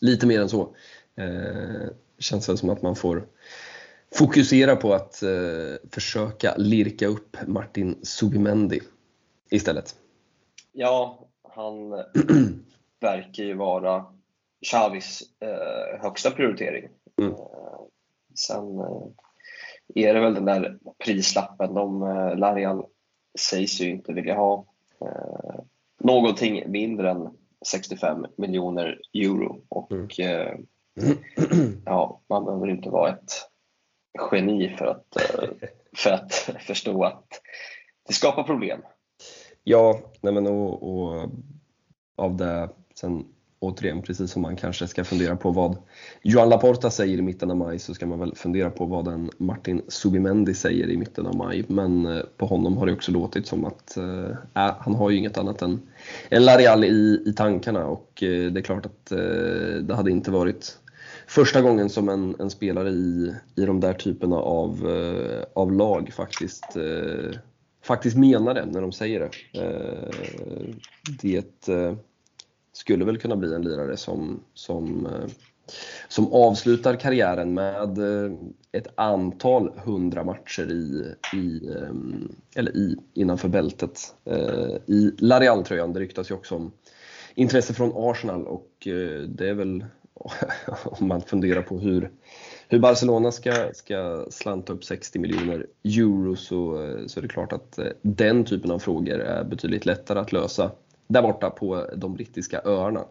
lite 0.00 0.26
mer 0.26 0.40
än 0.40 0.48
så. 0.48 0.68
Eh, 1.16 1.88
känns 2.18 2.48
väl 2.48 2.58
som 2.58 2.70
att 2.70 2.82
man 2.82 2.96
får 2.96 3.26
fokusera 4.14 4.76
på 4.76 4.94
att 4.94 5.22
eh, 5.22 5.90
försöka 5.90 6.54
lirka 6.56 7.06
upp 7.06 7.36
Martin 7.46 7.98
Subimendi 8.02 8.80
istället. 9.50 9.94
Ja, 10.72 11.26
han 11.42 11.90
verkar 13.00 13.44
ju 13.44 13.54
vara 13.54 14.04
Xavis 14.70 15.22
eh, 15.40 16.00
högsta 16.02 16.30
prioritering. 16.30 16.88
Mm. 17.18 17.32
Eh, 17.32 17.38
sen 18.34 18.78
eh, 18.78 19.06
är 19.94 20.14
det 20.14 20.20
väl 20.20 20.34
den 20.34 20.44
där 20.44 20.78
prislappen. 21.04 21.74
De, 21.74 22.02
eh, 22.02 22.36
Larian 22.36 22.84
sägs 23.38 23.80
ju 23.80 23.90
inte 23.90 24.12
vilja 24.12 24.34
ha 24.34 24.64
eh, 25.00 25.60
någonting 25.98 26.70
mindre 26.70 27.10
än 27.10 27.28
65 27.66 28.26
miljoner 28.36 29.00
euro. 29.14 29.60
Och 29.68 29.92
mm. 29.92 30.08
eh, 30.18 30.58
ja, 31.84 32.20
man 32.28 32.44
behöver 32.44 32.70
inte 32.70 32.90
vara 32.90 33.10
ett 33.10 33.32
geni 34.32 34.76
för 34.78 34.86
att, 34.86 35.16
eh, 35.16 35.48
för 35.96 36.10
att 36.10 36.32
förstå 36.66 37.04
att 37.04 37.40
det 38.08 38.12
skapar 38.12 38.42
problem. 38.42 38.80
Ja, 39.64 40.00
nej 40.20 40.32
men 40.32 40.46
och, 40.46 40.82
och 40.82 41.30
av 42.16 42.36
det 42.36 42.68
sen 42.94 43.24
återigen, 43.58 44.02
precis 44.02 44.30
som 44.30 44.42
man 44.42 44.56
kanske 44.56 44.86
ska 44.86 45.04
fundera 45.04 45.36
på 45.36 45.50
vad 45.50 45.76
Joan 46.22 46.48
Laporta 46.48 46.90
säger 46.90 47.18
i 47.18 47.22
mitten 47.22 47.50
av 47.50 47.56
maj 47.56 47.78
så 47.78 47.94
ska 47.94 48.06
man 48.06 48.18
väl 48.18 48.34
fundera 48.34 48.70
på 48.70 48.86
vad 48.86 49.08
en 49.08 49.30
Martin 49.38 49.82
Subimendi 49.88 50.54
säger 50.54 50.90
i 50.90 50.96
mitten 50.96 51.26
av 51.26 51.36
maj. 51.36 51.64
Men 51.68 52.06
eh, 52.06 52.22
på 52.36 52.46
honom 52.46 52.76
har 52.76 52.86
det 52.86 52.92
också 52.92 53.12
låtit 53.12 53.46
som 53.46 53.64
att 53.64 53.96
eh, 53.96 54.30
äh, 54.54 54.74
han 54.78 54.94
har 54.94 55.10
ju 55.10 55.16
inget 55.16 55.38
annat 55.38 55.62
än, 55.62 55.80
än 56.30 56.44
Larial 56.44 56.84
i, 56.84 57.22
i 57.26 57.32
tankarna 57.32 57.86
och 57.86 58.22
äh, 58.22 58.52
det 58.52 58.60
är 58.60 58.62
klart 58.62 58.86
att 58.86 59.12
äh, 59.12 59.18
det 59.82 59.94
hade 59.94 60.10
inte 60.10 60.30
varit 60.30 60.78
första 61.36 61.62
gången 61.62 61.90
som 61.90 62.08
en, 62.08 62.36
en 62.38 62.50
spelare 62.50 62.90
i, 62.90 63.34
i 63.56 63.64
de 63.64 63.80
där 63.80 63.94
typerna 63.94 64.36
av, 64.36 64.90
eh, 64.90 65.44
av 65.54 65.72
lag 65.72 66.12
faktiskt 66.12 66.76
eh, 66.76 67.38
faktiskt 67.82 68.16
menar 68.16 68.54
det 68.54 68.66
när 68.66 68.80
de 68.80 68.92
säger 68.92 69.20
det. 69.20 69.60
Eh, 69.60 70.74
det 71.22 71.68
skulle 72.72 73.04
väl 73.04 73.18
kunna 73.18 73.36
bli 73.36 73.54
en 73.54 73.62
lirare 73.62 73.96
som, 73.96 74.40
som, 74.54 75.06
eh, 75.06 75.30
som 76.08 76.32
avslutar 76.32 76.96
karriären 76.96 77.54
med 77.54 77.98
eh, 77.98 78.32
ett 78.72 78.88
antal 78.94 79.72
hundra 79.84 80.24
matcher 80.24 80.70
i, 80.70 81.14
i, 81.34 81.68
eh, 81.68 81.94
eller 82.54 82.76
i, 82.76 82.96
innanför 83.14 83.48
bältet. 83.48 84.14
I 84.86 85.10
Larial-tröjan, 85.18 85.92
det 85.92 86.00
ryktas 86.00 86.30
ju 86.30 86.34
också 86.34 86.54
om 86.54 86.72
intresse 87.34 87.74
från 87.74 87.92
Arsenal 87.94 88.46
och 88.46 88.70
det 89.28 89.48
är 89.48 89.54
väl 89.54 89.84
om 90.84 91.08
man 91.08 91.20
funderar 91.20 91.62
på 91.62 91.78
hur, 91.78 92.10
hur 92.68 92.78
Barcelona 92.78 93.32
ska, 93.32 93.70
ska 93.74 94.26
slanta 94.30 94.72
upp 94.72 94.84
60 94.84 95.18
miljoner 95.18 95.66
euro 95.84 96.36
så, 96.36 96.88
så 97.06 97.20
är 97.20 97.22
det 97.22 97.28
klart 97.28 97.52
att 97.52 97.78
eh, 97.78 97.86
den 98.02 98.44
typen 98.44 98.70
av 98.70 98.78
frågor 98.78 99.20
är 99.20 99.44
betydligt 99.44 99.86
lättare 99.86 100.18
att 100.18 100.32
lösa 100.32 100.70
där 101.08 101.22
borta 101.22 101.50
på 101.50 101.86
de 101.96 102.14
brittiska 102.14 102.60
öarna. 102.64 103.04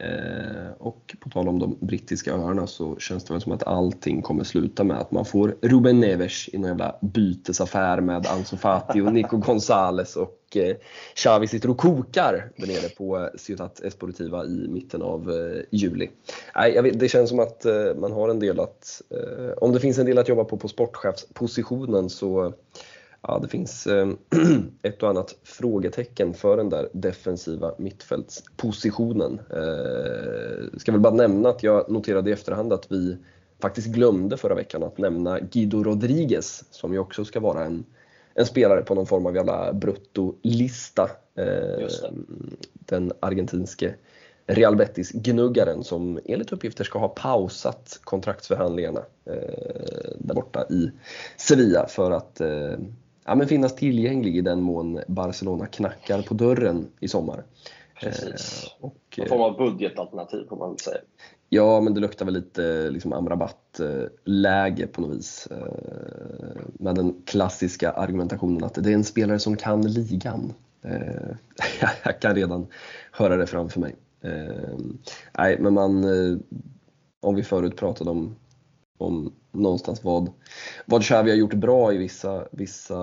Eh, 0.00 0.72
och 0.78 1.16
på 1.20 1.30
tal 1.30 1.48
om 1.48 1.58
de 1.58 1.76
brittiska 1.80 2.32
öarna 2.32 2.66
så 2.66 2.96
känns 2.96 3.24
det 3.24 3.34
väl 3.34 3.40
som 3.40 3.52
att 3.52 3.66
allting 3.66 4.22
kommer 4.22 4.44
sluta 4.44 4.84
med 4.84 5.00
att 5.00 5.10
man 5.10 5.24
får 5.24 5.56
Ruben 5.62 6.00
Neves 6.00 6.48
i 6.52 6.58
någon 6.58 6.68
jävla 6.68 6.96
bytesaffär 7.00 8.00
med 8.00 8.26
Ansu 8.26 8.56
Fati 8.56 9.00
och 9.00 9.12
Nico 9.12 9.36
Gonzales 9.46 10.16
och 10.16 10.56
eh, 10.56 10.76
Xavi 11.14 11.46
sitter 11.46 11.70
och 11.70 11.78
kokar 11.78 12.50
där 12.56 12.66
nere 12.66 12.88
på 12.88 13.30
Ciutat 13.34 13.80
Esportiva 13.80 14.44
i 14.44 14.68
mitten 14.68 15.02
av 15.02 15.30
eh, 15.30 15.62
juli. 15.70 16.10
Nej, 16.54 16.92
det 16.94 17.08
känns 17.08 17.28
som 17.28 17.38
att 17.38 17.64
eh, 17.64 17.94
man 17.96 18.12
har 18.12 18.28
en 18.28 18.40
del 18.40 18.60
att, 18.60 19.02
eh, 19.10 19.52
om 19.56 19.72
det 19.72 19.80
finns 19.80 19.98
en 19.98 20.06
del 20.06 20.18
att 20.18 20.28
jobba 20.28 20.44
på 20.44 20.56
på 20.56 20.68
sportchefspositionen 20.68 22.10
så 22.10 22.52
ja, 23.22 23.38
det 23.42 23.48
finns 23.48 23.86
eh, 23.86 24.08
ett 24.82 25.02
och 25.02 25.08
annat 25.08 25.36
frågetecken 25.42 26.34
för 26.34 26.56
den 26.56 26.68
där 26.68 26.88
defensiva 26.92 27.74
mittfältspositionen. 27.78 29.40
Eh, 29.50 30.78
ska 30.78 30.92
väl 30.92 31.00
bara 31.00 31.14
nämna 31.14 31.48
att 31.48 31.62
jag 31.62 31.90
noterade 31.90 32.30
i 32.30 32.32
efterhand 32.32 32.72
att 32.72 32.92
vi 32.92 33.16
faktiskt 33.62 33.88
glömde 33.88 34.36
förra 34.36 34.54
veckan 34.54 34.82
att 34.82 34.98
nämna 34.98 35.40
Guido 35.40 35.82
Rodriguez 35.82 36.64
som 36.70 36.92
ju 36.92 36.98
också 36.98 37.24
ska 37.24 37.40
vara 37.40 37.64
en, 37.64 37.84
en 38.34 38.46
spelare 38.46 38.82
på 38.82 38.94
någon 38.94 39.06
form 39.06 39.26
av 39.26 39.36
jävla 39.36 39.72
bruttolista. 39.72 41.10
Eh, 41.34 41.88
den 42.72 43.12
argentinske 43.20 43.94
Real 44.46 44.76
Betis-gnuggaren 44.76 45.84
som 45.84 46.20
enligt 46.24 46.52
uppgifter 46.52 46.84
ska 46.84 46.98
ha 46.98 47.08
pausat 47.08 48.00
kontraktsförhandlingarna 48.04 49.00
eh, 49.24 50.10
där 50.18 50.34
borta 50.34 50.66
i 50.70 50.90
Sevilla 51.36 51.86
för 51.88 52.10
att 52.10 52.40
eh, 52.40 52.78
ja, 53.24 53.34
men 53.34 53.48
finnas 53.48 53.76
tillgänglig 53.76 54.36
i 54.36 54.40
den 54.40 54.62
mån 54.62 55.00
Barcelona 55.08 55.66
knackar 55.66 56.22
på 56.22 56.34
dörren 56.34 56.86
i 57.00 57.08
sommar. 57.08 57.44
Precis. 58.00 58.64
Eh, 58.64 58.84
och, 58.84 59.18
Någon 59.18 59.28
form 59.28 59.40
av 59.40 59.56
budgetalternativ 59.56 60.48
får 60.48 60.56
man 60.56 60.68
väl 60.68 60.78
säga. 60.78 60.98
Ja, 61.48 61.80
men 61.80 61.94
det 61.94 62.00
luktar 62.00 62.24
väl 62.24 62.34
lite 62.34 62.90
liksom 62.90 63.12
Amrabat-läge 63.12 64.86
på 64.86 65.00
något 65.00 65.16
vis. 65.16 65.48
Eh, 65.50 66.62
med 66.72 66.94
den 66.94 67.22
klassiska 67.24 67.90
argumentationen 67.90 68.64
att 68.64 68.74
det 68.74 68.90
är 68.90 68.94
en 68.94 69.04
spelare 69.04 69.38
som 69.38 69.56
kan 69.56 69.82
ligan. 69.82 70.52
Eh, 70.82 71.36
jag 72.04 72.20
kan 72.20 72.34
redan 72.34 72.66
höra 73.12 73.36
det 73.36 73.46
framför 73.46 73.80
mig. 73.80 73.96
Nej, 75.38 75.56
men 75.60 75.74
man, 75.74 76.04
om 77.20 77.34
vi 77.34 77.42
förut 77.42 77.76
pratade 77.76 78.10
om 78.10 78.36
om 79.00 79.32
någonstans 79.52 80.04
vad, 80.04 80.30
vad 80.86 81.02
Xavi 81.02 81.30
har 81.30 81.36
gjort 81.36 81.54
bra 81.54 81.92
i 81.92 81.96
vissa, 81.96 82.44
vissa, 82.50 82.96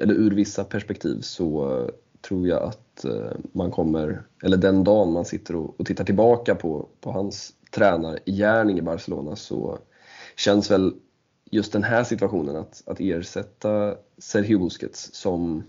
eller 0.00 0.14
ur 0.14 0.30
vissa 0.30 0.64
perspektiv 0.64 1.20
så 1.20 1.78
eh, 1.80 1.88
tror 2.28 2.48
jag 2.48 2.62
att 2.62 3.04
eh, 3.04 3.32
man 3.52 3.70
kommer, 3.70 4.22
eller 4.42 4.56
den 4.56 4.84
dagen 4.84 5.12
man 5.12 5.24
sitter 5.24 5.56
och, 5.56 5.80
och 5.80 5.86
tittar 5.86 6.04
tillbaka 6.04 6.54
på, 6.54 6.88
på 7.00 7.12
hans 7.12 7.52
tränargärning 7.70 8.78
i 8.78 8.82
Barcelona 8.82 9.36
så 9.36 9.78
känns 10.36 10.70
väl 10.70 10.94
just 11.50 11.72
den 11.72 11.82
här 11.82 12.04
situationen 12.04 12.56
att, 12.56 12.82
att 12.86 13.00
ersätta 13.00 13.94
Sergio 14.18 14.58
Busquets 14.58 15.14
som 15.14 15.64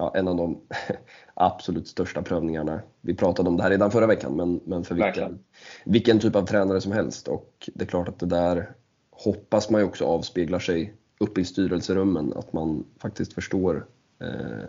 ja, 0.00 0.12
en 0.14 0.28
av 0.28 0.36
de 0.36 0.60
absolut 1.34 1.88
största 1.88 2.22
prövningarna. 2.22 2.80
Vi 3.00 3.14
pratade 3.14 3.48
om 3.48 3.56
det 3.56 3.62
här 3.62 3.70
redan 3.70 3.90
förra 3.90 4.06
veckan, 4.06 4.36
men, 4.36 4.60
men 4.64 4.84
för 4.84 4.94
vilken, 4.94 5.38
vilken 5.84 6.20
typ 6.20 6.36
av 6.36 6.46
tränare 6.46 6.80
som 6.80 6.92
helst. 6.92 7.28
Och 7.28 7.70
det 7.74 7.84
är 7.84 7.88
klart 7.88 8.08
att 8.08 8.18
det 8.18 8.26
där 8.26 8.72
hoppas 9.10 9.70
man 9.70 9.80
ju 9.80 9.86
också 9.86 10.04
avspeglar 10.04 10.58
sig 10.58 10.94
uppe 11.18 11.40
i 11.40 11.44
styrelserummen, 11.44 12.32
att 12.36 12.52
man 12.52 12.84
faktiskt 12.98 13.32
förstår 13.32 13.86
eh, 14.20 14.68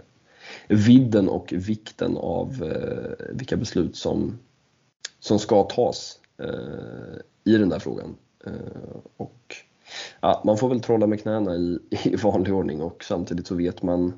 vidden 0.67 1.29
och 1.29 1.53
vikten 1.57 2.17
av 2.17 2.63
eh, 2.63 3.35
vilka 3.35 3.57
beslut 3.57 3.95
som, 3.95 4.39
som 5.19 5.39
ska 5.39 5.63
tas 5.63 6.19
eh, 6.37 7.53
i 7.53 7.57
den 7.57 7.69
där 7.69 7.79
frågan. 7.79 8.15
Eh, 8.45 8.51
och 9.17 9.55
ja, 10.21 10.41
Man 10.45 10.57
får 10.57 10.69
väl 10.69 10.81
trolla 10.81 11.07
med 11.07 11.21
knäna 11.21 11.55
i, 11.55 11.79
i 12.03 12.15
vanlig 12.15 12.53
ordning 12.53 12.81
och 12.81 13.03
samtidigt 13.03 13.47
så 13.47 13.55
vet 13.55 13.83
man 13.83 14.13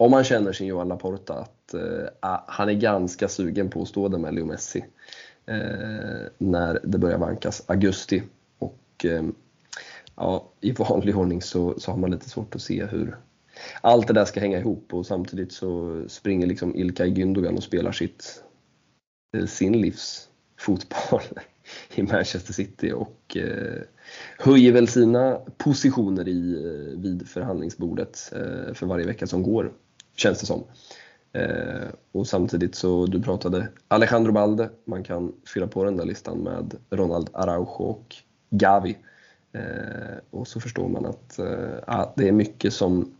om 0.00 0.10
man 0.10 0.24
känner 0.24 0.52
sin 0.52 0.66
Johan 0.66 0.88
Laporta 0.88 1.34
att 1.34 1.74
eh, 1.74 2.08
ah, 2.20 2.44
han 2.46 2.68
är 2.68 2.72
ganska 2.72 3.28
sugen 3.28 3.70
på 3.70 3.82
att 3.82 3.88
stå 3.88 4.08
där 4.08 4.18
med 4.18 4.34
Leo 4.34 4.44
Messi 4.44 4.84
eh, 5.46 6.26
när 6.38 6.80
det 6.84 6.98
börjar 6.98 7.18
vankas 7.18 7.62
augusti. 7.66 8.22
Och 8.58 9.04
eh, 9.04 9.22
ja, 10.16 10.48
i 10.60 10.72
vanlig 10.72 11.16
ordning 11.16 11.42
så, 11.42 11.80
så 11.80 11.90
har 11.90 11.98
man 11.98 12.10
lite 12.10 12.28
svårt 12.28 12.54
att 12.54 12.62
se 12.62 12.84
hur 12.84 13.16
allt 13.80 14.06
det 14.06 14.12
där 14.12 14.24
ska 14.24 14.40
hänga 14.40 14.58
ihop. 14.58 14.94
Och 14.94 15.06
samtidigt 15.06 15.52
så 15.52 16.02
springer 16.08 16.46
liksom 16.46 16.76
Ilkay 16.76 17.10
Gündogan 17.10 17.56
och 17.56 17.62
spelar 17.62 17.92
sitt, 17.92 18.42
eh, 19.36 19.46
sin 19.46 19.80
livs 19.80 20.28
fotboll 20.58 21.22
i 21.94 22.02
Manchester 22.02 22.52
City. 22.52 22.92
Och 22.92 23.36
eh, 23.36 23.82
höjer 24.38 24.72
väl 24.72 24.88
sina 24.88 25.40
positioner 25.56 26.28
i, 26.28 26.64
eh, 26.64 27.00
vid 27.00 27.28
förhandlingsbordet 27.28 28.32
eh, 28.32 28.74
för 28.74 28.86
varje 28.86 29.06
vecka 29.06 29.26
som 29.26 29.42
går 29.42 29.72
känns 30.20 30.40
det 30.40 30.46
som. 30.46 30.64
Eh, 31.32 31.88
och 32.12 32.26
samtidigt 32.26 32.74
så, 32.74 33.06
du 33.06 33.22
pratade 33.22 33.68
Alejandro 33.88 34.32
Balde, 34.32 34.70
man 34.84 35.04
kan 35.04 35.32
fylla 35.54 35.66
på 35.66 35.84
den 35.84 35.96
där 35.96 36.04
listan 36.04 36.38
med 36.38 36.74
Ronald 36.90 37.30
Araujo 37.32 37.82
och 37.82 38.16
Gavi. 38.50 38.98
Eh, 39.52 40.18
och 40.30 40.48
så 40.48 40.60
förstår 40.60 40.88
man 40.88 41.06
att 41.06 41.38
eh, 41.38 41.78
ah, 41.86 42.12
det 42.16 42.28
är 42.28 42.32
mycket 42.32 42.72
som, 42.72 43.12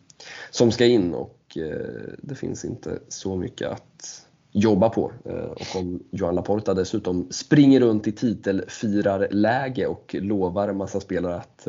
som 0.50 0.70
ska 0.70 0.86
in 0.86 1.14
och 1.14 1.56
eh, 1.56 2.14
det 2.18 2.34
finns 2.34 2.64
inte 2.64 2.98
så 3.08 3.36
mycket 3.36 3.68
att 3.68 4.24
jobba 4.52 4.88
på. 4.88 5.12
Eh, 5.24 5.34
och 5.34 5.76
om 5.76 6.02
Johan 6.10 6.34
Laporta 6.34 6.74
dessutom 6.74 7.26
springer 7.30 7.80
runt 7.80 8.06
i 8.06 8.12
titelfirarläge 8.12 9.86
och 9.86 10.16
lovar 10.18 10.68
en 10.68 10.76
massa 10.76 11.00
spelare 11.00 11.36
att, 11.36 11.68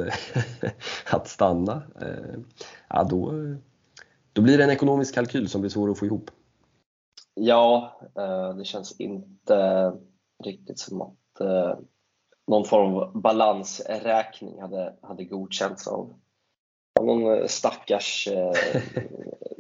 att 1.12 1.28
stanna, 1.28 1.82
eh, 2.02 2.40
ja, 2.90 3.04
då, 3.04 3.34
då 4.34 4.42
blir 4.42 4.58
det 4.58 4.64
en 4.64 4.70
ekonomisk 4.70 5.16
kalkyl 5.16 5.50
som 5.50 5.62
blir 5.62 5.72
svår 5.72 5.92
att 5.92 6.00
få 6.00 6.06
ihop. 6.06 6.32
Ja, 7.34 8.00
eh, 8.18 8.56
det 8.56 8.66
känns 8.66 9.00
inte 9.00 9.92
riktigt 10.44 10.80
som 10.80 11.02
att 11.02 11.40
eh, 11.42 11.78
någon 12.48 12.66
form 12.66 12.96
av 12.96 13.22
balansräkning 13.22 14.62
hade, 14.62 14.96
hade 15.02 15.24
godkänts 15.24 15.88
av, 15.88 16.14
någon 17.02 17.50
stackars 17.50 18.28
eh, 18.28 18.82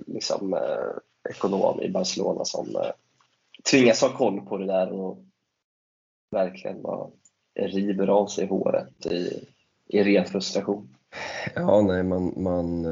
liksom, 0.08 0.58
ekonom 1.30 1.82
i 1.82 1.90
Barcelona 1.90 2.46
som 2.46 2.68
tvingas 3.72 4.02
ha 4.02 4.10
koll 4.10 4.42
på 4.42 4.58
det 4.58 4.66
där 4.66 4.92
och 4.92 5.18
verkligen 6.32 6.82
bara 6.82 7.08
river 7.60 8.08
av 8.08 8.28
sig 8.28 8.48
håret 8.48 9.06
i, 9.06 9.48
i 9.88 10.04
ren 10.04 10.26
frustration. 10.26 10.96
Ja, 11.56 11.82
nej, 11.82 12.04
man, 12.04 12.34
man 12.38 12.86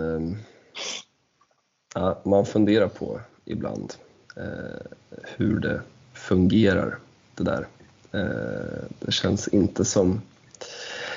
Ja, 1.95 2.21
man 2.23 2.45
funderar 2.45 2.87
på 2.87 3.19
ibland 3.45 3.93
eh, 4.35 4.91
hur 5.37 5.59
det 5.59 5.81
fungerar 6.13 6.97
det 7.35 7.43
där. 7.43 7.67
Eh, 8.11 8.83
det 8.99 9.11
känns 9.11 9.47
inte 9.47 9.85
som, 9.85 10.21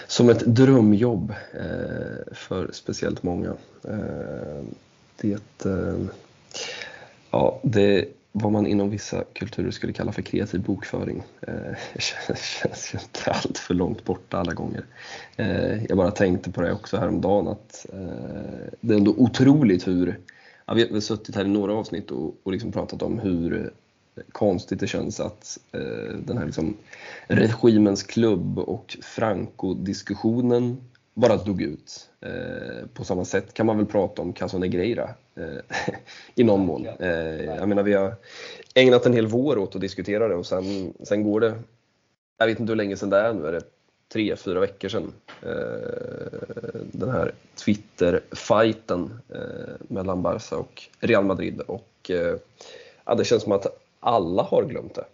som 0.07 0.29
ett 0.29 0.47
drömjobb 0.47 1.35
eh, 1.53 2.35
för 2.35 2.71
speciellt 2.73 3.23
många. 3.23 3.55
Eh, 3.85 4.64
det, 5.16 5.64
eh, 5.66 5.99
ja, 7.31 7.61
det 7.62 8.09
vad 8.33 8.53
man 8.53 8.66
inom 8.66 8.91
vissa 8.91 9.25
kulturer 9.33 9.71
skulle 9.71 9.93
kalla 9.93 10.12
för 10.12 10.23
kreativ 10.23 10.62
bokföring 10.62 11.23
eh, 11.41 11.99
känns 11.99 12.95
ju 12.95 12.99
inte 12.99 13.31
allt 13.31 13.59
för 13.59 13.75
långt 13.75 14.05
borta 14.05 14.39
alla 14.39 14.53
gånger. 14.53 14.85
Eh, 15.37 15.85
jag 15.85 15.97
bara 15.97 16.11
tänkte 16.11 16.51
på 16.51 16.61
det 16.61 16.73
också 16.73 16.97
häromdagen 16.97 17.49
att 17.49 17.87
eh, 17.93 18.73
det 18.81 18.95
är 18.95 18.99
ändå 18.99 19.14
otroligt 19.16 19.87
hur 19.87 20.18
ja, 20.71 20.87
vi 20.89 20.95
har 20.95 21.01
suttit 21.01 21.35
här 21.35 21.45
i 21.45 21.49
några 21.49 21.75
avsnitt 21.75 22.11
och, 22.11 22.35
och 22.43 22.53
liksom 22.53 22.73
pratat 22.73 23.03
om 23.03 23.18
hur 23.18 23.73
konstigt 24.33 24.81
det 24.81 24.87
känns 24.87 25.21
att 25.21 25.59
eh, 25.73 26.16
den 26.27 26.39
här 26.39 26.47
liksom 26.47 26.77
regimens 27.29 28.03
klubb 28.03 28.59
och 28.59 28.97
Franco-diskussionen 29.03 30.77
bara 31.14 31.37
dog 31.37 31.62
ut. 31.62 32.09
Eh, 32.21 32.87
på 32.95 33.05
samma 33.05 33.25
sätt 33.25 33.55
kan 33.55 33.66
man 33.66 33.77
väl 33.77 33.87
prata 33.87 34.23
om 34.23 34.33
Caso 34.33 34.59
Negreira 34.59 35.11
eh, 35.35 35.95
i 36.35 36.45
någon 36.45 36.66
mån. 36.66 36.87
Eh, 36.87 37.45
jag 37.45 37.68
menar, 37.68 37.83
vi 37.83 37.93
har 37.93 38.14
ägnat 38.75 39.07
en 39.07 39.12
hel 39.12 39.27
vår 39.27 39.59
åt 39.59 39.75
att 39.75 39.81
diskutera 39.81 40.29
det 40.29 40.35
och 40.35 40.47
sen, 40.47 40.95
sen 41.03 41.23
går 41.23 41.41
det, 41.41 41.55
jag 42.39 42.47
vet 42.47 42.61
inte 42.61 42.71
hur 42.71 42.77
länge 42.77 42.97
sedan 42.97 43.11
det 43.11 43.18
är 43.18 43.35
nu, 43.35 43.47
är 43.47 43.53
det 43.53 43.62
tre, 44.12 44.36
fyra 44.36 44.61
veckor 44.61 44.88
sedan. 44.88 45.12
Eh, 45.42 46.40
den 46.92 47.11
här 47.11 47.32
Twitter-fighten 47.64 49.20
eh, 49.34 49.74
mellan 49.88 50.22
Barca 50.22 50.56
och 50.56 50.82
Real 51.00 51.24
Madrid. 51.24 51.61
Och 51.61 52.11
eh, 52.11 52.36
ja, 53.04 53.14
det 53.14 53.24
känns 53.24 53.42
som 53.42 53.52
att 53.52 53.66
alla 54.00 54.42
har 54.42 54.64
glömt 54.64 54.94
det. 54.94 55.04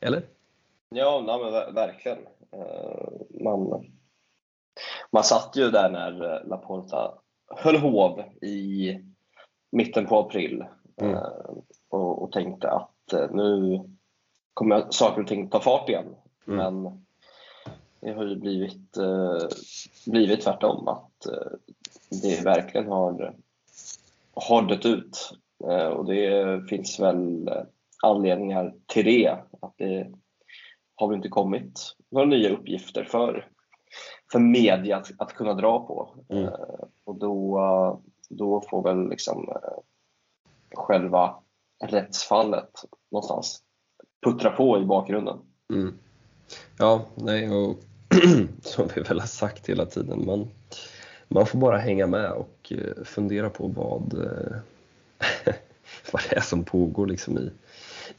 Eller? 0.06 0.22
Ja, 0.90 1.24
nej, 1.26 1.38
men 1.38 1.74
verkligen. 1.74 2.18
Man, 3.44 3.86
man 5.10 5.24
satt 5.24 5.56
ju 5.56 5.70
där 5.70 5.90
när 5.90 6.44
Laporta 6.44 7.14
höll 7.48 7.76
hov 7.76 8.20
i 8.42 8.92
mitten 9.72 10.06
på 10.06 10.18
april 10.18 10.64
mm. 11.00 11.16
och, 11.88 12.22
och 12.22 12.32
tänkte 12.32 12.70
att 12.70 13.12
nu, 13.30 13.80
kommer 14.54 14.86
saker 14.90 15.22
och 15.22 15.28
ting 15.28 15.50
ta 15.50 15.60
fart 15.60 15.88
igen. 15.88 16.14
Mm. 16.46 16.56
Men 16.56 17.05
det 18.06 18.12
har 18.12 18.24
ju 18.24 18.36
blivit, 18.36 18.96
eh, 18.96 19.48
blivit 20.06 20.40
tvärtom, 20.40 20.88
att 20.88 21.26
eh, 21.26 21.52
det 22.22 22.44
verkligen 22.44 22.86
har, 22.86 23.34
har 24.34 24.62
dött 24.62 24.86
ut. 24.86 25.32
Eh, 25.64 25.86
och 25.86 26.04
det 26.04 26.62
finns 26.68 27.00
väl 27.00 27.50
anledningar 28.02 28.74
till 28.86 29.04
det. 29.04 29.28
Att 29.60 29.74
det 29.76 30.12
har 30.94 31.08
väl 31.08 31.16
inte 31.16 31.28
kommit 31.28 31.96
några 32.10 32.26
nya 32.26 32.50
uppgifter 32.50 33.04
för, 33.04 33.48
för 34.32 34.38
media 34.38 34.96
att, 34.96 35.10
att 35.18 35.32
kunna 35.32 35.54
dra 35.54 35.86
på. 35.86 36.14
Mm. 36.28 36.48
Och 37.04 37.14
då, 37.14 38.00
då 38.28 38.60
får 38.70 38.82
väl 38.82 39.08
liksom 39.08 39.52
själva 40.74 41.34
rättsfallet 41.84 42.70
någonstans 43.10 43.62
puttra 44.26 44.50
på 44.50 44.78
i 44.78 44.84
bakgrunden. 44.84 45.38
Mm. 45.72 45.98
Ja, 46.78 47.04
nej, 47.14 47.50
och 47.50 47.76
som 48.62 48.88
vi 48.94 49.00
väl 49.00 49.20
har 49.20 49.26
sagt 49.26 49.68
hela 49.68 49.86
tiden, 49.86 50.26
man, 50.26 50.48
man 51.28 51.46
får 51.46 51.58
bara 51.58 51.78
hänga 51.78 52.06
med 52.06 52.30
och 52.30 52.72
eh, 52.72 53.04
fundera 53.04 53.50
på 53.50 53.66
vad, 53.68 54.14
eh, 54.14 54.56
vad 56.12 56.22
det 56.30 56.36
är 56.36 56.40
som 56.40 56.64
pågår 56.64 57.06
liksom 57.06 57.38
i, 57.38 57.50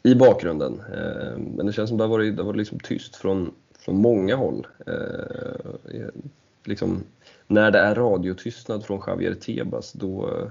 i 0.04 0.16
bakgrunden. 0.16 0.80
Eh, 0.94 1.38
men 1.38 1.66
det 1.66 1.74
känns 1.74 1.90
som 1.90 1.98
det 1.98 2.04
har 2.04 2.10
varit, 2.10 2.36
det 2.36 2.42
har 2.42 2.48
varit 2.48 2.58
liksom 2.58 2.80
tyst 2.80 3.16
från, 3.16 3.54
från 3.80 3.96
många 3.98 4.36
håll. 4.36 4.68
Liksom, 6.64 7.04
när 7.48 7.72
det 7.72 7.80
är 7.80 7.96
radiotystnad 7.96 8.86
från 8.86 9.02
Javier 9.08 9.34
Tebas 9.34 9.94
då, 9.94 10.42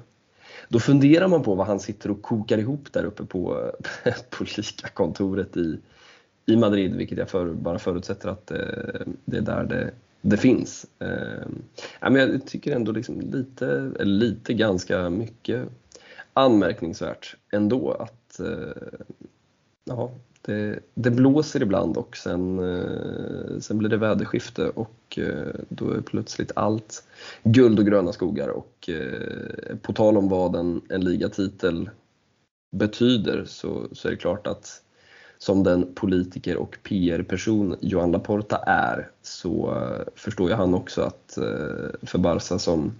då 0.68 0.80
funderar 0.80 1.28
man 1.28 1.42
på 1.42 1.54
vad 1.54 1.66
han 1.66 1.80
sitter 1.80 2.10
och 2.10 2.22
kokar 2.22 2.58
ihop 2.58 2.92
där 2.92 3.04
uppe 3.04 3.24
på, 3.24 3.72
på 4.30 4.44
kontoret 4.94 5.56
i, 5.56 5.78
i 6.46 6.56
Madrid, 6.56 6.94
vilket 6.94 7.18
jag 7.18 7.30
för, 7.30 7.52
bara 7.52 7.78
förutsätter 7.78 8.28
att 8.28 8.46
det, 8.46 8.92
eh, 8.94 9.12
det 9.24 9.36
är 9.36 9.42
där 9.42 9.64
det, 9.64 9.90
det 10.20 10.36
finns. 10.36 10.86
Eh, 10.98 11.48
men 12.00 12.14
jag 12.14 12.46
tycker 12.46 12.76
ändå 12.76 12.92
liksom 12.92 13.20
lite, 13.20 13.66
eller 14.00 14.04
lite 14.04 14.54
ganska 14.54 15.10
mycket 15.10 15.68
anmärkningsvärt 16.32 17.36
ändå 17.52 17.92
att 17.92 18.40
eh, 18.40 18.98
ja, 19.84 20.10
det, 20.42 20.78
det, 20.94 21.10
blåser 21.10 21.62
ibland 21.62 21.96
och 21.96 22.16
sen, 22.16 22.58
eh, 22.58 23.58
sen 23.60 23.78
blir 23.78 23.88
det 23.88 23.96
väderskifte 23.96 24.68
och 24.68 25.18
eh, 25.18 25.54
då 25.68 25.90
är 25.90 26.00
plötsligt 26.00 26.52
allt 26.54 27.04
guld 27.42 27.78
och 27.78 27.86
gröna 27.86 28.12
skogar. 28.12 28.48
Och 28.48 28.88
eh, 28.88 29.76
på 29.82 29.92
tal 29.92 30.16
om 30.16 30.28
vad 30.28 30.56
en, 30.56 30.80
en 30.88 31.04
ligatitel 31.04 31.90
betyder 32.76 33.44
så, 33.44 33.88
så 33.92 34.08
är 34.08 34.12
det 34.12 34.18
klart 34.18 34.46
att 34.46 34.82
som 35.38 35.62
den 35.62 35.94
politiker 35.94 36.56
och 36.56 36.78
PR-person 36.82 37.76
Johan 37.80 38.12
Laporta 38.12 38.56
är 38.66 39.10
så 39.22 39.84
förstår 40.14 40.48
ju 40.48 40.54
han 40.54 40.74
också 40.74 41.02
att 41.02 41.38
för 42.02 42.18
Barca 42.18 42.58
som, 42.58 42.92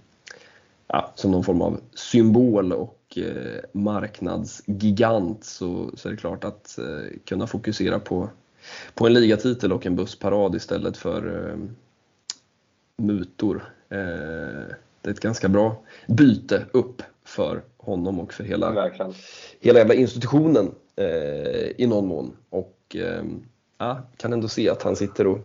ja, 0.87 1.11
som 1.15 1.31
någon 1.31 1.43
form 1.43 1.61
av 1.61 1.79
symbol 1.93 2.73
och 2.73 2.97
Eh, 3.17 3.59
marknadsgigant 3.71 5.43
så, 5.43 5.91
så 5.95 6.07
är 6.07 6.11
det 6.11 6.17
klart 6.17 6.43
att 6.43 6.77
eh, 6.77 7.17
kunna 7.25 7.47
fokusera 7.47 7.99
på, 7.99 8.29
på 8.93 9.07
en 9.07 9.13
ligatitel 9.13 9.73
och 9.73 9.85
en 9.85 9.95
bussparad 9.95 10.55
istället 10.55 10.97
för 10.97 11.49
eh, 11.49 11.57
mutor. 12.97 13.73
Eh, 13.89 13.97
det 15.01 15.09
är 15.09 15.11
ett 15.11 15.19
ganska 15.19 15.49
bra 15.49 15.81
byte 16.07 16.65
upp 16.71 17.01
för 17.23 17.61
honom 17.77 18.19
och 18.19 18.33
för 18.33 18.43
hela, 18.43 18.89
hela 19.59 19.79
jävla 19.79 19.93
institutionen 19.93 20.65
eh, 20.65 20.71
Eh, 20.97 21.71
i 21.77 21.87
någon 21.87 22.07
mån. 22.07 22.37
Och 22.49 22.95
eh, 22.95 23.23
ja, 23.77 24.01
kan 24.17 24.33
ändå 24.33 24.47
se 24.47 24.69
att 24.69 24.83
han 24.83 24.95
sitter 24.95 25.27
och, 25.27 25.39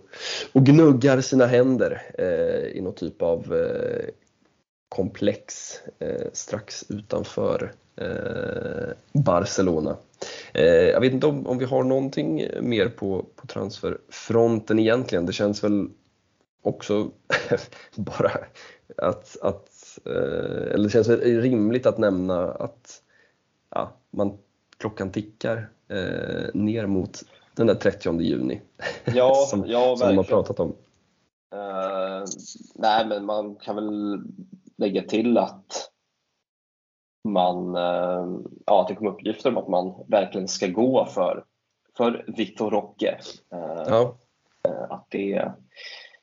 och 0.52 0.66
gnuggar 0.66 1.20
sina 1.20 1.46
händer 1.46 2.02
eh, 2.18 2.76
i 2.76 2.80
någon 2.80 2.94
typ 2.94 3.22
av 3.22 3.54
eh, 3.54 4.08
komplex 4.88 5.74
eh, 5.98 6.26
strax 6.32 6.84
utanför 6.90 7.72
eh, 7.96 8.92
Barcelona. 9.12 9.96
Eh, 10.54 10.64
jag 10.64 11.00
vet 11.00 11.12
inte 11.12 11.26
om, 11.26 11.46
om 11.46 11.58
vi 11.58 11.64
har 11.64 11.84
någonting 11.84 12.46
mer 12.60 12.88
på, 12.88 13.26
på 13.36 13.46
transferfronten 13.46 14.78
egentligen. 14.78 15.26
Det 15.26 15.32
känns 15.32 15.64
väl 15.64 15.88
också 16.62 17.10
bara 17.96 18.32
att, 18.96 19.36
att 19.42 19.98
eh, 20.04 20.72
eller 20.72 20.84
det 20.84 20.90
känns 20.90 21.08
rimligt 21.08 21.86
att 21.86 21.98
nämna 21.98 22.50
att 22.50 23.02
ja, 23.70 23.92
man, 24.10 24.38
klockan 24.82 25.12
tickar 25.12 25.68
eh, 25.88 26.54
ner 26.54 26.86
mot 26.86 27.22
den 27.54 27.66
där 27.66 27.74
30 27.74 28.20
juni 28.20 28.60
ja, 29.04 29.34
som, 29.34 29.64
ja, 29.66 29.96
som 29.96 30.08
de 30.08 30.16
har 30.16 30.24
pratat 30.24 30.60
om. 30.60 30.68
Uh, 31.54 32.24
nej, 32.74 33.06
men 33.06 33.24
man 33.24 33.56
kan 33.56 33.76
väl 33.76 34.20
lägga 34.76 35.02
till 35.02 35.38
att 35.38 35.90
man, 37.28 37.76
eh, 37.76 38.26
ja, 38.66 38.80
att 38.80 38.88
det 38.88 38.94
kom 38.94 39.06
uppgifter 39.06 39.50
om 39.50 39.56
att 39.56 39.68
man 39.68 40.04
verkligen 40.08 40.48
ska 40.48 40.66
gå 40.66 41.06
för, 41.06 41.44
för 41.96 42.24
Vitor 42.36 42.70
Roque. 42.70 43.18
Eh, 43.52 43.84
ja. 43.86 44.16
Att 44.90 45.06
det 45.08 45.52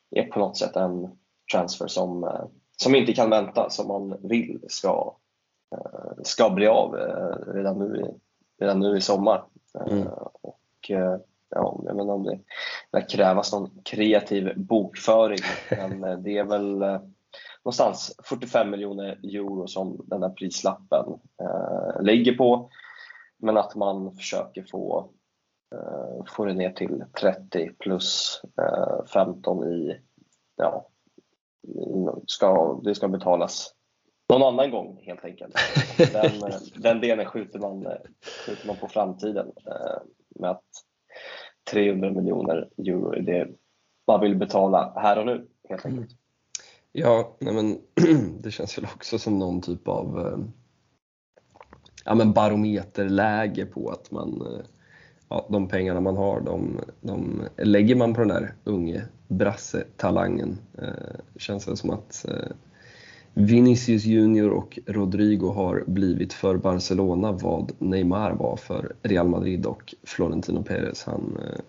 är 0.10 0.24
på 0.24 0.40
något 0.40 0.58
sätt 0.58 0.76
en 0.76 1.18
transfer 1.54 1.88
som, 1.88 2.40
som 2.78 2.96
inte 2.96 3.14
kan 3.14 3.30
vänta, 3.30 3.70
som 3.70 3.88
man 3.88 4.28
vill 4.30 4.60
ska, 4.68 5.16
ska 6.24 6.50
bli 6.50 6.68
av 6.68 6.96
redan 7.54 7.80
nu 7.80 8.02
i, 8.02 8.29
redan 8.60 8.80
nu 8.80 8.98
i 8.98 9.02
sommar. 9.02 9.44
Mm. 9.90 10.08
Och, 10.42 10.60
ja, 10.90 11.20
jag 11.86 12.00
inte 12.00 12.14
om 12.14 12.24
det, 12.24 12.40
det 12.92 13.02
krävas 13.02 13.54
någon 13.54 13.70
kreativ 13.84 14.54
bokföring, 14.58 15.40
men 16.00 16.24
det 16.24 16.38
är 16.38 16.44
väl 16.44 16.84
någonstans 17.64 18.16
45 18.24 18.70
miljoner 18.70 19.20
euro 19.24 19.68
som 19.68 20.06
den 20.06 20.24
här 20.24 20.30
prislappen 20.30 21.06
eh, 21.42 22.02
ligger 22.02 22.34
på. 22.34 22.70
Men 23.38 23.58
att 23.58 23.76
man 23.76 24.16
försöker 24.16 24.64
få, 24.72 25.10
eh, 25.76 26.26
få 26.28 26.46
det 26.46 26.54
ner 26.54 26.72
till 26.72 27.04
30 27.20 27.72
plus 27.80 28.42
eh, 28.62 29.06
15 29.14 29.64
i, 29.68 30.00
ja, 30.56 30.90
ska, 32.26 32.80
det 32.84 32.96
ska 32.96 33.08
betalas 33.08 33.74
någon 34.30 34.54
annan 34.54 34.72
gång 34.72 35.00
helt 35.04 35.26
enkelt. 35.26 35.56
Den, 35.98 36.52
den 36.76 37.02
delen 37.02 37.26
skjuter 37.26 37.60
man, 37.60 37.88
skjuter 38.46 38.68
man 38.68 38.76
på 38.76 38.88
framtiden 38.88 39.52
eh, 39.66 40.02
med 40.40 40.50
att 40.50 40.64
300 41.72 42.12
miljoner 42.12 42.70
euro 42.78 43.14
är 43.14 43.22
det 43.22 43.48
man 44.08 44.22
vill 44.22 44.36
betala 44.36 44.94
här 44.96 45.20
och 45.20 45.26
nu 45.26 45.48
helt 45.70 45.86
enkelt. 45.86 46.12
Ja, 46.92 47.36
nej 47.40 47.54
men, 47.54 47.80
det 48.42 48.52
känns 48.52 48.78
väl 48.78 48.86
också 48.96 49.20
som 49.20 49.40
någon 49.40 49.62
typ 49.62 49.88
av 49.88 50.20
eh, 50.20 50.38
ja, 52.06 52.16
men 52.16 52.34
barometerläge 52.34 53.66
på 53.66 53.90
att 53.90 54.12
man, 54.12 54.42
eh, 54.42 54.66
ja, 55.30 55.48
de 55.50 55.68
pengarna 55.68 56.02
man 56.02 56.18
har, 56.18 56.42
de, 56.42 56.80
de 57.02 57.42
lägger 57.58 57.96
man 57.96 58.14
på 58.14 58.20
den 58.20 58.30
där 58.30 58.54
unge 58.64 59.04
brasse-talangen. 59.28 60.58
Eh, 60.78 61.20
känns 61.38 61.66
det 61.66 61.78
som 61.78 61.90
att 61.90 62.26
eh, 62.28 62.52
Vinicius 63.34 64.06
Junior 64.06 64.50
och 64.50 64.80
Rodrigo 64.86 65.52
har 65.52 65.84
blivit 65.88 66.34
för 66.34 66.58
Barcelona 66.58 67.32
vad 67.32 67.72
Neymar 67.78 68.32
var 68.32 68.58
för 68.58 68.96
Real 69.02 69.28
Madrid 69.28 69.66
och 69.66 69.96
Florentino 70.04 70.64
Perez. 70.64 71.04
Han 71.04 71.38
eh, 71.42 71.60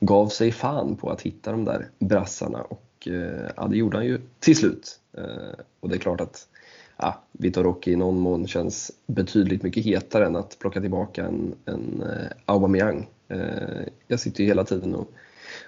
gav 0.00 0.28
sig 0.28 0.52
fan 0.52 0.96
på 0.96 1.10
att 1.10 1.22
hitta 1.22 1.52
de 1.52 1.64
där 1.64 1.88
brassarna 1.98 2.62
och 2.62 2.84
Eh, 3.06 3.50
ja, 3.56 3.66
det 3.66 3.76
gjorde 3.76 3.96
han 3.96 4.06
ju 4.06 4.20
till 4.40 4.56
slut. 4.56 5.00
Eh, 5.16 5.64
och 5.80 5.88
det 5.88 5.94
är 5.94 5.98
klart 5.98 6.20
att 6.20 6.48
ja, 6.96 7.22
Vitor 7.32 7.62
Roque 7.62 7.90
i 7.90 7.96
någon 7.96 8.18
mån 8.18 8.46
känns 8.46 8.92
betydligt 9.06 9.62
mycket 9.62 9.84
hetare 9.84 10.26
än 10.26 10.36
att 10.36 10.58
plocka 10.58 10.80
tillbaka 10.80 11.26
en, 11.26 11.54
en 11.64 12.02
eh, 12.02 12.26
Aubameyang. 12.44 13.08
Eh, 13.28 13.86
jag 14.06 14.20
sitter 14.20 14.40
ju 14.40 14.46
hela 14.46 14.64
tiden 14.64 14.94
och, 14.94 15.12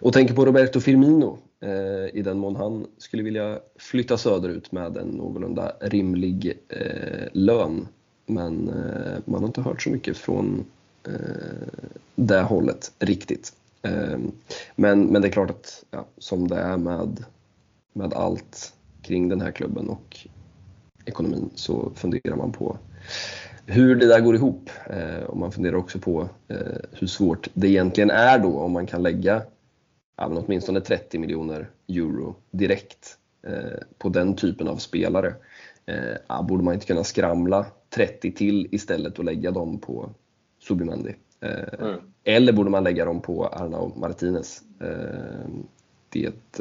och 0.00 0.12
tänker 0.12 0.34
på 0.34 0.44
Roberto 0.44 0.80
Firmino 0.80 1.38
Eh, 1.60 2.18
i 2.18 2.22
den 2.22 2.38
mån 2.38 2.56
han 2.56 2.86
skulle 2.98 3.22
vilja 3.22 3.58
flytta 3.76 4.18
söderut 4.18 4.72
med 4.72 4.96
en 4.96 5.08
någorlunda 5.08 5.72
rimlig 5.80 6.58
eh, 6.68 7.28
lön. 7.32 7.88
Men 8.26 8.68
eh, 8.68 9.18
man 9.24 9.40
har 9.40 9.46
inte 9.46 9.60
hört 9.60 9.82
så 9.82 9.90
mycket 9.90 10.16
från 10.16 10.64
det 12.14 12.42
hållet 12.42 12.92
riktigt. 12.98 13.52
Men, 14.76 15.06
men 15.06 15.22
det 15.22 15.28
är 15.28 15.32
klart 15.32 15.50
att 15.50 15.84
ja, 15.90 16.06
som 16.18 16.48
det 16.48 16.56
är 16.56 16.76
med, 16.76 17.24
med 17.92 18.14
allt 18.14 18.74
kring 19.02 19.28
den 19.28 19.40
här 19.40 19.50
klubben 19.50 19.88
och 19.88 20.16
ekonomin 21.04 21.50
så 21.54 21.92
funderar 21.94 22.36
man 22.36 22.52
på 22.52 22.78
hur 23.66 23.96
det 23.96 24.06
där 24.06 24.20
går 24.20 24.34
ihop. 24.34 24.70
Och 25.26 25.36
man 25.36 25.52
funderar 25.52 25.76
också 25.76 25.98
på 25.98 26.28
eh, 26.48 26.56
hur 26.92 27.06
svårt 27.06 27.48
det 27.54 27.68
egentligen 27.68 28.10
är 28.10 28.38
då 28.38 28.58
om 28.58 28.72
man 28.72 28.86
kan 28.86 29.02
lägga 29.02 29.42
ja, 30.16 30.28
men 30.28 30.38
åtminstone 30.38 30.80
30 30.80 31.18
miljoner 31.18 31.70
euro 31.88 32.36
direkt 32.50 33.18
eh, 33.46 33.80
på 33.98 34.08
den 34.08 34.36
typen 34.36 34.68
av 34.68 34.76
spelare. 34.76 35.34
Eh, 35.86 36.16
ja, 36.28 36.42
borde 36.42 36.64
man 36.64 36.74
inte 36.74 36.86
kunna 36.86 37.04
skramla 37.04 37.66
30 37.90 38.32
till 38.32 38.68
istället 38.70 39.18
och 39.18 39.24
lägga 39.24 39.50
dem 39.50 39.78
på 39.78 40.10
Subimendi? 40.58 41.14
Mm. 41.80 42.00
Eller 42.24 42.52
borde 42.52 42.70
man 42.70 42.84
lägga 42.84 43.04
dem 43.04 43.20
på 43.20 43.46
Arnau 43.46 43.92
Martinez? 43.96 44.62
Det 46.08 46.58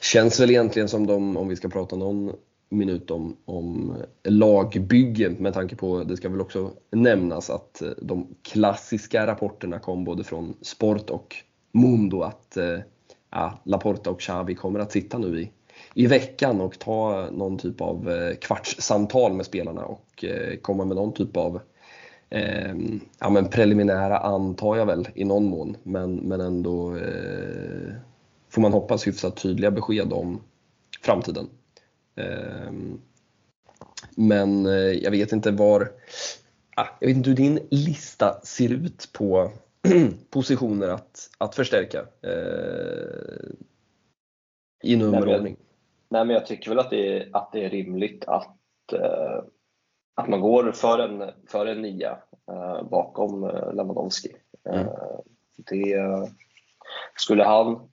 känns 0.00 0.40
väl 0.40 0.50
egentligen 0.50 0.88
som 0.88 1.06
de, 1.06 1.36
om 1.36 1.48
vi 1.48 1.56
ska 1.56 1.68
prata 1.68 1.96
någon 1.96 2.32
minut 2.68 3.10
om, 3.10 3.36
om 3.44 3.96
lagbygge 4.24 5.30
med 5.38 5.54
tanke 5.54 5.76
på, 5.76 6.04
det 6.04 6.16
ska 6.16 6.28
väl 6.28 6.40
också 6.40 6.70
nämnas 6.90 7.50
att 7.50 7.82
de 8.02 8.34
klassiska 8.42 9.26
rapporterna 9.26 9.78
kom 9.78 10.04
både 10.04 10.24
från 10.24 10.54
Sport 10.60 11.10
och 11.10 11.36
Mundo 11.72 12.22
att 12.22 12.56
eh, 12.56 12.78
ja, 13.30 13.58
Laporta 13.64 14.10
och 14.10 14.20
Xavi 14.20 14.54
kommer 14.54 14.80
att 14.80 14.92
sitta 14.92 15.18
nu 15.18 15.40
i, 15.40 15.50
i 15.94 16.06
veckan 16.06 16.60
och 16.60 16.78
ta 16.78 17.28
någon 17.30 17.58
typ 17.58 17.80
av 17.80 18.10
eh, 18.10 18.34
kvartssamtal 18.36 19.32
med 19.32 19.46
spelarna 19.46 19.84
och 19.84 20.24
eh, 20.24 20.56
komma 20.56 20.84
med 20.84 20.96
någon 20.96 21.14
typ 21.14 21.36
av 21.36 21.60
eh, 22.30 22.74
ja, 23.18 23.30
men 23.30 23.48
preliminära 23.48 24.18
antar 24.18 24.76
jag 24.76 24.86
väl 24.86 25.08
i 25.14 25.24
någon 25.24 25.44
mån, 25.44 25.76
men, 25.82 26.14
men 26.14 26.40
ändå 26.40 26.96
eh, 26.96 27.94
får 28.48 28.62
man 28.62 28.72
hoppas 28.72 29.06
hyfsat 29.06 29.36
tydliga 29.36 29.70
besked 29.70 30.12
om 30.12 30.40
framtiden. 31.02 31.48
Eh, 32.16 32.72
men 34.16 34.66
eh, 34.66 34.72
jag 34.72 35.10
vet 35.10 35.32
inte 35.32 35.50
var, 35.50 35.90
ah, 36.76 36.86
jag 37.00 37.08
vet 37.08 37.16
inte 37.16 37.30
hur 37.30 37.36
din 37.36 37.60
lista 37.70 38.40
ser 38.44 38.72
ut 38.72 39.08
på 39.12 39.52
positioner 40.30 40.88
att, 40.88 41.30
att 41.38 41.54
förstärka 41.54 41.98
eh, 42.22 43.50
i 44.82 44.96
nummerordning. 44.96 45.56
Nej, 46.08 46.24
men 46.24 46.34
jag 46.34 46.46
tycker 46.46 46.70
väl 46.70 46.78
att 46.78 46.90
det 46.90 47.16
är, 47.16 47.30
att 47.32 47.52
det 47.52 47.64
är 47.64 47.70
rimligt 47.70 48.24
att, 48.24 48.92
eh, 48.92 49.44
att 50.14 50.28
man 50.28 50.40
går 50.40 50.72
för 50.72 50.98
en, 50.98 51.30
för 51.48 51.66
en 51.66 51.82
nia 51.82 52.18
eh, 52.50 52.82
bakom 52.82 53.44
eh, 53.44 53.74
Lewandowski. 53.74 54.36
Mm. 54.64 54.86
Eh, 54.86 55.18
det, 55.56 55.96
skulle 57.16 57.44
han 57.44 57.88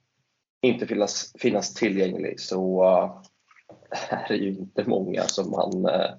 inte 0.62 0.86
finnas, 0.86 1.32
finnas 1.38 1.74
tillgänglig 1.74 2.40
så 2.40 2.84
uh, 2.84 3.22
är 4.10 4.28
det 4.28 4.36
ju 4.36 4.48
inte 4.48 4.84
många 4.84 5.22
som 5.22 5.50
man 5.50 5.86
uh, 5.86 6.10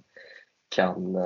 kan 0.70 1.18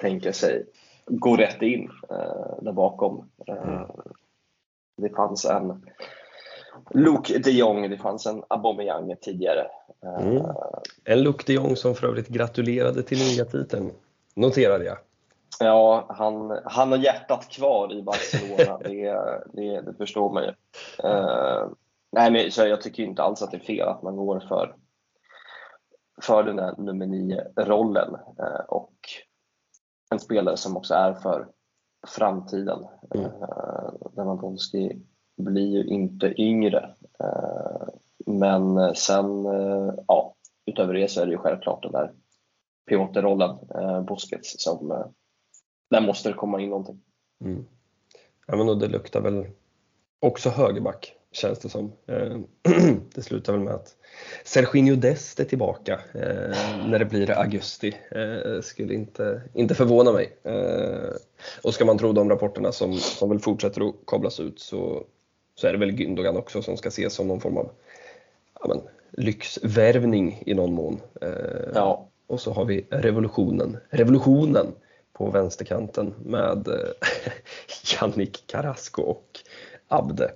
tänka 0.00 0.32
sig 0.32 0.66
gå 1.06 1.36
rätt 1.36 1.62
in 1.62 1.90
uh, 2.10 2.62
där 2.62 2.72
bakom. 2.72 3.30
Mm. 3.46 3.88
Det 4.96 5.08
fanns 5.08 5.44
en 5.44 5.86
Luke 6.90 7.38
de 7.38 7.50
Jong, 7.50 7.90
det 7.90 7.98
fanns 7.98 8.26
en 8.26 8.42
Aubameyang 8.48 9.16
tidigare. 9.20 9.66
Mm. 10.20 10.42
En 11.04 11.22
Luke 11.22 11.44
de 11.46 11.52
Jong 11.52 11.76
som 11.76 11.94
för 11.94 12.06
övrigt 12.06 12.28
gratulerade 12.28 13.02
till 13.02 13.18
ligatiteln, 13.18 13.90
noterade 14.34 14.84
jag. 14.84 14.98
Ja, 15.60 16.06
han, 16.08 16.60
han 16.64 16.92
har 16.92 16.98
hjärtat 16.98 17.48
kvar 17.48 17.92
i 17.92 18.02
Barcelona, 18.02 18.78
det, 18.84 19.18
det, 19.52 19.80
det 19.80 19.94
förstår 19.98 20.32
man 20.32 20.42
ju. 20.42 20.50
Uh, 21.08 21.68
nej, 22.12 22.30
men, 22.30 22.50
så 22.50 22.66
jag 22.66 22.80
tycker 22.80 23.02
inte 23.02 23.22
alls 23.22 23.42
att 23.42 23.50
det 23.50 23.56
är 23.56 23.60
fel 23.60 23.88
att 23.88 24.02
man 24.02 24.16
går 24.16 24.40
för, 24.40 24.74
för 26.22 26.42
den 26.42 26.56
där 26.56 26.74
nummer 26.78 27.06
nio-rollen. 27.06 28.14
Uh, 28.40 28.64
och 28.68 28.94
en 30.10 30.18
spelare 30.18 30.56
som 30.56 30.76
också 30.76 30.94
är 30.94 31.14
för 31.14 31.48
framtiden. 32.06 32.86
Mm. 33.14 33.26
Uh, 33.26 33.92
Lewandowski 34.16 35.02
blir 35.36 35.66
ju 35.66 35.84
inte 35.84 36.42
yngre. 36.42 36.94
Eh, 37.20 37.88
men 38.26 38.94
sen, 38.94 39.46
eh, 39.46 39.94
ja, 40.06 40.34
utöver 40.66 40.94
det 40.94 41.10
så 41.10 41.20
är 41.20 41.26
det 41.26 41.32
ju 41.32 41.38
självklart 41.38 41.82
den 41.82 41.92
där 41.92 42.12
pivotrollen, 42.88 43.50
eh, 43.74 44.02
Busquets, 44.02 44.54
som 44.58 44.88
där 45.90 46.00
måste 46.00 46.28
det 46.28 46.34
komma 46.34 46.60
in 46.60 46.70
någonting. 46.70 47.00
Mm. 47.44 47.66
Ja, 48.46 48.56
men 48.56 48.78
det 48.78 48.88
luktar 48.88 49.20
väl 49.20 49.46
också 50.20 50.50
högerback 50.50 51.16
känns 51.36 51.58
det 51.58 51.68
som. 51.68 51.92
Det 53.14 53.22
slutar 53.22 53.52
väl 53.52 53.62
med 53.62 53.74
att 53.74 53.94
Serginho 54.44 54.96
Dest 54.96 55.40
är 55.40 55.44
tillbaka 55.44 56.00
när 56.86 56.98
det 56.98 57.04
blir 57.04 57.30
augusti. 57.30 57.96
Skulle 58.62 58.94
inte, 58.94 59.42
inte 59.54 59.74
förvåna 59.74 60.12
mig. 60.12 60.36
Och 61.62 61.74
ska 61.74 61.84
man 61.84 61.98
tro 61.98 62.12
de 62.12 62.30
rapporterna 62.30 62.72
som, 62.72 62.94
som 62.98 63.28
väl 63.28 63.38
fortsätter 63.38 63.88
att 63.88 63.94
kablas 64.06 64.40
ut 64.40 64.60
så 64.60 65.04
så 65.54 65.66
är 65.66 65.72
det 65.72 65.78
väl 65.78 65.90
Gündogan 65.90 66.36
också 66.36 66.62
som 66.62 66.76
ska 66.76 66.88
ses 66.88 67.14
som 67.14 67.28
någon 67.28 67.40
form 67.40 67.56
av 67.56 67.70
ja, 68.60 68.68
men, 68.68 68.80
lyxvärvning 69.24 70.42
i 70.46 70.54
någon 70.54 70.72
mån. 70.72 71.00
Eh, 71.20 71.70
ja. 71.74 72.08
Och 72.26 72.40
så 72.40 72.52
har 72.52 72.64
vi 72.64 72.86
revolutionen, 72.90 73.76
revolutionen 73.90 74.66
på 75.12 75.30
vänsterkanten 75.30 76.14
med 76.24 76.68
eh, 76.68 77.08
Jannik 78.00 78.46
Carrasco 78.46 79.02
och 79.02 79.40
Abde. 79.88 80.30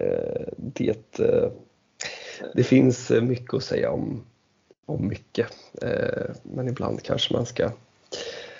Eh, 0.00 0.46
det, 0.56 1.18
eh, 1.20 1.50
det 2.54 2.64
finns 2.64 3.10
eh, 3.10 3.22
mycket 3.22 3.54
att 3.54 3.64
säga 3.64 3.90
om, 3.90 4.24
om 4.86 5.08
mycket, 5.08 5.46
men 6.42 6.68
ibland 6.68 7.02
kanske 7.02 7.34
man 7.34 7.46
ska, 7.46 7.70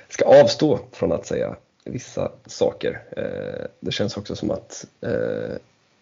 ska 0.09 0.25
avstå 0.25 0.81
från 0.93 1.13
att 1.13 1.27
säga 1.27 1.57
vissa 1.85 2.33
saker. 2.47 3.03
Det 3.81 3.93
känns 3.93 4.17
också 4.17 4.37
som 4.37 4.51
att 4.51 4.87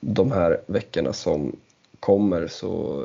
de 0.00 0.32
här 0.32 0.60
veckorna 0.66 1.12
som 1.12 1.56
kommer 2.00 2.46
så 2.46 3.04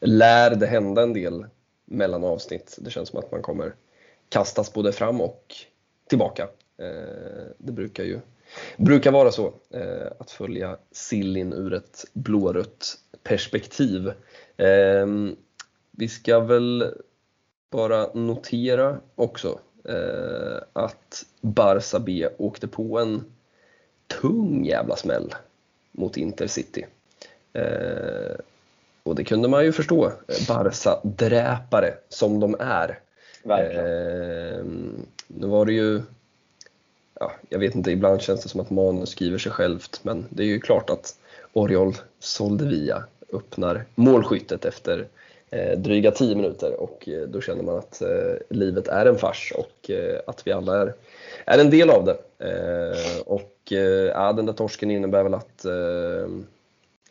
lär 0.00 0.54
det 0.54 0.66
hända 0.66 1.02
en 1.02 1.12
del 1.12 1.46
mellan 1.84 2.24
avsnitt. 2.24 2.76
Det 2.80 2.90
känns 2.90 3.08
som 3.08 3.18
att 3.18 3.32
man 3.32 3.42
kommer 3.42 3.74
kastas 4.28 4.72
både 4.72 4.92
fram 4.92 5.20
och 5.20 5.54
tillbaka. 6.08 6.48
Det 7.58 7.72
brukar 7.72 8.04
ju 8.04 8.20
brukar 8.76 9.12
vara 9.12 9.30
så 9.30 9.54
eh, 9.70 10.06
att 10.18 10.30
följa 10.30 10.76
sillin 10.92 11.52
ur 11.52 11.74
ett 11.74 12.04
blårött 12.12 12.98
perspektiv. 13.22 14.08
Eh, 14.56 15.06
vi 15.90 16.08
ska 16.08 16.40
väl 16.40 16.94
bara 17.70 18.12
notera 18.14 19.00
också 19.14 19.58
att 20.72 21.24
Barça 21.40 21.98
B 21.98 22.28
åkte 22.38 22.68
på 22.68 22.98
en 22.98 23.24
tung 24.20 24.64
jävla 24.64 24.96
smäll 24.96 25.34
mot 25.92 26.16
Intercity. 26.16 26.86
Eh, 27.52 28.36
och 29.02 29.14
det 29.14 29.24
kunde 29.24 29.48
man 29.48 29.64
ju 29.64 29.72
förstå, 29.72 30.12
Barca-dräpare 30.48 31.94
som 32.08 32.40
de 32.40 32.56
är. 32.60 32.98
Eh, 33.44 34.64
nu 35.26 35.46
var 35.46 35.66
det 35.66 35.72
ju, 35.72 36.02
ja, 37.20 37.32
jag 37.48 37.58
vet 37.58 37.74
inte, 37.74 37.90
ibland 37.90 38.20
känns 38.20 38.42
det 38.42 38.48
som 38.48 38.60
att 38.60 38.70
manus 38.70 39.10
skriver 39.10 39.38
sig 39.38 39.52
självt, 39.52 40.00
men 40.02 40.26
det 40.30 40.42
är 40.42 40.46
ju 40.46 40.60
klart 40.60 40.90
att 40.90 41.18
Oriol 41.52 41.94
Soldevia 42.18 43.04
öppnar 43.32 43.84
målskyttet 43.94 44.64
efter 44.64 45.06
eh, 45.50 45.78
dryga 45.78 46.10
10 46.10 46.36
minuter 46.36 46.80
och 46.80 47.08
eh, 47.08 47.22
då 47.22 47.40
känner 47.40 47.62
man 47.62 47.78
att 47.78 48.02
eh, 48.02 48.34
livet 48.50 48.88
är 48.88 49.06
en 49.06 49.18
fars 49.18 49.52
och 49.56 49.90
eh, 49.90 50.20
att 50.26 50.46
vi 50.46 50.52
alla 50.52 50.80
är, 50.80 50.94
är 51.44 51.58
en 51.58 51.70
del 51.70 51.90
av 51.90 52.04
det. 52.04 52.16
Eh, 52.38 53.20
och 53.26 53.72
eh, 53.72 53.78
ja, 54.14 54.32
den 54.32 54.46
där 54.46 54.52
torsken 54.52 54.90
innebär 54.90 55.22
väl 55.22 55.34
att 55.34 55.64
eh, 55.64 56.28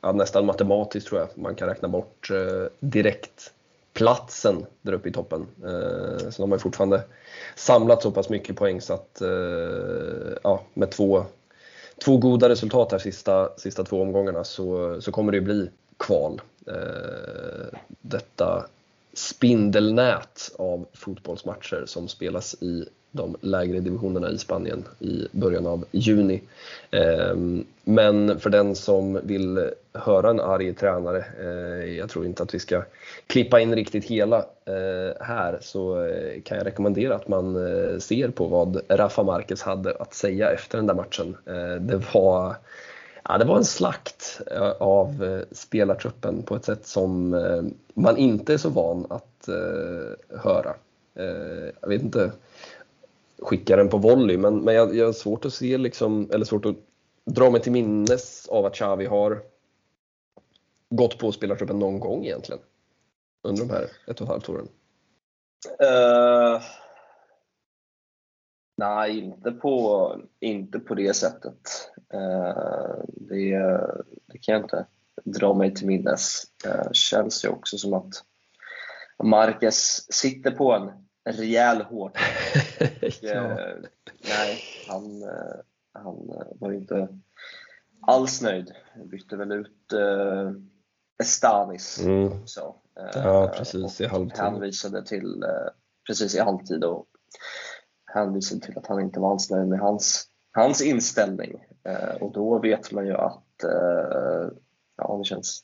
ja, 0.02 0.12
nästan 0.12 0.46
matematiskt 0.46 1.08
tror 1.08 1.22
jag 1.22 1.30
man 1.36 1.56
kan 1.56 1.68
räkna 1.68 1.88
bort 1.88 2.30
eh, 2.32 2.68
direkt 2.80 3.54
platsen 3.94 4.66
där 4.82 4.94
uppe 4.94 5.10
i 5.10 5.12
toppen. 5.12 5.48
Eh, 5.64 6.30
så 6.30 6.42
de 6.42 6.52
har 6.52 6.58
fortfarande 6.58 7.04
samlat 7.56 8.02
så 8.02 8.12
pass 8.12 8.30
mycket 8.30 8.56
poäng 8.56 8.82
så 8.82 8.94
att 8.94 9.22
eh, 9.22 10.38
ja, 10.44 10.64
med 10.74 10.92
två, 10.92 11.26
två 12.06 12.18
goda 12.18 12.50
resultat 12.50 12.92
här 12.92 13.00
sista, 13.00 13.50
sista 13.58 13.84
två 13.84 14.02
omgångarna 14.02 14.44
så, 14.44 15.02
så 15.02 15.12
kommer 15.12 15.32
det 15.32 15.42
bli 15.42 15.70
kval. 15.98 16.42
Eh, 16.68 17.80
detta 18.02 18.66
spindelnät 19.14 20.52
av 20.58 20.86
fotbollsmatcher 20.94 21.84
som 21.86 22.08
spelas 22.08 22.56
i 22.62 22.86
de 23.14 23.36
lägre 23.42 23.80
divisionerna 23.80 24.30
i 24.30 24.38
Spanien 24.38 24.84
i 25.00 25.28
början 25.32 25.68
av 25.68 25.86
juni. 25.92 26.42
Ehm, 26.92 27.66
men 27.84 28.40
för 28.40 28.50
den 28.50 28.76
som 28.76 29.20
vill 29.24 29.70
höra 29.94 30.30
en 30.30 30.40
arg 30.40 30.74
tränare, 30.74 31.26
eh, 31.40 31.98
jag 31.98 32.10
tror 32.10 32.26
inte 32.26 32.44
att 32.44 32.54
vi 32.54 32.60
ska 32.60 32.84
klippa 33.28 33.60
in 33.60 33.76
riktigt 33.76 34.06
hela 34.06 34.38
eh, 34.66 35.26
här, 35.26 35.58
så 35.62 36.06
eh, 36.06 36.42
kan 36.42 36.58
jag 36.58 36.68
rekommendera 36.68 37.16
att 37.16 37.28
man 37.28 37.56
ser 38.02 38.28
på 38.30 38.46
vad 38.46 38.82
Rafa 38.90 39.24
Marquez 39.24 39.62
hade 39.62 39.96
att 39.96 40.14
säga 40.14 40.52
efter 40.52 40.78
den 40.78 40.88
där 40.88 40.94
matchen. 40.94 41.38
Det 41.80 42.02
var 42.14 42.56
Ja, 43.30 43.38
det 43.38 43.46
var 43.46 43.58
en 43.58 43.66
slakt 43.66 44.42
av 44.80 45.42
spelartruppen 45.52 46.44
på 46.44 46.56
ett 46.56 46.66
sätt 46.66 46.86
som 46.86 47.30
man 47.94 48.18
inte 48.18 48.54
är 48.54 48.58
så 48.58 48.70
van 48.70 49.06
att 49.10 49.50
höra. 50.44 50.74
Jag 51.82 51.90
vet 51.90 52.02
inte, 52.02 52.32
skicka 53.44 53.76
den 53.76 53.90
på 53.90 53.98
volley, 53.98 54.38
men, 54.38 54.60
men 54.60 54.76
jag, 54.76 54.96
jag 54.96 55.06
har 55.06 55.14
svårt 55.14 55.46
att 55.46 55.54
se, 55.54 55.78
liksom, 55.78 56.30
eller 56.34 56.46
svårt 56.46 56.66
att 56.66 56.76
dra 57.26 57.50
mig 57.50 57.62
till 57.62 57.72
minnes 57.72 58.48
av 58.48 58.66
att 58.66 58.76
Xavi 58.76 59.06
har 59.06 59.42
gått 60.90 61.18
på 61.18 61.32
spelartruppen 61.32 61.80
någon 61.80 62.00
gång 62.00 62.26
egentligen. 62.26 62.62
Under 63.44 63.66
de 63.66 63.74
här 63.74 63.84
ett 64.08 64.22
och 64.22 64.22
ett 64.22 64.28
halvt 64.28 64.50
åren. 64.50 64.68
Uh, 65.82 66.62
Nej, 68.76 69.20
inte 69.20 69.52
på, 69.52 70.16
inte 70.40 70.80
på 70.80 70.96
det 70.96 71.14
sättet. 71.14 71.92
Eh, 72.14 73.04
det, 73.08 73.58
det 74.26 74.38
kan 74.42 74.54
jag 74.54 74.64
inte 74.64 74.86
dra 75.24 75.54
mig 75.54 75.76
till 75.76 75.88
minnes. 75.88 76.44
Eh, 76.66 76.92
känns 76.92 77.46
ju 77.46 77.50
också 77.50 77.78
som 77.78 77.94
att 77.94 78.14
Marcus 79.24 80.08
sitter 80.10 80.52
på 80.52 80.72
en 80.74 80.92
rejäl 81.36 81.82
hårt. 81.82 82.18
ja. 83.22 83.52
Eh, 83.52 83.76
nej, 84.24 84.60
han, 84.88 85.24
han 85.94 86.32
var 86.60 86.72
ju 86.72 86.78
inte 86.78 87.08
alls 88.02 88.42
nöjd. 88.42 88.72
Bytte 89.06 89.36
väl 89.36 89.52
ut 89.52 89.94
eh, 89.94 90.52
Estanis 91.24 92.00
mm. 92.00 92.42
också. 92.42 92.76
ja, 93.14 93.54
precis 93.58 94.02
i 94.02 94.06
halvtid. 94.06 94.40
Hänvisade 94.40 95.06
till, 95.06 95.44
precis 96.08 96.36
i 96.36 96.40
halvtid 96.40 96.84
och 96.84 97.06
hänvisade 98.06 98.62
till 98.62 98.78
att 98.78 98.88
han 98.88 99.02
inte 99.02 99.20
var 99.20 99.32
alls 99.32 99.50
nöjd 99.50 99.68
med 99.68 99.80
hans, 99.80 100.28
hans 100.52 100.82
inställning. 100.82 101.66
och 102.22 102.32
då 102.34 102.60
vet 102.60 102.92
man 102.92 103.06
ju 103.06 103.14
att 103.14 103.44
ja, 104.98 105.18
det 105.18 105.24
känns, 105.24 105.64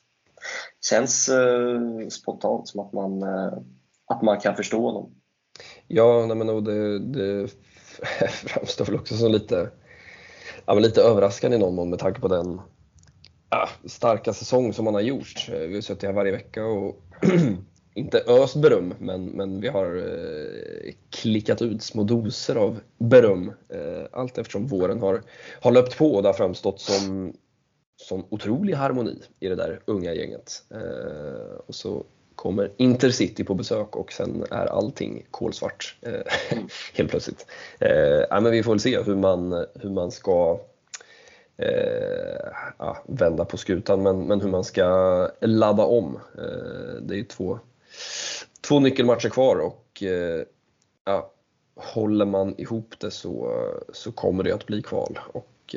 känns 0.90 1.28
eh, 1.28 2.08
spontant 2.08 2.68
som 2.68 2.80
att 2.80 2.92
man, 2.92 3.22
eh, 3.22 3.58
att 4.06 4.22
man 4.22 4.40
kan 4.40 4.56
förstå 4.56 4.86
honom. 4.86 5.19
Ja, 5.92 6.26
nej, 6.26 6.36
men 6.36 6.48
och 6.48 6.62
det, 6.62 6.98
det 6.98 7.48
framstår 8.30 8.84
väl 8.84 8.94
också 8.94 9.16
som 9.16 9.32
lite, 9.32 9.70
ja, 10.66 10.74
men 10.74 10.82
lite 10.82 11.02
överraskande 11.02 11.56
i 11.56 11.60
någon 11.60 11.74
mån 11.74 11.90
med 11.90 11.98
tanke 11.98 12.20
på 12.20 12.28
den 12.28 12.60
ja, 13.50 13.68
starka 13.84 14.32
säsong 14.32 14.72
som 14.72 14.84
man 14.84 14.94
har 14.94 15.00
gjort. 15.00 15.48
Vi 15.48 15.74
har 15.74 15.80
suttit 15.80 16.02
här 16.02 16.12
varje 16.12 16.32
vecka 16.32 16.64
och 16.64 17.02
inte 17.94 18.24
öst 18.26 18.56
beröm, 18.56 18.94
men, 18.98 19.24
men 19.24 19.60
vi 19.60 19.68
har 19.68 19.96
eh, 19.96 20.92
klickat 21.10 21.62
ut 21.62 21.82
små 21.82 22.02
doser 22.02 22.56
av 22.56 22.80
beröm 22.98 23.52
eh, 23.68 24.06
allt 24.12 24.38
eftersom 24.38 24.66
våren 24.66 25.00
har, 25.00 25.22
har 25.60 25.72
löpt 25.72 25.98
på 25.98 26.14
och 26.14 26.22
det 26.22 26.28
har 26.28 26.34
framstått 26.34 26.80
som 26.80 27.32
som 27.96 28.24
otrolig 28.28 28.74
harmoni 28.74 29.22
i 29.40 29.48
det 29.48 29.54
där 29.54 29.80
unga 29.84 30.14
gänget. 30.14 30.62
Eh, 30.70 31.54
och 31.66 31.74
så 31.74 32.04
kommer 32.40 32.70
Intercity 32.76 33.44
på 33.44 33.54
besök 33.54 33.96
och 33.96 34.12
sen 34.12 34.44
är 34.50 34.66
allting 34.66 35.26
kolsvart 35.30 35.96
eh, 36.00 36.58
helt 36.94 37.10
plötsligt. 37.10 37.46
Eh, 37.78 38.24
ja, 38.30 38.40
men 38.40 38.52
vi 38.52 38.62
får 38.62 38.72
väl 38.72 38.80
se 38.80 39.02
hur 39.02 39.16
man, 39.16 39.66
hur 39.74 39.90
man 39.90 40.10
ska 40.10 40.60
eh, 41.56 42.50
ja, 42.78 43.02
vända 43.06 43.44
på 43.44 43.56
skutan 43.56 44.02
men, 44.02 44.26
men 44.26 44.40
hur 44.40 44.48
man 44.48 44.64
ska 44.64 45.28
ladda 45.40 45.84
om. 45.84 46.18
Eh, 46.38 47.02
det 47.02 47.18
är 47.18 47.24
två, 47.24 47.58
två 48.60 48.80
nyckelmatcher 48.80 49.28
kvar 49.28 49.56
och 49.56 50.02
eh, 50.02 50.42
ja, 51.04 51.30
håller 51.74 52.26
man 52.26 52.54
ihop 52.58 52.94
det 52.98 53.10
så, 53.10 53.64
så 53.92 54.12
kommer 54.12 54.44
det 54.44 54.52
att 54.52 54.66
bli 54.66 54.82
kval. 54.82 55.18
Och, 55.32 55.74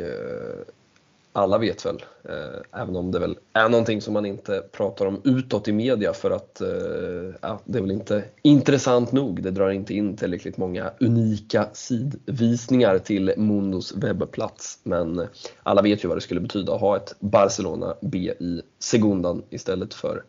alla 1.33 1.57
vet 1.57 1.85
väl, 1.85 2.03
eh, 2.23 2.81
även 2.81 2.95
om 2.95 3.11
det 3.11 3.19
väl 3.19 3.37
är 3.53 3.69
någonting 3.69 4.01
som 4.01 4.13
man 4.13 4.25
inte 4.25 4.63
pratar 4.71 5.05
om 5.05 5.21
utåt 5.23 5.67
i 5.67 5.71
media 5.71 6.13
för 6.13 6.31
att 6.31 6.61
eh, 6.61 7.35
ja, 7.41 7.59
det 7.65 7.77
är 7.77 7.81
väl 7.81 7.91
inte 7.91 8.23
intressant 8.41 9.11
nog. 9.11 9.43
Det 9.43 9.51
drar 9.51 9.69
inte 9.69 9.93
in 9.93 10.17
tillräckligt 10.17 10.57
många 10.57 10.91
unika 10.99 11.67
sidvisningar 11.73 12.97
till 12.97 13.33
Mundos 13.37 13.95
webbplats. 13.95 14.79
Men 14.83 15.27
alla 15.63 15.81
vet 15.81 16.03
ju 16.03 16.07
vad 16.07 16.17
det 16.17 16.21
skulle 16.21 16.41
betyda 16.41 16.73
att 16.75 16.81
ha 16.81 16.97
ett 16.97 17.15
Barcelona 17.19 17.95
B 18.01 18.17
i 18.39 18.61
Segundan 18.79 19.43
istället 19.49 19.93
för 19.93 20.23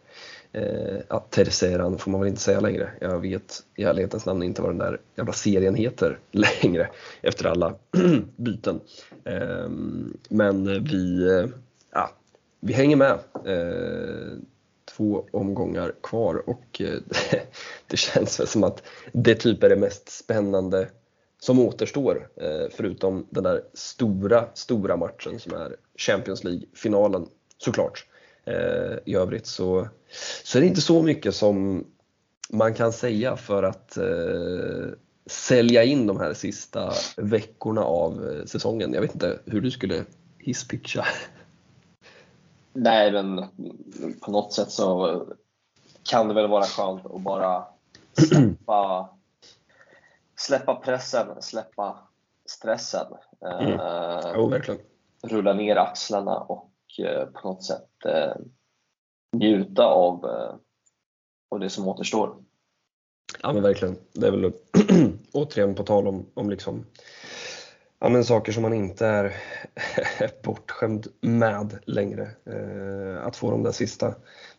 eh, 0.54 1.00
ja, 1.08 1.26
Terceran 1.30 1.98
får 1.98 2.10
man 2.10 2.20
väl 2.20 2.28
inte 2.28 2.40
säga 2.40 2.60
längre. 2.60 2.90
Jag 3.00 3.20
vet 3.20 3.62
i 3.76 3.84
ärlighetens 3.84 4.26
namn 4.26 4.42
inte 4.42 4.62
vad 4.62 4.70
den 4.70 4.78
där 4.78 5.00
jävla 5.16 5.32
serien 5.32 5.74
heter 5.74 6.18
längre 6.30 6.88
efter 7.22 7.46
alla 7.46 7.74
byten. 8.36 8.80
Eh, 9.24 9.68
men 10.28 10.84
vi, 10.84 11.28
eh, 11.28 11.46
ja, 11.92 12.10
vi 12.60 12.72
hänger 12.72 12.96
med. 12.96 13.18
Eh, 13.44 14.38
två 14.96 15.24
omgångar 15.30 15.94
kvar 16.02 16.48
och 16.48 16.80
eh, 16.80 16.98
det 17.86 17.96
känns 17.96 18.40
väl 18.40 18.46
som 18.46 18.64
att 18.64 18.82
det 19.12 19.34
typ 19.34 19.62
är 19.62 19.68
det 19.68 19.76
mest 19.76 20.08
spännande 20.08 20.88
som 21.40 21.58
återstår 21.58 22.28
eh, 22.36 22.66
förutom 22.70 23.26
den 23.30 23.44
där 23.44 23.62
stora, 23.74 24.48
stora 24.54 24.96
matchen 24.96 25.40
som 25.40 25.52
är 25.52 25.76
Champions 25.98 26.44
League-finalen 26.44 27.26
såklart. 27.58 28.06
Eh, 28.44 28.98
I 29.04 29.14
övrigt 29.14 29.46
så, 29.46 29.88
så 30.44 30.58
är 30.58 30.62
det 30.62 30.68
inte 30.68 30.80
så 30.80 31.02
mycket 31.02 31.34
som 31.34 31.84
man 32.50 32.74
kan 32.74 32.92
säga 32.92 33.36
för 33.36 33.62
att 33.62 33.96
eh, 33.96 34.98
sälja 35.26 35.84
in 35.84 36.06
de 36.06 36.20
här 36.20 36.34
sista 36.34 36.92
veckorna 37.16 37.80
av 37.80 38.28
eh, 38.28 38.44
säsongen. 38.44 38.92
Jag 38.94 39.00
vet 39.00 39.14
inte 39.14 39.38
hur 39.44 39.60
du 39.60 39.70
skulle 39.70 40.04
hisspitcha? 40.38 41.04
Nej, 42.72 43.12
men 43.12 43.36
på 44.20 44.30
något 44.30 44.52
sätt 44.52 44.70
så 44.70 45.22
kan 46.10 46.28
det 46.28 46.34
väl 46.34 46.48
vara 46.48 46.64
skönt 46.64 47.06
att 47.06 47.20
bara 47.20 47.64
släppa, 48.12 49.08
släppa 50.36 50.74
pressen, 50.74 51.26
släppa 51.42 51.98
stressen. 52.46 53.06
Mm. 53.60 53.80
Oh, 54.40 54.50
verkligen. 54.50 54.80
Rulla 55.22 55.52
ner 55.52 55.76
axlarna 55.76 56.36
och 56.36 56.70
Eh, 56.98 57.26
på 57.26 57.48
något 57.48 57.64
sätt 57.64 57.88
eh, 58.04 58.34
njuta 59.36 59.84
av, 59.84 60.24
eh, 60.24 60.54
av 61.50 61.60
det 61.60 61.70
som 61.70 61.88
återstår. 61.88 62.36
Ja 63.42 63.52
men 63.52 63.62
verkligen. 63.62 63.96
Det 64.12 64.26
är 64.26 64.30
väl 64.30 64.52
återigen 65.32 65.74
på 65.74 65.82
tal 65.82 66.08
om, 66.08 66.26
om 66.34 66.50
liksom, 66.50 66.86
ja, 67.98 68.08
men 68.08 68.24
saker 68.24 68.52
som 68.52 68.62
man 68.62 68.72
inte 68.72 69.06
är 69.06 69.32
bortskämd 70.42 71.06
med 71.20 71.78
längre. 71.84 72.30
Eh, 72.44 73.26
att 73.26 73.36
få 73.36 73.50
de 73.50 73.62
där 73.62 73.72
sista, 73.72 74.14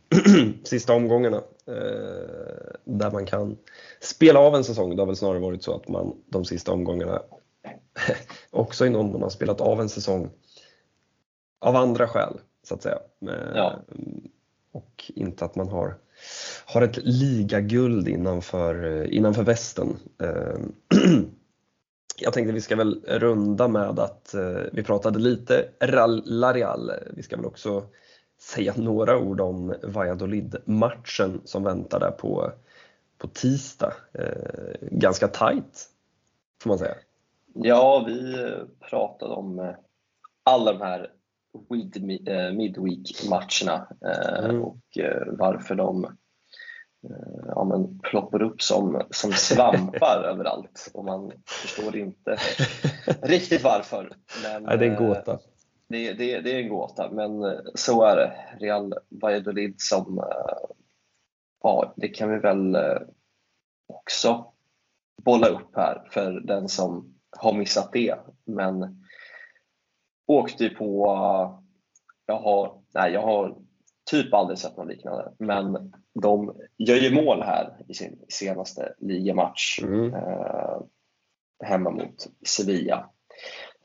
sista 0.64 0.94
omgångarna 0.94 1.38
eh, 1.68 2.74
där 2.84 3.12
man 3.12 3.26
kan 3.26 3.58
spela 4.02 4.40
av 4.40 4.56
en 4.56 4.64
säsong. 4.64 4.96
Det 4.96 5.02
har 5.02 5.08
väl 5.08 5.16
snarare 5.16 5.40
varit 5.40 5.64
så 5.64 5.76
att 5.76 5.88
man 5.88 6.16
de 6.26 6.46
sista 6.46 6.72
omgångarna 6.72 7.22
också 8.52 8.86
i 8.86 8.90
någon 8.90 9.12
mån 9.12 9.22
har 9.22 9.30
spelat 9.30 9.62
av 9.62 9.82
en 9.82 9.90
säsong 9.90 10.30
av 11.66 11.76
andra 11.76 12.08
skäl 12.08 12.40
så 12.64 12.76
att 12.76 12.84
säga. 12.84 13.00
Ja. 13.56 13.80
Och 14.72 15.12
inte 15.16 15.46
att 15.46 15.56
man 15.56 15.68
har 15.68 15.98
har 16.66 16.82
ett 16.82 16.98
ligaguld 16.98 18.08
innanför, 18.08 19.04
innanför 19.08 19.44
västen. 19.44 19.98
Eh, 20.22 20.60
jag 22.18 22.34
tänkte 22.34 22.54
vi 22.54 22.62
ska 22.62 22.76
väl 22.76 23.02
runda 23.08 23.68
med 23.68 24.00
att 24.00 24.34
eh, 24.34 24.62
vi 24.72 24.84
pratade 24.84 25.20
lite 25.20 25.70
La 26.26 26.54
Real. 26.54 26.92
Vi 27.14 27.24
ska 27.24 27.36
väl 27.36 27.46
också 27.46 27.84
säga 28.40 28.74
några 28.76 29.18
ord 29.18 29.42
om 29.42 29.76
Valladolid-matchen 29.84 31.42
som 31.46 31.64
väntar 31.64 32.00
där 32.00 32.12
på, 32.12 32.52
på 33.18 33.28
tisdag. 33.28 33.94
Eh, 34.14 34.88
ganska 34.92 35.28
tight 35.28 35.90
får 36.62 36.70
man 36.70 36.78
säga. 36.78 36.96
Ja, 37.54 38.04
vi 38.08 38.36
pratade 38.90 39.34
om 39.34 39.74
alla 40.44 40.74
de 40.74 40.82
här 40.82 41.12
midweek-matcherna 42.54 43.88
mm. 44.46 44.62
och 44.62 44.80
varför 45.38 45.76
de 45.76 46.08
Eh, 47.10 47.46
ja, 47.48 47.64
men 47.64 48.00
ploppar 48.00 48.42
upp 48.42 48.62
som, 48.62 49.02
som 49.10 49.32
svampar 49.32 50.24
överallt 50.32 50.92
och 50.94 51.06
man 51.06 51.32
förstår 51.46 51.98
inte 51.98 52.38
riktigt 53.22 53.64
varför. 53.64 54.12
Men, 54.44 54.64
Nej, 54.64 54.78
det 54.78 54.86
är 54.86 54.90
en 54.90 55.08
gåta. 55.08 55.32
Eh, 55.32 55.40
det, 55.88 56.14
det, 56.14 56.42
det, 56.42 56.56
är 56.56 56.60
en 56.60 56.70
gåta, 56.70 57.12
men 57.12 57.44
eh, 57.44 57.60
så 57.76 58.04
är 58.04 58.16
det. 58.16 58.34
Real 58.60 58.94
Valladolid 59.10 59.76
som, 59.78 60.24
ja, 61.64 61.94
det 61.98 62.08
kan 62.08 62.32
vi 62.32 62.40
väl 62.40 62.78
också 63.88 64.46
bolla 65.24 65.48
upp 65.48 65.76
här 65.76 66.08
för 66.12 66.32
den 66.32 66.70
som 66.70 67.16
har 67.38 67.54
missat 67.54 67.94
det. 67.94 68.16
Men 68.46 69.05
åkte 70.26 70.70
på, 70.70 71.08
jag 72.26 72.40
har, 72.40 72.82
nej, 72.94 73.14
jag 73.14 73.22
har 73.22 73.58
typ 74.12 74.34
aldrig 74.34 74.60
sett 74.60 74.78
något 74.78 74.88
liknande, 74.88 75.32
men 75.40 75.94
de 76.24 76.56
gör 76.78 76.96
ju 76.96 77.24
mål 77.24 77.42
här 77.42 77.78
i 77.88 77.94
sin 77.94 78.20
senaste 78.30 78.94
ligamatch 79.00 79.80
mm. 79.84 80.14
eh, 80.14 80.82
hemma 81.64 81.90
mot 81.90 82.28
Sevilla. 82.48 83.10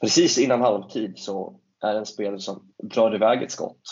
Precis 0.01 0.39
innan 0.39 0.61
halvtid 0.61 1.19
så 1.19 1.61
är 1.81 1.93
det 1.93 1.99
en 1.99 2.07
spelare 2.07 2.39
som 2.39 2.73
drar 2.83 3.15
iväg 3.15 3.43
ett 3.43 3.51
skott 3.51 3.83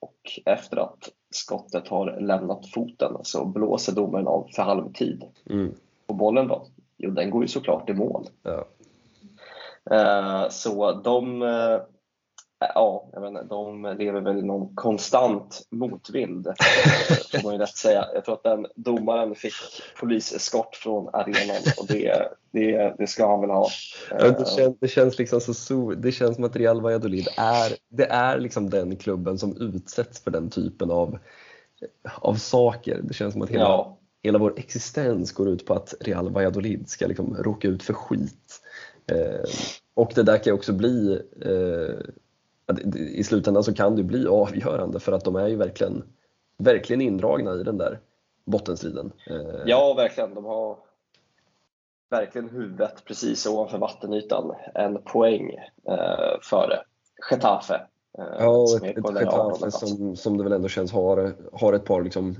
och 0.00 0.40
efter 0.46 0.76
att 0.76 1.08
skottet 1.30 1.88
har 1.88 2.20
lämnat 2.20 2.70
foten 2.70 3.16
så 3.22 3.44
blåser 3.44 3.92
domaren 3.92 4.26
av 4.26 4.48
för 4.56 4.62
halvtid. 4.62 5.24
Mm. 5.50 5.74
Och 6.06 6.16
bollen 6.16 6.48
då? 6.48 6.66
Jo, 6.96 7.10
den 7.10 7.30
går 7.30 7.42
ju 7.42 7.48
såklart 7.48 7.90
i 7.90 7.94
mål. 7.94 8.26
Ja. 8.42 8.68
Eh, 9.90 10.48
så 10.48 10.92
de 10.92 11.42
eh, 11.42 11.78
Ja, 12.74 13.08
jag 13.12 13.22
menar, 13.22 13.44
de 13.44 13.96
lever 13.98 14.20
väl 14.20 14.38
i 14.38 14.42
någon 14.42 14.74
konstant 14.74 15.62
motvind, 15.70 16.46
får 17.32 17.42
man 17.44 17.52
ju 17.52 17.58
lätt 17.58 17.76
säga. 17.76 18.06
Jag 18.14 18.24
tror 18.24 18.34
att 18.34 18.42
den 18.42 18.66
domaren 18.76 19.34
fick 19.34 19.52
poliseskort 20.00 20.76
från 20.76 21.08
arenan 21.12 21.62
och 21.78 21.86
det, 21.86 22.28
det, 22.52 22.94
det 22.98 23.06
ska 23.06 23.30
han 23.30 23.40
väl 23.40 23.50
ha. 23.50 23.68
Det, 24.10 24.48
känns, 24.48 24.78
det, 24.80 24.88
känns 24.88 25.18
liksom 25.18 25.40
så, 25.40 25.90
det 25.90 26.12
känns 26.12 26.34
som 26.34 26.44
att 26.44 26.56
Real 26.56 26.80
Valladolid 26.80 27.28
är, 27.36 27.72
det 27.88 28.06
är 28.06 28.38
liksom 28.38 28.70
den 28.70 28.96
klubben 28.96 29.38
som 29.38 29.56
utsätts 29.56 30.20
för 30.20 30.30
den 30.30 30.50
typen 30.50 30.90
av, 30.90 31.18
av 32.20 32.34
saker. 32.34 33.00
Det 33.02 33.14
känns 33.14 33.32
som 33.32 33.42
att 33.42 33.50
hela, 33.50 33.64
ja. 33.64 33.98
hela 34.22 34.38
vår 34.38 34.54
existens 34.56 35.32
går 35.32 35.48
ut 35.48 35.66
på 35.66 35.74
att 35.74 35.94
Real 36.00 36.30
Valladolid 36.30 36.88
ska 36.88 37.06
liksom 37.06 37.36
råka 37.36 37.68
ut 37.68 37.82
för 37.82 37.92
skit. 37.92 38.43
Eh, 39.06 39.44
och 39.94 40.12
det 40.14 40.22
där 40.22 40.36
kan 40.36 40.44
ju 40.44 40.52
också 40.52 40.72
bli, 40.72 41.20
eh, 41.42 42.94
i 42.96 43.24
slutändan 43.24 43.64
så 43.64 43.74
kan 43.74 43.96
det 43.96 44.02
bli 44.02 44.26
avgörande 44.26 45.00
för 45.00 45.12
att 45.12 45.24
de 45.24 45.36
är 45.36 45.48
ju 45.48 45.56
verkligen, 45.56 46.04
verkligen 46.58 47.00
indragna 47.00 47.54
i 47.54 47.62
den 47.62 47.78
där 47.78 48.00
bottenstriden. 48.44 49.12
Eh, 49.30 49.62
ja, 49.66 49.94
verkligen. 49.94 50.34
De 50.34 50.44
har 50.44 50.78
verkligen 52.10 52.48
huvudet 52.48 53.04
precis 53.04 53.46
ovanför 53.46 53.78
vattenytan. 53.78 54.54
En 54.74 55.02
poäng 55.02 55.50
eh, 55.88 56.40
före 56.42 56.78
Getafe. 57.30 57.74
Eh, 58.18 58.24
ja, 58.38 58.66
ett, 58.76 58.98
ett 58.98 59.20
Getafe 59.20 59.70
som, 59.70 60.16
som 60.16 60.38
det 60.38 60.44
väl 60.44 60.52
ändå 60.52 60.68
känns 60.68 60.92
har, 60.92 61.36
har 61.52 61.72
ett 61.72 61.84
par 61.84 62.02
liksom 62.02 62.36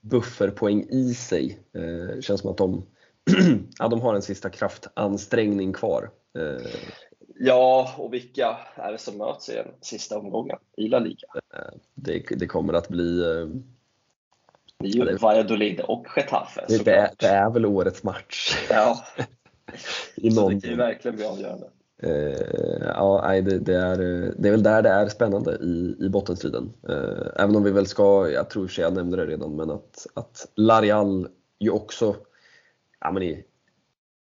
bufferpoäng 0.00 0.86
i 0.90 1.14
sig. 1.14 1.58
Eh, 1.74 2.20
känns 2.20 2.40
som 2.40 2.50
att 2.50 2.56
de, 2.56 2.86
ja, 3.78 3.88
de 3.88 4.00
har 4.00 4.14
en 4.14 4.22
sista 4.22 4.50
kraftansträngning 4.50 5.72
kvar. 5.72 6.10
Eh, 6.38 6.66
ja, 7.38 7.94
och 7.96 8.14
vilka 8.14 8.56
är 8.74 8.92
det 8.92 8.98
som 8.98 9.18
möts 9.18 9.48
i 9.48 9.54
den 9.54 9.68
sista 9.80 10.18
omgången 10.18 10.58
i 10.76 10.88
La 10.88 10.98
Liga? 10.98 11.28
Eh, 11.54 11.78
det, 11.94 12.22
det 12.30 12.46
kommer 12.46 12.72
att 12.72 12.88
bli 12.88 13.20
eh, 13.20 13.46
det 14.78 14.88
är 14.88 14.92
ju 14.92 15.16
Valladolid 15.16 15.80
och 15.80 16.06
Getafe 16.16 16.64
det, 16.68 16.84
det, 16.84 17.10
det 17.18 17.26
är 17.26 17.50
väl 17.50 17.66
årets 17.66 18.02
match. 18.02 18.66
Ja, 18.70 19.04
I 20.16 20.30
så 20.30 20.48
det 20.48 20.60
kan 20.60 20.70
ju 20.70 20.76
verkligen 20.76 21.16
bli 21.16 21.26
avgörande. 21.26 21.66
Uh, 22.04 22.86
ja, 22.86 23.24
nej, 23.26 23.42
det, 23.42 23.58
det, 23.58 23.74
är, 23.74 23.96
det 24.38 24.48
är 24.48 24.50
väl 24.50 24.62
där 24.62 24.82
det 24.82 24.88
är 24.88 25.08
spännande 25.08 25.52
i, 25.52 25.96
i 26.00 26.08
bottenstriden. 26.08 26.72
Uh, 26.88 27.26
även 27.36 27.56
om 27.56 27.62
vi 27.64 27.70
väl 27.70 27.86
ska, 27.86 28.30
jag 28.30 28.50
tror 28.50 28.66
i 28.78 28.80
jag 28.80 28.94
nämnde 28.94 29.16
det 29.16 29.26
redan, 29.26 29.56
men 29.56 29.70
att, 29.70 30.06
att 30.14 30.48
Larial 30.54 31.28
ju 31.58 31.70
också 31.70 32.16
ja, 33.00 33.12
men 33.12 33.22
i, 33.22 33.44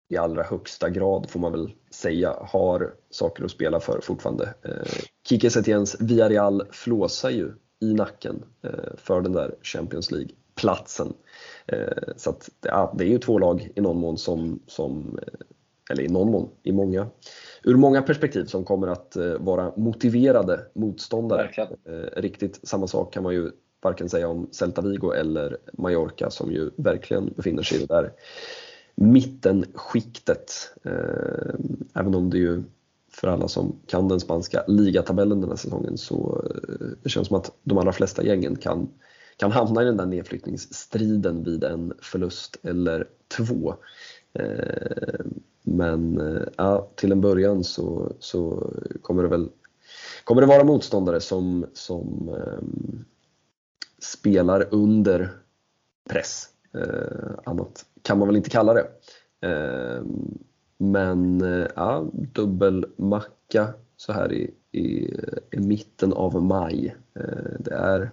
i 0.09 0.17
allra 0.17 0.43
högsta 0.43 0.91
grad 0.91 1.31
får 1.31 1.41
man 1.41 1.53
väl 1.53 1.73
säga 1.91 2.37
har 2.41 2.95
saker 3.11 3.45
att 3.45 3.51
spela 3.51 3.81
för 3.81 4.01
fortfarande. 4.01 4.55
Uh, 4.69 5.03
Kike 5.29 5.51
Setiens 5.51 5.97
Villarreal 6.01 6.67
flåsar 6.71 7.31
ju 7.31 7.53
i 7.81 7.95
nacken 7.95 8.45
uh, 8.65 8.97
för 8.97 9.21
den 9.21 9.33
där 9.33 9.55
Champions 9.63 10.11
League 10.11 10.31
platsen. 10.55 11.13
Eh, 11.67 12.13
så 12.17 12.31
att, 12.31 12.51
ja, 12.61 12.95
det 12.99 13.05
är 13.05 13.09
ju 13.09 13.19
två 13.19 13.39
lag 13.39 13.71
i 13.75 13.81
någon 13.81 13.99
mån 13.99 14.19
som, 14.19 14.61
som 14.67 15.19
eh, 15.23 15.35
eller 15.91 16.03
i 16.03 16.09
någon 16.09 16.31
mån, 16.31 16.49
i 16.63 16.73
många, 16.73 17.07
ur 17.63 17.75
många 17.75 18.03
perspektiv 18.03 18.45
som 18.45 18.65
kommer 18.65 18.87
att 18.87 19.17
eh, 19.17 19.35
vara 19.39 19.73
motiverade 19.77 20.61
motståndare. 20.75 21.43
Verkligen. 21.43 21.77
Riktigt 22.17 22.69
samma 22.69 22.87
sak 22.87 23.13
kan 23.13 23.23
man 23.23 23.35
ju 23.35 23.51
varken 23.85 24.09
säga 24.09 24.29
om 24.29 24.49
Celta 24.51 24.83
Vigo 24.83 25.13
eller 25.13 25.57
Mallorca 25.73 26.31
som 26.31 26.53
ju 26.53 26.71
verkligen 26.77 27.33
befinner 27.37 27.63
sig 27.63 27.79
i 27.79 27.87
det 27.87 27.95
där 27.95 28.13
mittenskiktet. 28.95 30.53
Eh, 30.83 31.55
även 31.95 32.15
om 32.15 32.31
det 32.31 32.39
ju 32.39 32.63
för 33.13 33.29
alla 33.29 33.49
som 33.49 33.77
kan 33.87 34.09
den 34.09 34.21
spanska 34.21 34.65
ligatabellen 34.67 35.41
den 35.41 35.51
här 35.51 35.57
säsongen 35.57 35.99
så 35.99 36.45
eh, 36.51 36.87
det 37.03 37.09
känns 37.09 37.29
som 37.29 37.37
att 37.37 37.53
de 37.63 37.79
allra 37.79 37.93
flesta 37.93 38.25
gängen 38.25 38.57
kan 38.57 38.89
kan 39.37 39.53
hamna 39.53 39.83
i 39.83 39.85
den 39.85 39.97
där 39.97 40.07
nedflyttningsstriden 40.07 41.45
vid 41.45 41.65
en 41.65 41.93
förlust 42.03 42.57
eller 42.63 43.09
två. 43.37 43.75
Eh, 44.33 45.25
men 45.63 46.21
ja, 46.57 46.89
till 46.95 47.13
en 47.13 47.21
början 47.21 47.65
så, 47.65 48.13
så 48.19 48.71
kommer 49.03 49.23
det 49.23 49.29
väl 49.29 49.49
kommer 50.25 50.41
det 50.41 50.47
vara 50.47 50.65
motståndare 50.65 51.21
som, 51.21 51.67
som 51.73 52.29
ehm, 52.29 53.05
spelar 54.05 54.69
under 54.71 55.31
press. 56.11 56.49
Eh, 56.75 57.31
annat 57.45 57.85
kan 58.03 58.19
man 58.19 58.29
väl 58.29 58.37
inte 58.37 58.51
kalla 58.51 58.75
det. 58.75 58.87
Eh, 59.49 60.03
men 60.79 61.41
eh, 61.41 61.67
ja, 61.77 62.07
dubbelmacka 62.13 63.75
så 63.97 64.13
här 64.13 64.33
i, 64.33 64.51
i, 64.73 65.15
i 65.51 65.59
mitten 65.59 66.13
av 66.13 66.43
maj. 66.43 66.97
Eh, 67.15 67.59
det 67.59 67.75
är 67.75 68.11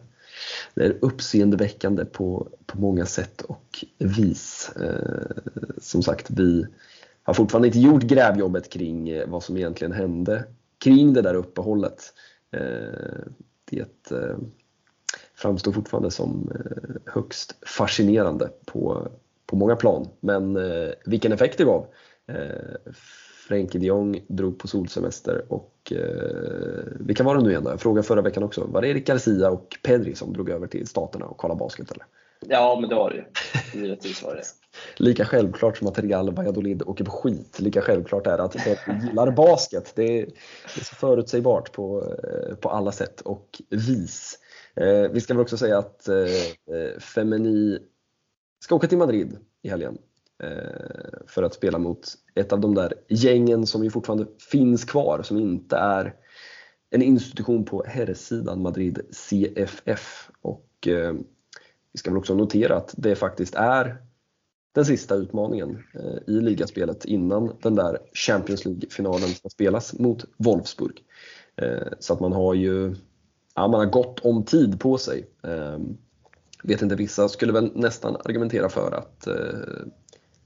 det 0.73 0.85
är 0.85 0.97
uppseendeväckande 1.01 2.05
på, 2.05 2.47
på 2.65 2.79
många 2.79 3.05
sätt 3.05 3.41
och 3.41 3.85
vis. 3.97 4.71
Eh, 4.81 5.37
som 5.77 6.03
sagt, 6.03 6.29
vi 6.29 6.65
har 7.23 7.33
fortfarande 7.33 7.67
inte 7.67 7.79
gjort 7.79 8.03
grävjobbet 8.03 8.69
kring 8.69 9.09
eh, 9.09 9.27
vad 9.27 9.43
som 9.43 9.57
egentligen 9.57 9.91
hände 9.91 10.43
kring 10.77 11.13
det 11.13 11.21
där 11.21 11.33
uppehållet. 11.33 12.13
Eh, 12.51 13.21
det 13.69 14.11
eh, 14.11 14.37
framstår 15.41 15.71
fortfarande 15.71 16.11
som 16.11 16.51
eh, 16.55 17.13
högst 17.13 17.55
fascinerande 17.65 18.49
på, 18.65 19.07
på 19.45 19.55
många 19.55 19.75
plan. 19.75 20.07
Men 20.19 20.55
eh, 20.55 20.89
vilken 21.05 21.31
effekt 21.31 21.57
det 21.57 21.63
gav! 21.63 21.85
Frenkie 23.47 23.81
de 23.81 23.87
Jong 23.87 24.25
drog 24.27 24.59
på 24.59 24.67
solsemester 24.67 25.45
och 25.47 25.93
eh, 25.95 26.83
vilka 26.99 27.23
var 27.23 27.35
det 27.35 27.43
nu 27.43 27.49
igen 27.49 27.63
då? 27.63 27.69
Jag 27.69 27.81
frågade 27.81 28.07
förra 28.07 28.21
veckan 28.21 28.43
också. 28.43 28.65
Var 28.65 28.81
det 28.81 28.87
Erik 28.87 29.07
Garcia 29.07 29.49
och 29.49 29.77
Pedri 29.83 30.15
som 30.15 30.33
drog 30.33 30.49
över 30.49 30.67
till 30.67 30.87
Staterna 30.87 31.25
och 31.25 31.37
kollade 31.37 31.59
basket 31.59 31.91
eller? 31.91 32.05
Ja, 32.47 32.77
men 32.81 32.89
det 32.89 32.95
var 32.95 33.09
det 33.09 33.15
ju. 33.15 33.23
Givetvis 33.81 34.23
var 34.23 34.35
det. 34.35 34.43
lika 35.03 35.25
självklart 35.25 35.77
som 35.77 35.87
att 35.87 35.99
Real 35.99 36.35
Valladolid 36.35 36.83
åker 36.85 37.03
på 37.03 37.11
skit, 37.11 37.59
lika 37.59 37.81
självklart 37.81 38.27
är 38.27 38.37
det 38.37 38.43
att 38.43 38.53
Pedri 38.53 39.07
gillar 39.07 39.31
basket. 39.31 39.91
Det 39.95 40.03
är, 40.03 40.25
det 40.75 40.81
är 40.81 40.83
så 40.83 40.95
förutsägbart 40.95 41.71
på, 41.71 42.15
eh, 42.23 42.55
på 42.55 42.69
alla 42.69 42.91
sätt 42.91 43.21
och 43.21 43.61
vis. 43.69 44.39
Eh, 44.75 45.11
vi 45.11 45.21
ska 45.21 45.33
väl 45.33 45.41
också 45.41 45.57
säga 45.57 45.77
att 45.77 46.07
eh, 46.07 46.15
eh, 46.15 46.99
Femini 46.99 47.79
ska 48.63 48.75
åka 48.75 48.87
till 48.87 48.97
Madrid 48.97 49.37
i 49.61 49.69
helgen 49.69 49.97
Eh, 50.43 51.25
för 51.27 51.43
att 51.43 51.53
spela 51.53 51.77
mot 51.77 52.07
ett 52.35 52.53
av 52.53 52.59
de 52.59 52.75
där 52.75 52.93
gängen 53.07 53.67
som 53.67 53.83
ju 53.83 53.89
fortfarande 53.89 54.27
finns 54.51 54.85
kvar, 54.85 55.21
som 55.23 55.37
inte 55.37 55.75
är 55.75 56.15
en 56.89 57.01
institution 57.01 57.65
på 57.65 57.83
herrsidan, 57.87 58.61
Madrid 58.61 59.01
CFF. 59.11 60.29
Och 60.41 60.87
eh, 60.87 61.13
vi 61.91 61.99
ska 61.99 62.09
väl 62.09 62.17
också 62.17 62.35
notera 62.35 62.75
att 62.75 62.93
det 62.97 63.15
faktiskt 63.15 63.55
är 63.55 63.97
den 64.75 64.85
sista 64.85 65.15
utmaningen 65.15 65.83
eh, 65.93 66.33
i 66.33 66.41
ligaspelet 66.41 67.05
innan 67.05 67.55
den 67.61 67.75
där 67.75 67.97
Champions 68.13 68.65
League-finalen 68.65 69.29
ska 69.29 69.49
spelas 69.49 69.99
mot 69.99 70.25
Wolfsburg. 70.37 71.03
Eh, 71.55 71.87
så 71.99 72.13
att 72.13 72.19
man 72.19 72.33
har 72.33 72.53
ju 72.53 72.95
ja, 73.55 73.67
man 73.67 73.79
har 73.79 73.85
gott 73.85 74.19
om 74.19 74.43
tid 74.43 74.79
på 74.79 74.97
sig. 74.97 75.27
Ehm, 75.43 75.97
vet 76.63 76.81
inte, 76.81 76.95
vissa 76.95 77.29
skulle 77.29 77.53
väl 77.53 77.71
nästan 77.75 78.15
argumentera 78.15 78.69
för 78.69 78.91
att 78.91 79.27
eh, 79.27 79.85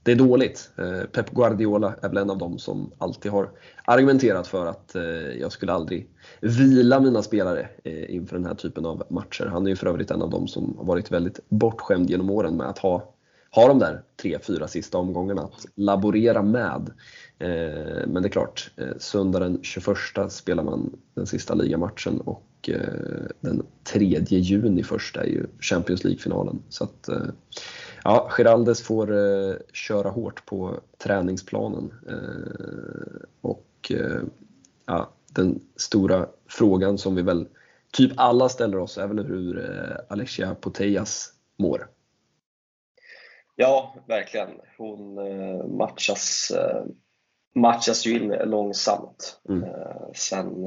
det 0.06 0.12
är 0.12 0.16
dåligt. 0.16 0.70
Eh, 0.78 1.06
Pep 1.12 1.30
Guardiola 1.30 1.94
är 2.02 2.08
väl 2.08 2.16
en 2.16 2.30
av 2.30 2.38
dem 2.38 2.58
som 2.58 2.92
alltid 2.98 3.32
har 3.32 3.50
argumenterat 3.84 4.46
för 4.46 4.66
att 4.66 4.94
eh, 4.94 5.02
jag 5.40 5.52
skulle 5.52 5.72
aldrig 5.72 6.10
vila 6.40 7.00
mina 7.00 7.22
spelare 7.22 7.68
eh, 7.84 8.14
inför 8.14 8.36
den 8.36 8.46
här 8.46 8.54
typen 8.54 8.86
av 8.86 9.02
matcher. 9.10 9.44
Han 9.44 9.66
är 9.66 9.70
ju 9.70 9.76
för 9.76 9.86
övrigt 9.86 10.10
en 10.10 10.22
av 10.22 10.30
dem 10.30 10.48
som 10.48 10.74
har 10.78 10.84
varit 10.84 11.10
väldigt 11.10 11.40
bortskämd 11.48 12.10
genom 12.10 12.30
åren 12.30 12.56
med 12.56 12.66
att 12.66 12.78
ha, 12.78 13.14
ha 13.56 13.68
de 13.68 13.78
där 13.78 14.02
tre, 14.16 14.38
fyra 14.42 14.68
sista 14.68 14.98
omgångarna 14.98 15.42
att 15.42 15.66
laborera 15.74 16.42
med. 16.42 16.90
Eh, 17.38 18.06
men 18.06 18.22
det 18.22 18.28
är 18.28 18.30
klart, 18.30 18.70
eh, 18.76 18.98
söndag 18.98 19.38
den 19.38 19.58
21 19.62 19.96
spelar 20.32 20.64
man 20.64 20.96
den 21.14 21.26
sista 21.26 21.54
ligamatchen 21.54 22.20
och 22.20 22.68
eh, 22.68 23.26
den 23.40 23.66
3 23.84 24.24
juni 24.28 24.82
först 24.82 25.16
är 25.16 25.24
ju 25.24 25.46
Champions 25.60 26.04
League-finalen. 26.04 26.62
Så 26.68 26.84
att, 26.84 27.08
Ja, 28.04 28.28
Giraldes 28.30 28.82
får 28.82 29.06
köra 29.72 30.08
hårt 30.08 30.46
på 30.46 30.80
träningsplanen. 30.98 31.92
Och 33.40 33.92
ja, 34.86 35.10
den 35.32 35.60
stora 35.76 36.26
frågan 36.48 36.98
som 36.98 37.14
vi 37.14 37.22
väl 37.22 37.48
typ 37.92 38.12
alla 38.16 38.48
ställer 38.48 38.78
oss 38.78 38.98
är 38.98 39.06
väl 39.06 39.26
hur 39.26 39.70
Alexia 40.08 40.56
Putellas 40.60 41.32
mår. 41.58 41.88
Ja, 43.56 43.94
verkligen. 44.06 44.50
Hon 44.78 45.18
eh, 45.18 45.66
matchas, 45.66 46.50
eh, 46.50 46.84
matchas 47.54 48.06
ju 48.06 48.16
in 48.16 48.28
långsamt. 48.28 49.40
Mm. 49.48 49.64
Eh, 49.64 50.12
sen 50.14 50.66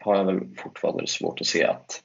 har 0.00 0.16
jag 0.16 0.24
väl 0.24 0.40
fortfarande 0.56 1.06
svårt 1.06 1.40
att 1.40 1.46
se 1.46 1.64
att 1.64 2.02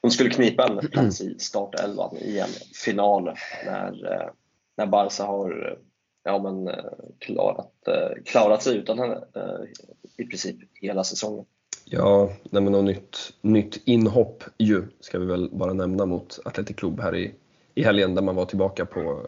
hon 0.00 0.10
skulle 0.10 0.30
knipa 0.30 0.66
en 0.66 0.88
plats 0.90 1.20
i 1.20 1.38
startelvan 1.38 2.16
i 2.16 2.38
en 2.38 2.48
final 2.84 3.34
när, 3.64 3.92
när 4.76 4.86
Barca 4.86 5.24
har 5.24 5.78
ja, 6.24 6.38
men, 6.38 6.70
klarat, 7.18 7.72
klarat 8.24 8.62
sig 8.62 8.76
utan 8.76 8.98
henne 8.98 9.24
i 10.16 10.24
princip 10.24 10.56
hela 10.74 11.04
säsongen. 11.04 11.44
Ja, 11.84 12.30
nej 12.50 12.62
men 12.62 12.72
något 12.72 12.84
nytt, 12.84 13.32
nytt 13.40 13.82
inhopp 13.84 14.44
ju, 14.58 14.86
ska 15.00 15.18
vi 15.18 15.26
väl 15.26 15.50
bara 15.52 15.72
nämna 15.72 16.06
mot 16.06 16.38
Atletic 16.44 16.76
Club 16.76 17.00
här 17.00 17.16
i, 17.16 17.34
i 17.74 17.84
helgen 17.84 18.14
där 18.14 18.22
man 18.22 18.36
var 18.36 18.44
tillbaka 18.44 18.86
på, 18.86 19.26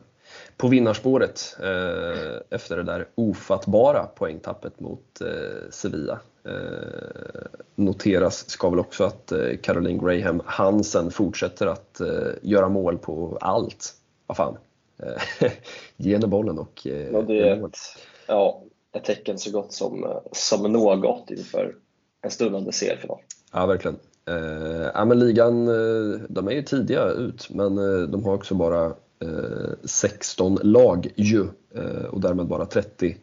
på 0.57 0.68
vinnarspåret 0.68 1.57
eh, 1.61 2.40
efter 2.51 2.76
det 2.76 2.82
där 2.82 3.09
ofattbara 3.14 4.07
poängtappet 4.07 4.80
mot 4.80 5.20
eh, 5.20 5.70
Sevilla. 5.70 6.20
Eh, 6.45 7.43
noteras 7.74 8.51
ska 8.51 8.70
väl 8.70 8.78
också 8.78 9.05
att 9.05 9.32
eh, 9.32 9.57
Caroline 9.62 9.99
Graham 9.99 10.43
Hansen 10.47 11.11
fortsätter 11.11 11.66
att 11.66 12.01
eh, 12.01 12.32
göra 12.43 12.68
mål 12.68 12.99
på 12.99 13.38
allt. 13.40 13.95
Vad 14.26 14.36
fan. 14.36 14.57
Eh, 15.03 15.53
ge 15.97 16.12
henne 16.12 16.26
bollen 16.26 16.59
och 16.59 16.86
ja, 16.86 17.22
det 17.22 17.49
är 17.49 17.66
ett, 17.66 17.78
ja, 18.26 18.62
ett 18.93 19.05
tecken 19.05 19.38
så 19.38 19.51
gott 19.51 19.72
som, 19.72 20.20
som 20.32 20.72
något 20.72 21.30
inför 21.30 21.74
en 22.22 22.30
stundande 22.30 22.72
seriefinal. 22.72 23.18
Ja, 23.53 23.66
verkligen. 23.66 23.99
Eh, 24.27 24.91
ja, 24.95 25.05
men 25.05 25.18
ligan, 25.18 25.68
eh, 25.68 26.20
de 26.29 26.49
är 26.49 26.53
ju 26.53 26.62
tidiga 26.62 27.09
ut, 27.09 27.51
men 27.51 27.79
eh, 27.79 28.09
de 28.09 28.25
har 28.25 28.35
också 28.35 28.55
bara 28.55 28.87
eh, 29.20 29.70
16 29.85 30.59
lag 30.62 31.12
ju 31.16 31.47
eh, 31.75 32.05
och 32.11 32.20
därmed 32.20 32.47
bara 32.47 32.66
30 32.66 33.16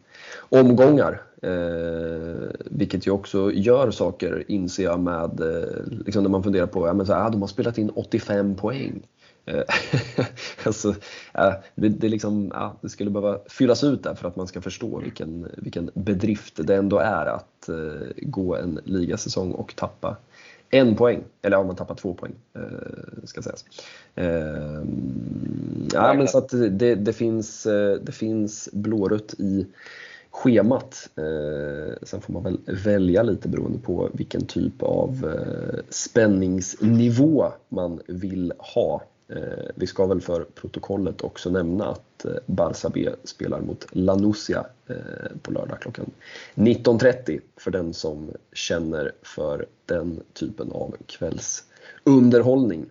omgångar. 0.48 1.22
Eh, 1.42 2.48
vilket 2.64 3.06
ju 3.06 3.10
också 3.10 3.52
gör 3.52 3.90
saker, 3.90 4.44
inser 4.48 4.84
jag, 4.84 5.00
med 5.00 5.40
eh, 5.40 6.02
liksom 6.04 6.22
när 6.22 6.30
man 6.30 6.42
funderar 6.42 6.66
på, 6.66 6.86
ja, 6.86 6.92
men 6.92 7.06
så 7.06 7.12
här, 7.12 7.26
ah, 7.26 7.30
de 7.30 7.40
har 7.40 7.48
spelat 7.48 7.78
in 7.78 7.90
85 7.90 8.56
poäng. 8.56 9.02
Eh, 9.44 9.62
alltså, 10.64 10.88
eh, 11.34 11.52
det, 11.74 11.88
det, 11.88 12.08
liksom, 12.08 12.50
ja, 12.54 12.76
det, 12.80 12.88
skulle 12.88 13.10
behöva 13.10 13.38
fyllas 13.48 13.84
ut 13.84 14.02
där 14.02 14.14
för 14.14 14.28
att 14.28 14.36
man 14.36 14.46
ska 14.46 14.60
förstå 14.60 14.98
vilken, 14.98 15.48
vilken 15.56 15.90
bedrift 15.94 16.66
det 16.66 16.74
ändå 16.74 16.98
är 16.98 17.26
att 17.26 17.68
eh, 17.68 18.08
gå 18.16 18.56
en 18.56 18.80
ligasäsong 18.84 19.52
och 19.52 19.76
tappa 19.76 20.16
en 20.70 20.96
poäng, 20.96 21.24
eller 21.42 21.56
ja, 21.56 21.62
man 21.62 21.76
tappar 21.76 21.94
två 21.94 22.14
poäng 22.14 22.32
eh, 22.54 23.24
ska 23.24 23.42
sägas. 23.42 23.64
Eh, 24.14 24.84
ja, 25.92 26.14
men 26.14 26.28
så 26.28 26.38
att 26.38 26.48
det, 26.70 26.94
det, 26.94 27.12
finns, 27.12 27.66
eh, 27.66 27.94
det 27.94 28.12
finns 28.12 28.68
blårött 28.72 29.34
i 29.38 29.66
schemat. 30.30 31.08
sen 32.02 32.20
får 32.20 32.32
man 32.32 32.42
väl 32.42 32.58
välja 32.84 33.22
lite 33.22 33.48
beroende 33.48 33.78
på 33.78 34.10
vilken 34.12 34.46
typ 34.46 34.82
av 34.82 35.26
spänningsnivå 35.88 37.52
man 37.68 38.00
vill 38.06 38.52
ha 38.58 39.02
Eh, 39.36 39.66
vi 39.74 39.86
ska 39.86 40.06
väl 40.06 40.20
för 40.20 40.46
protokollet 40.54 41.22
också 41.22 41.50
nämna 41.50 41.86
att 41.86 42.24
eh, 42.24 42.32
Barça 42.46 42.90
B 42.94 43.10
spelar 43.24 43.60
mot 43.60 43.86
Lanusia 43.92 44.66
eh, 44.88 44.96
på 45.42 45.52
lördag 45.52 45.80
klockan 45.80 46.10
19.30 46.54 47.40
för 47.56 47.70
den 47.70 47.94
som 47.94 48.30
känner 48.52 49.12
för 49.22 49.66
den 49.86 50.20
typen 50.32 50.72
av 50.72 50.96
kvällsunderhållning. 51.06 52.86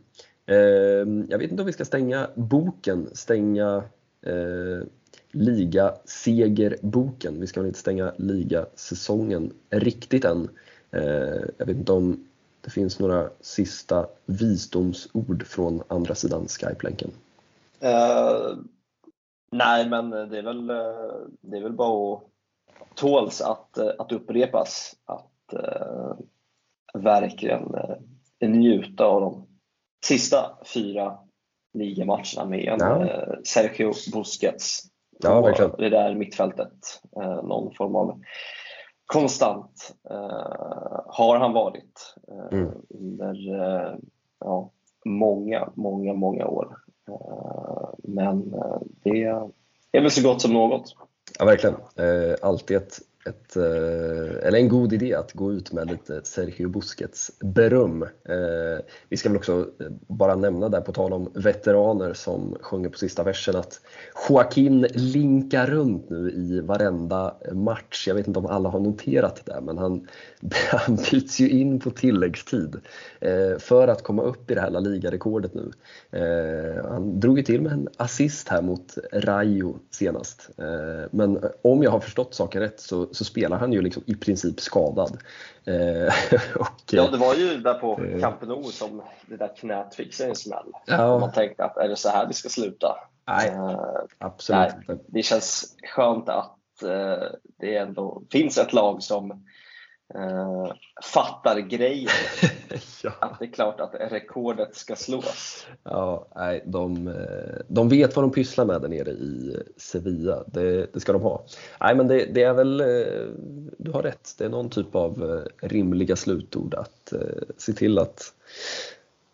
Ehm, 0.45 1.27
jag 1.29 1.39
vet 1.39 1.51
inte 1.51 1.61
om 1.61 1.67
vi 1.67 1.73
ska 1.73 1.85
stänga 1.85 2.29
boken, 2.35 3.09
stänga 3.13 3.83
ligasegerboken. 5.31 7.39
Vi 7.39 7.47
ska 7.47 7.59
väl 7.59 7.67
inte 7.67 7.79
stänga 7.79 8.13
ligasäsongen 8.17 9.53
riktigt 9.69 10.25
än. 10.25 10.49
Jag 11.57 11.65
vet 11.65 11.77
inte 11.77 11.91
om 11.91 12.28
det 12.61 12.69
finns 12.69 12.99
några 12.99 13.29
sista 13.41 14.07
visdomsord 14.25 15.47
från 15.47 15.83
andra 15.87 16.15
sidan 16.15 16.47
Skype-länken? 16.47 17.11
Uh, 17.83 18.57
nej, 19.51 19.89
men 19.89 20.09
det 20.09 20.37
är 20.37 20.43
väl, 20.43 20.67
det 21.41 21.57
är 21.57 21.63
väl 21.63 21.73
bara 21.73 22.15
att 22.15 22.23
tåls 22.95 23.41
att, 23.41 23.77
att 23.77 24.11
upprepas. 24.11 24.95
Att 25.05 25.53
uh, 25.53 26.13
verkligen 26.93 27.75
uh, 28.41 28.49
njuta 28.49 29.05
av 29.05 29.21
de 29.21 29.47
sista 30.05 30.57
fyra 30.73 31.17
ligamatcherna 31.73 32.45
med 32.45 32.67
en 32.67 32.79
ja. 32.79 33.25
Sergio 33.43 33.93
Busquets 34.13 34.83
ja, 35.19 35.41
verkligen. 35.41 35.71
det 35.77 35.89
där 35.89 36.15
mittfältet. 36.15 37.01
någon 37.43 37.73
form 37.75 37.95
av 37.95 38.21
konstant 39.13 39.95
eh, 40.09 40.99
har 41.07 41.39
han 41.39 41.53
varit 41.53 42.15
eh, 42.27 42.57
mm. 42.59 42.71
under 42.89 43.53
eh, 43.53 43.95
ja, 44.39 44.71
många, 45.05 45.69
många, 45.75 46.13
många 46.13 46.47
år. 46.47 46.77
Eh, 47.07 47.89
men 47.97 48.53
eh, 48.53 48.77
det 49.03 49.23
är 49.91 50.01
väl 50.01 50.11
så 50.11 50.23
gott 50.23 50.41
som 50.41 50.53
något. 50.53 50.95
Ja, 51.39 51.45
verkligen. 51.45 51.75
Eh, 51.75 52.35
alltid 52.41 52.77
ett 52.77 52.99
ett, 53.25 53.55
eh, 53.55 54.47
eller 54.47 54.55
en 54.55 54.69
god 54.69 54.93
idé 54.93 55.13
att 55.13 55.33
gå 55.33 55.53
ut 55.53 55.71
med 55.71 55.91
lite 55.91 56.21
Sergio 56.23 56.69
Busquets 56.69 57.31
beröm. 57.39 58.03
Eh, 58.03 58.85
vi 59.09 59.17
ska 59.17 59.29
väl 59.29 59.37
också 59.37 59.59
eh, 59.79 59.87
bara 60.07 60.35
nämna 60.35 60.69
där 60.69 60.81
på 60.81 60.91
tal 60.91 61.13
om 61.13 61.31
veteraner 61.33 62.13
som 62.13 62.57
sjunger 62.61 62.89
på 62.89 62.97
sista 62.97 63.23
versen 63.23 63.55
att 63.55 63.81
Joaquin 64.29 64.81
linkar 64.93 65.67
runt 65.67 66.09
nu 66.09 66.31
i 66.31 66.59
varenda 66.59 67.35
match. 67.51 68.07
Jag 68.07 68.15
vet 68.15 68.27
inte 68.27 68.39
om 68.39 68.45
alla 68.45 68.69
har 68.69 68.79
noterat 68.79 69.41
det 69.45 69.51
där, 69.51 69.61
men 69.61 69.77
han, 69.77 70.07
han 70.71 70.95
byts 71.11 71.39
ju 71.39 71.49
in 71.49 71.79
på 71.79 71.91
tilläggstid 71.91 72.75
eh, 73.19 73.57
för 73.57 73.87
att 73.87 74.03
komma 74.03 74.21
upp 74.21 74.51
i 74.51 74.55
det 74.55 74.61
här 74.61 74.69
La 74.69 74.79
Liga-rekordet 74.79 75.53
nu. 75.53 75.71
Han 76.89 77.19
drog 77.19 77.37
ju 77.37 77.43
till 77.43 77.61
med 77.61 77.71
en 77.71 77.87
assist 77.97 78.47
här 78.47 78.61
mot 78.61 78.97
Rayo 79.11 79.79
senast. 79.91 80.49
Men 81.11 81.39
om 81.61 81.83
jag 81.83 81.91
har 81.91 81.99
förstått 81.99 82.33
saken 82.33 82.61
rätt 82.61 82.79
så 82.79 83.08
så 83.11 83.25
spelar 83.25 83.59
han 83.59 83.73
ju 83.73 83.81
liksom 83.81 84.03
i 84.05 84.15
princip 84.15 84.59
skadad. 84.59 85.17
Eh, 85.65 86.13
och, 86.55 86.67
ja, 86.91 87.07
det 87.07 87.17
var 87.17 87.35
ju 87.35 87.57
där 87.57 87.73
på 87.73 88.03
eh, 88.03 88.21
Camp 88.21 88.41
Nou 88.41 88.63
som 88.63 89.01
det 89.27 89.37
där 89.37 89.55
knät 89.55 89.95
fick 89.95 90.13
sig 90.13 90.29
en 90.29 90.35
smäll. 90.35 90.71
Ja. 90.85 91.19
Man 91.19 91.31
tänkte 91.31 91.63
att 91.63 91.77
är 91.77 91.89
det 91.89 91.95
så 91.95 92.09
här 92.09 92.27
vi 92.27 92.33
ska 92.33 92.49
sluta? 92.49 92.95
Nej, 93.27 93.49
eh, 93.49 93.79
absolut 94.17 94.73
nej, 94.87 94.97
Det 95.07 95.23
känns 95.23 95.75
skönt 95.95 96.29
att 96.29 96.55
det 97.59 97.77
ändå 97.77 98.23
finns 98.31 98.57
ett 98.57 98.73
lag 98.73 99.03
som 99.03 99.45
eh, 100.15 100.71
fattar 101.13 101.59
grejen. 101.59 102.11
ja. 103.03 103.11
Att 103.19 103.39
det 103.39 103.45
är 103.45 103.51
klart 103.51 103.79
att 103.79 104.11
rekordet 104.11 104.75
ska 104.75 104.95
slås. 104.95 105.67
Ja, 105.83 106.27
nej, 106.35 106.63
de, 106.65 107.07
eh, 107.07 107.61
de 107.67 107.89
vet 107.89 108.15
vad 108.15 108.23
de 108.23 108.31
pysslar 108.31 108.65
med 108.65 108.81
där 108.81 108.89
nere 108.89 109.11
i 109.11 109.57
Sevilla. 109.77 110.43
Det, 110.47 110.93
det 110.93 110.99
ska 110.99 111.13
de 111.13 111.21
ha. 111.21 111.45
Nej, 111.79 111.95
men 111.95 112.07
det, 112.07 112.25
det, 112.33 112.43
är 112.43 112.53
väl, 112.53 112.81
eh, 112.81 113.27
du 113.77 113.91
har 113.91 114.03
rätt, 114.03 114.35
det 114.37 114.45
är 114.45 114.49
någon 114.49 114.69
typ 114.69 114.95
av 114.95 115.43
eh, 115.61 115.67
rimliga 115.67 116.15
slutord 116.15 116.73
att 116.73 117.13
se 117.57 117.73
till 117.73 117.99
att 117.99 118.33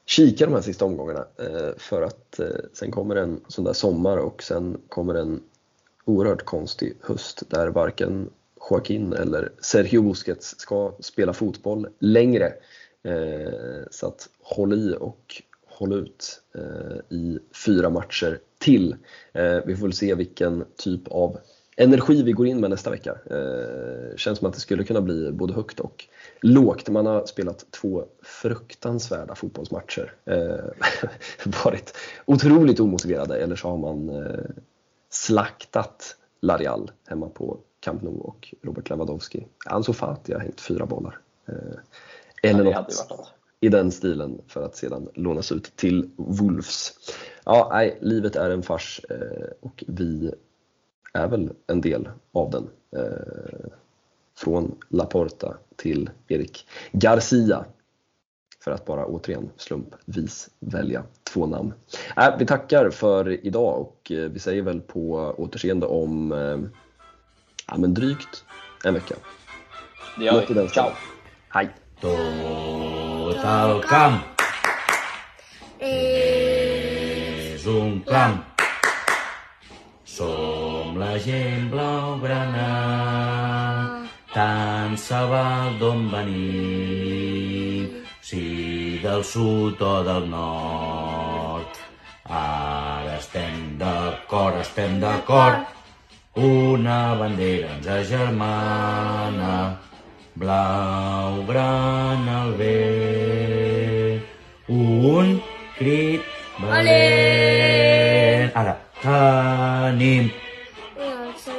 kika 0.05 0.45
de 0.45 0.53
här 0.53 0.61
sista 0.61 0.85
omgångarna 0.85 1.25
för 1.77 2.01
att 2.01 2.39
sen 2.73 2.91
kommer 2.91 3.15
en 3.15 3.41
sån 3.47 3.65
där 3.65 3.73
sommar 3.73 4.17
och 4.17 4.43
sen 4.43 4.77
kommer 4.89 5.15
en 5.15 5.43
oerhört 6.05 6.45
konstig 6.45 6.97
höst 7.01 7.43
där 7.49 7.67
varken 7.67 8.29
Joaquin 8.69 9.13
eller 9.13 9.51
Sergio 9.59 10.01
Busquets 10.01 10.59
ska 10.59 10.95
spela 10.99 11.33
fotboll 11.33 11.87
längre. 11.99 12.53
Eh, 13.03 13.83
så 13.91 14.07
att 14.07 14.29
håll 14.41 14.73
i 14.73 14.95
och 14.99 15.41
håll 15.65 15.93
ut 15.93 16.41
eh, 16.55 17.17
i 17.17 17.39
fyra 17.65 17.89
matcher 17.89 18.39
till. 18.59 18.95
Eh, 19.33 19.57
vi 19.65 19.75
får 19.75 19.87
väl 19.87 19.93
se 19.93 20.15
vilken 20.15 20.65
typ 20.75 21.07
av 21.07 21.37
energi 21.77 22.23
vi 22.23 22.31
går 22.31 22.47
in 22.47 22.59
med 22.59 22.69
nästa 22.69 22.89
vecka. 22.89 23.15
Känns 24.15 24.39
som 24.39 24.47
att 24.47 24.53
det 24.53 24.59
skulle 24.59 24.83
kunna 24.83 25.01
bli 25.01 25.31
både 25.31 25.53
högt 25.53 25.79
och 25.79 26.05
lågt. 26.41 26.89
Man 26.89 27.05
har 27.05 27.25
spelat 27.25 27.65
två 27.71 28.05
fruktansvärda 28.23 29.35
fotbollsmatcher. 29.35 30.13
Varit 31.63 31.97
otroligt 32.25 32.79
omotiverade 32.79 33.37
eller 33.37 33.55
så 33.55 33.67
har 33.67 33.77
man 33.77 34.11
slaktat 35.09 36.15
Larial 36.41 36.91
hemma 37.07 37.29
på 37.29 37.59
Camp 37.85 38.01
Nou 38.01 38.19
och 38.19 38.53
Robert 38.61 38.89
Lewandowski. 38.89 39.47
Ansu 39.65 39.93
Fati 39.93 40.33
har 40.33 40.39
hängt 40.39 40.61
fyra 40.61 40.85
bollar. 40.85 41.19
Eh, 41.47 41.55
eller 42.43 42.71
ja, 42.71 42.81
något 42.81 43.33
i 43.59 43.69
den 43.69 43.91
stilen 43.91 44.41
för 44.47 44.65
att 44.65 44.75
sedan 44.75 45.09
lånas 45.13 45.51
ut 45.51 45.75
till 45.75 46.09
Wolves. 46.15 46.93
Ja, 47.45 47.69
nej, 47.71 47.97
livet 48.01 48.35
är 48.35 48.49
en 48.49 48.63
fars 48.63 49.01
eh, 49.09 49.47
och 49.59 49.83
vi 49.87 50.31
är 51.13 51.27
väl 51.27 51.53
en 51.67 51.81
del 51.81 52.09
av 52.31 52.51
den. 52.51 52.69
Eh, 53.01 53.69
från 54.37 54.75
Laporta 54.89 55.57
till 55.75 56.09
Erik 56.27 56.67
Garcia. 56.91 57.65
För 58.63 58.71
att 58.71 58.85
bara 58.85 59.05
återigen 59.05 59.49
slumpvis 59.57 60.49
välja 60.59 61.03
två 61.23 61.45
namn. 61.45 61.73
Äh, 62.17 62.37
vi 62.39 62.45
tackar 62.45 62.89
för 62.89 63.45
idag 63.45 63.81
och 63.81 64.11
vi 64.31 64.39
säger 64.39 64.61
väl 64.61 64.81
på 64.81 65.35
återseende 65.37 65.85
om 65.85 66.31
ja, 67.67 67.77
men 67.77 67.93
drygt 67.93 68.43
en 68.83 68.93
vecka. 68.93 69.15
Det 70.17 70.25
gör 70.25 70.45
vi. 70.47 70.69
Ciao! 70.69 70.91
Hej! 71.49 71.69
Total 72.01 73.81
Camp 73.81 74.21
és 75.79 77.65
un 77.65 78.01
camp. 78.07 78.43
Som 80.05 80.97
la 80.97 81.17
gent 81.19 81.69
blaugrana, 81.71 82.69
tant 84.33 84.97
se 84.97 85.19
val 85.31 85.75
d'on 85.79 86.09
venim, 86.11 87.89
si 88.21 88.99
del 89.03 89.23
sud 89.23 89.81
o 89.81 90.03
del 90.03 90.29
nord. 90.29 91.81
Ara 92.25 93.17
estem 93.17 93.77
d'acord 93.77 94.05
d'acord, 94.25 94.55
estem 94.61 94.99
d'acord. 94.99 95.74
Una 96.35 97.15
bandera 97.15 97.69
ens 97.77 97.87
agermana, 97.87 99.79
blau, 100.35 101.45
gran 101.47 102.27
al 102.27 102.51
vent. 102.59 104.19
Un 104.67 105.39
crit 105.77 106.21
valent. 106.59 108.51
Ara, 108.51 108.75
tenim. 108.99 110.27
Barça! 110.99 111.55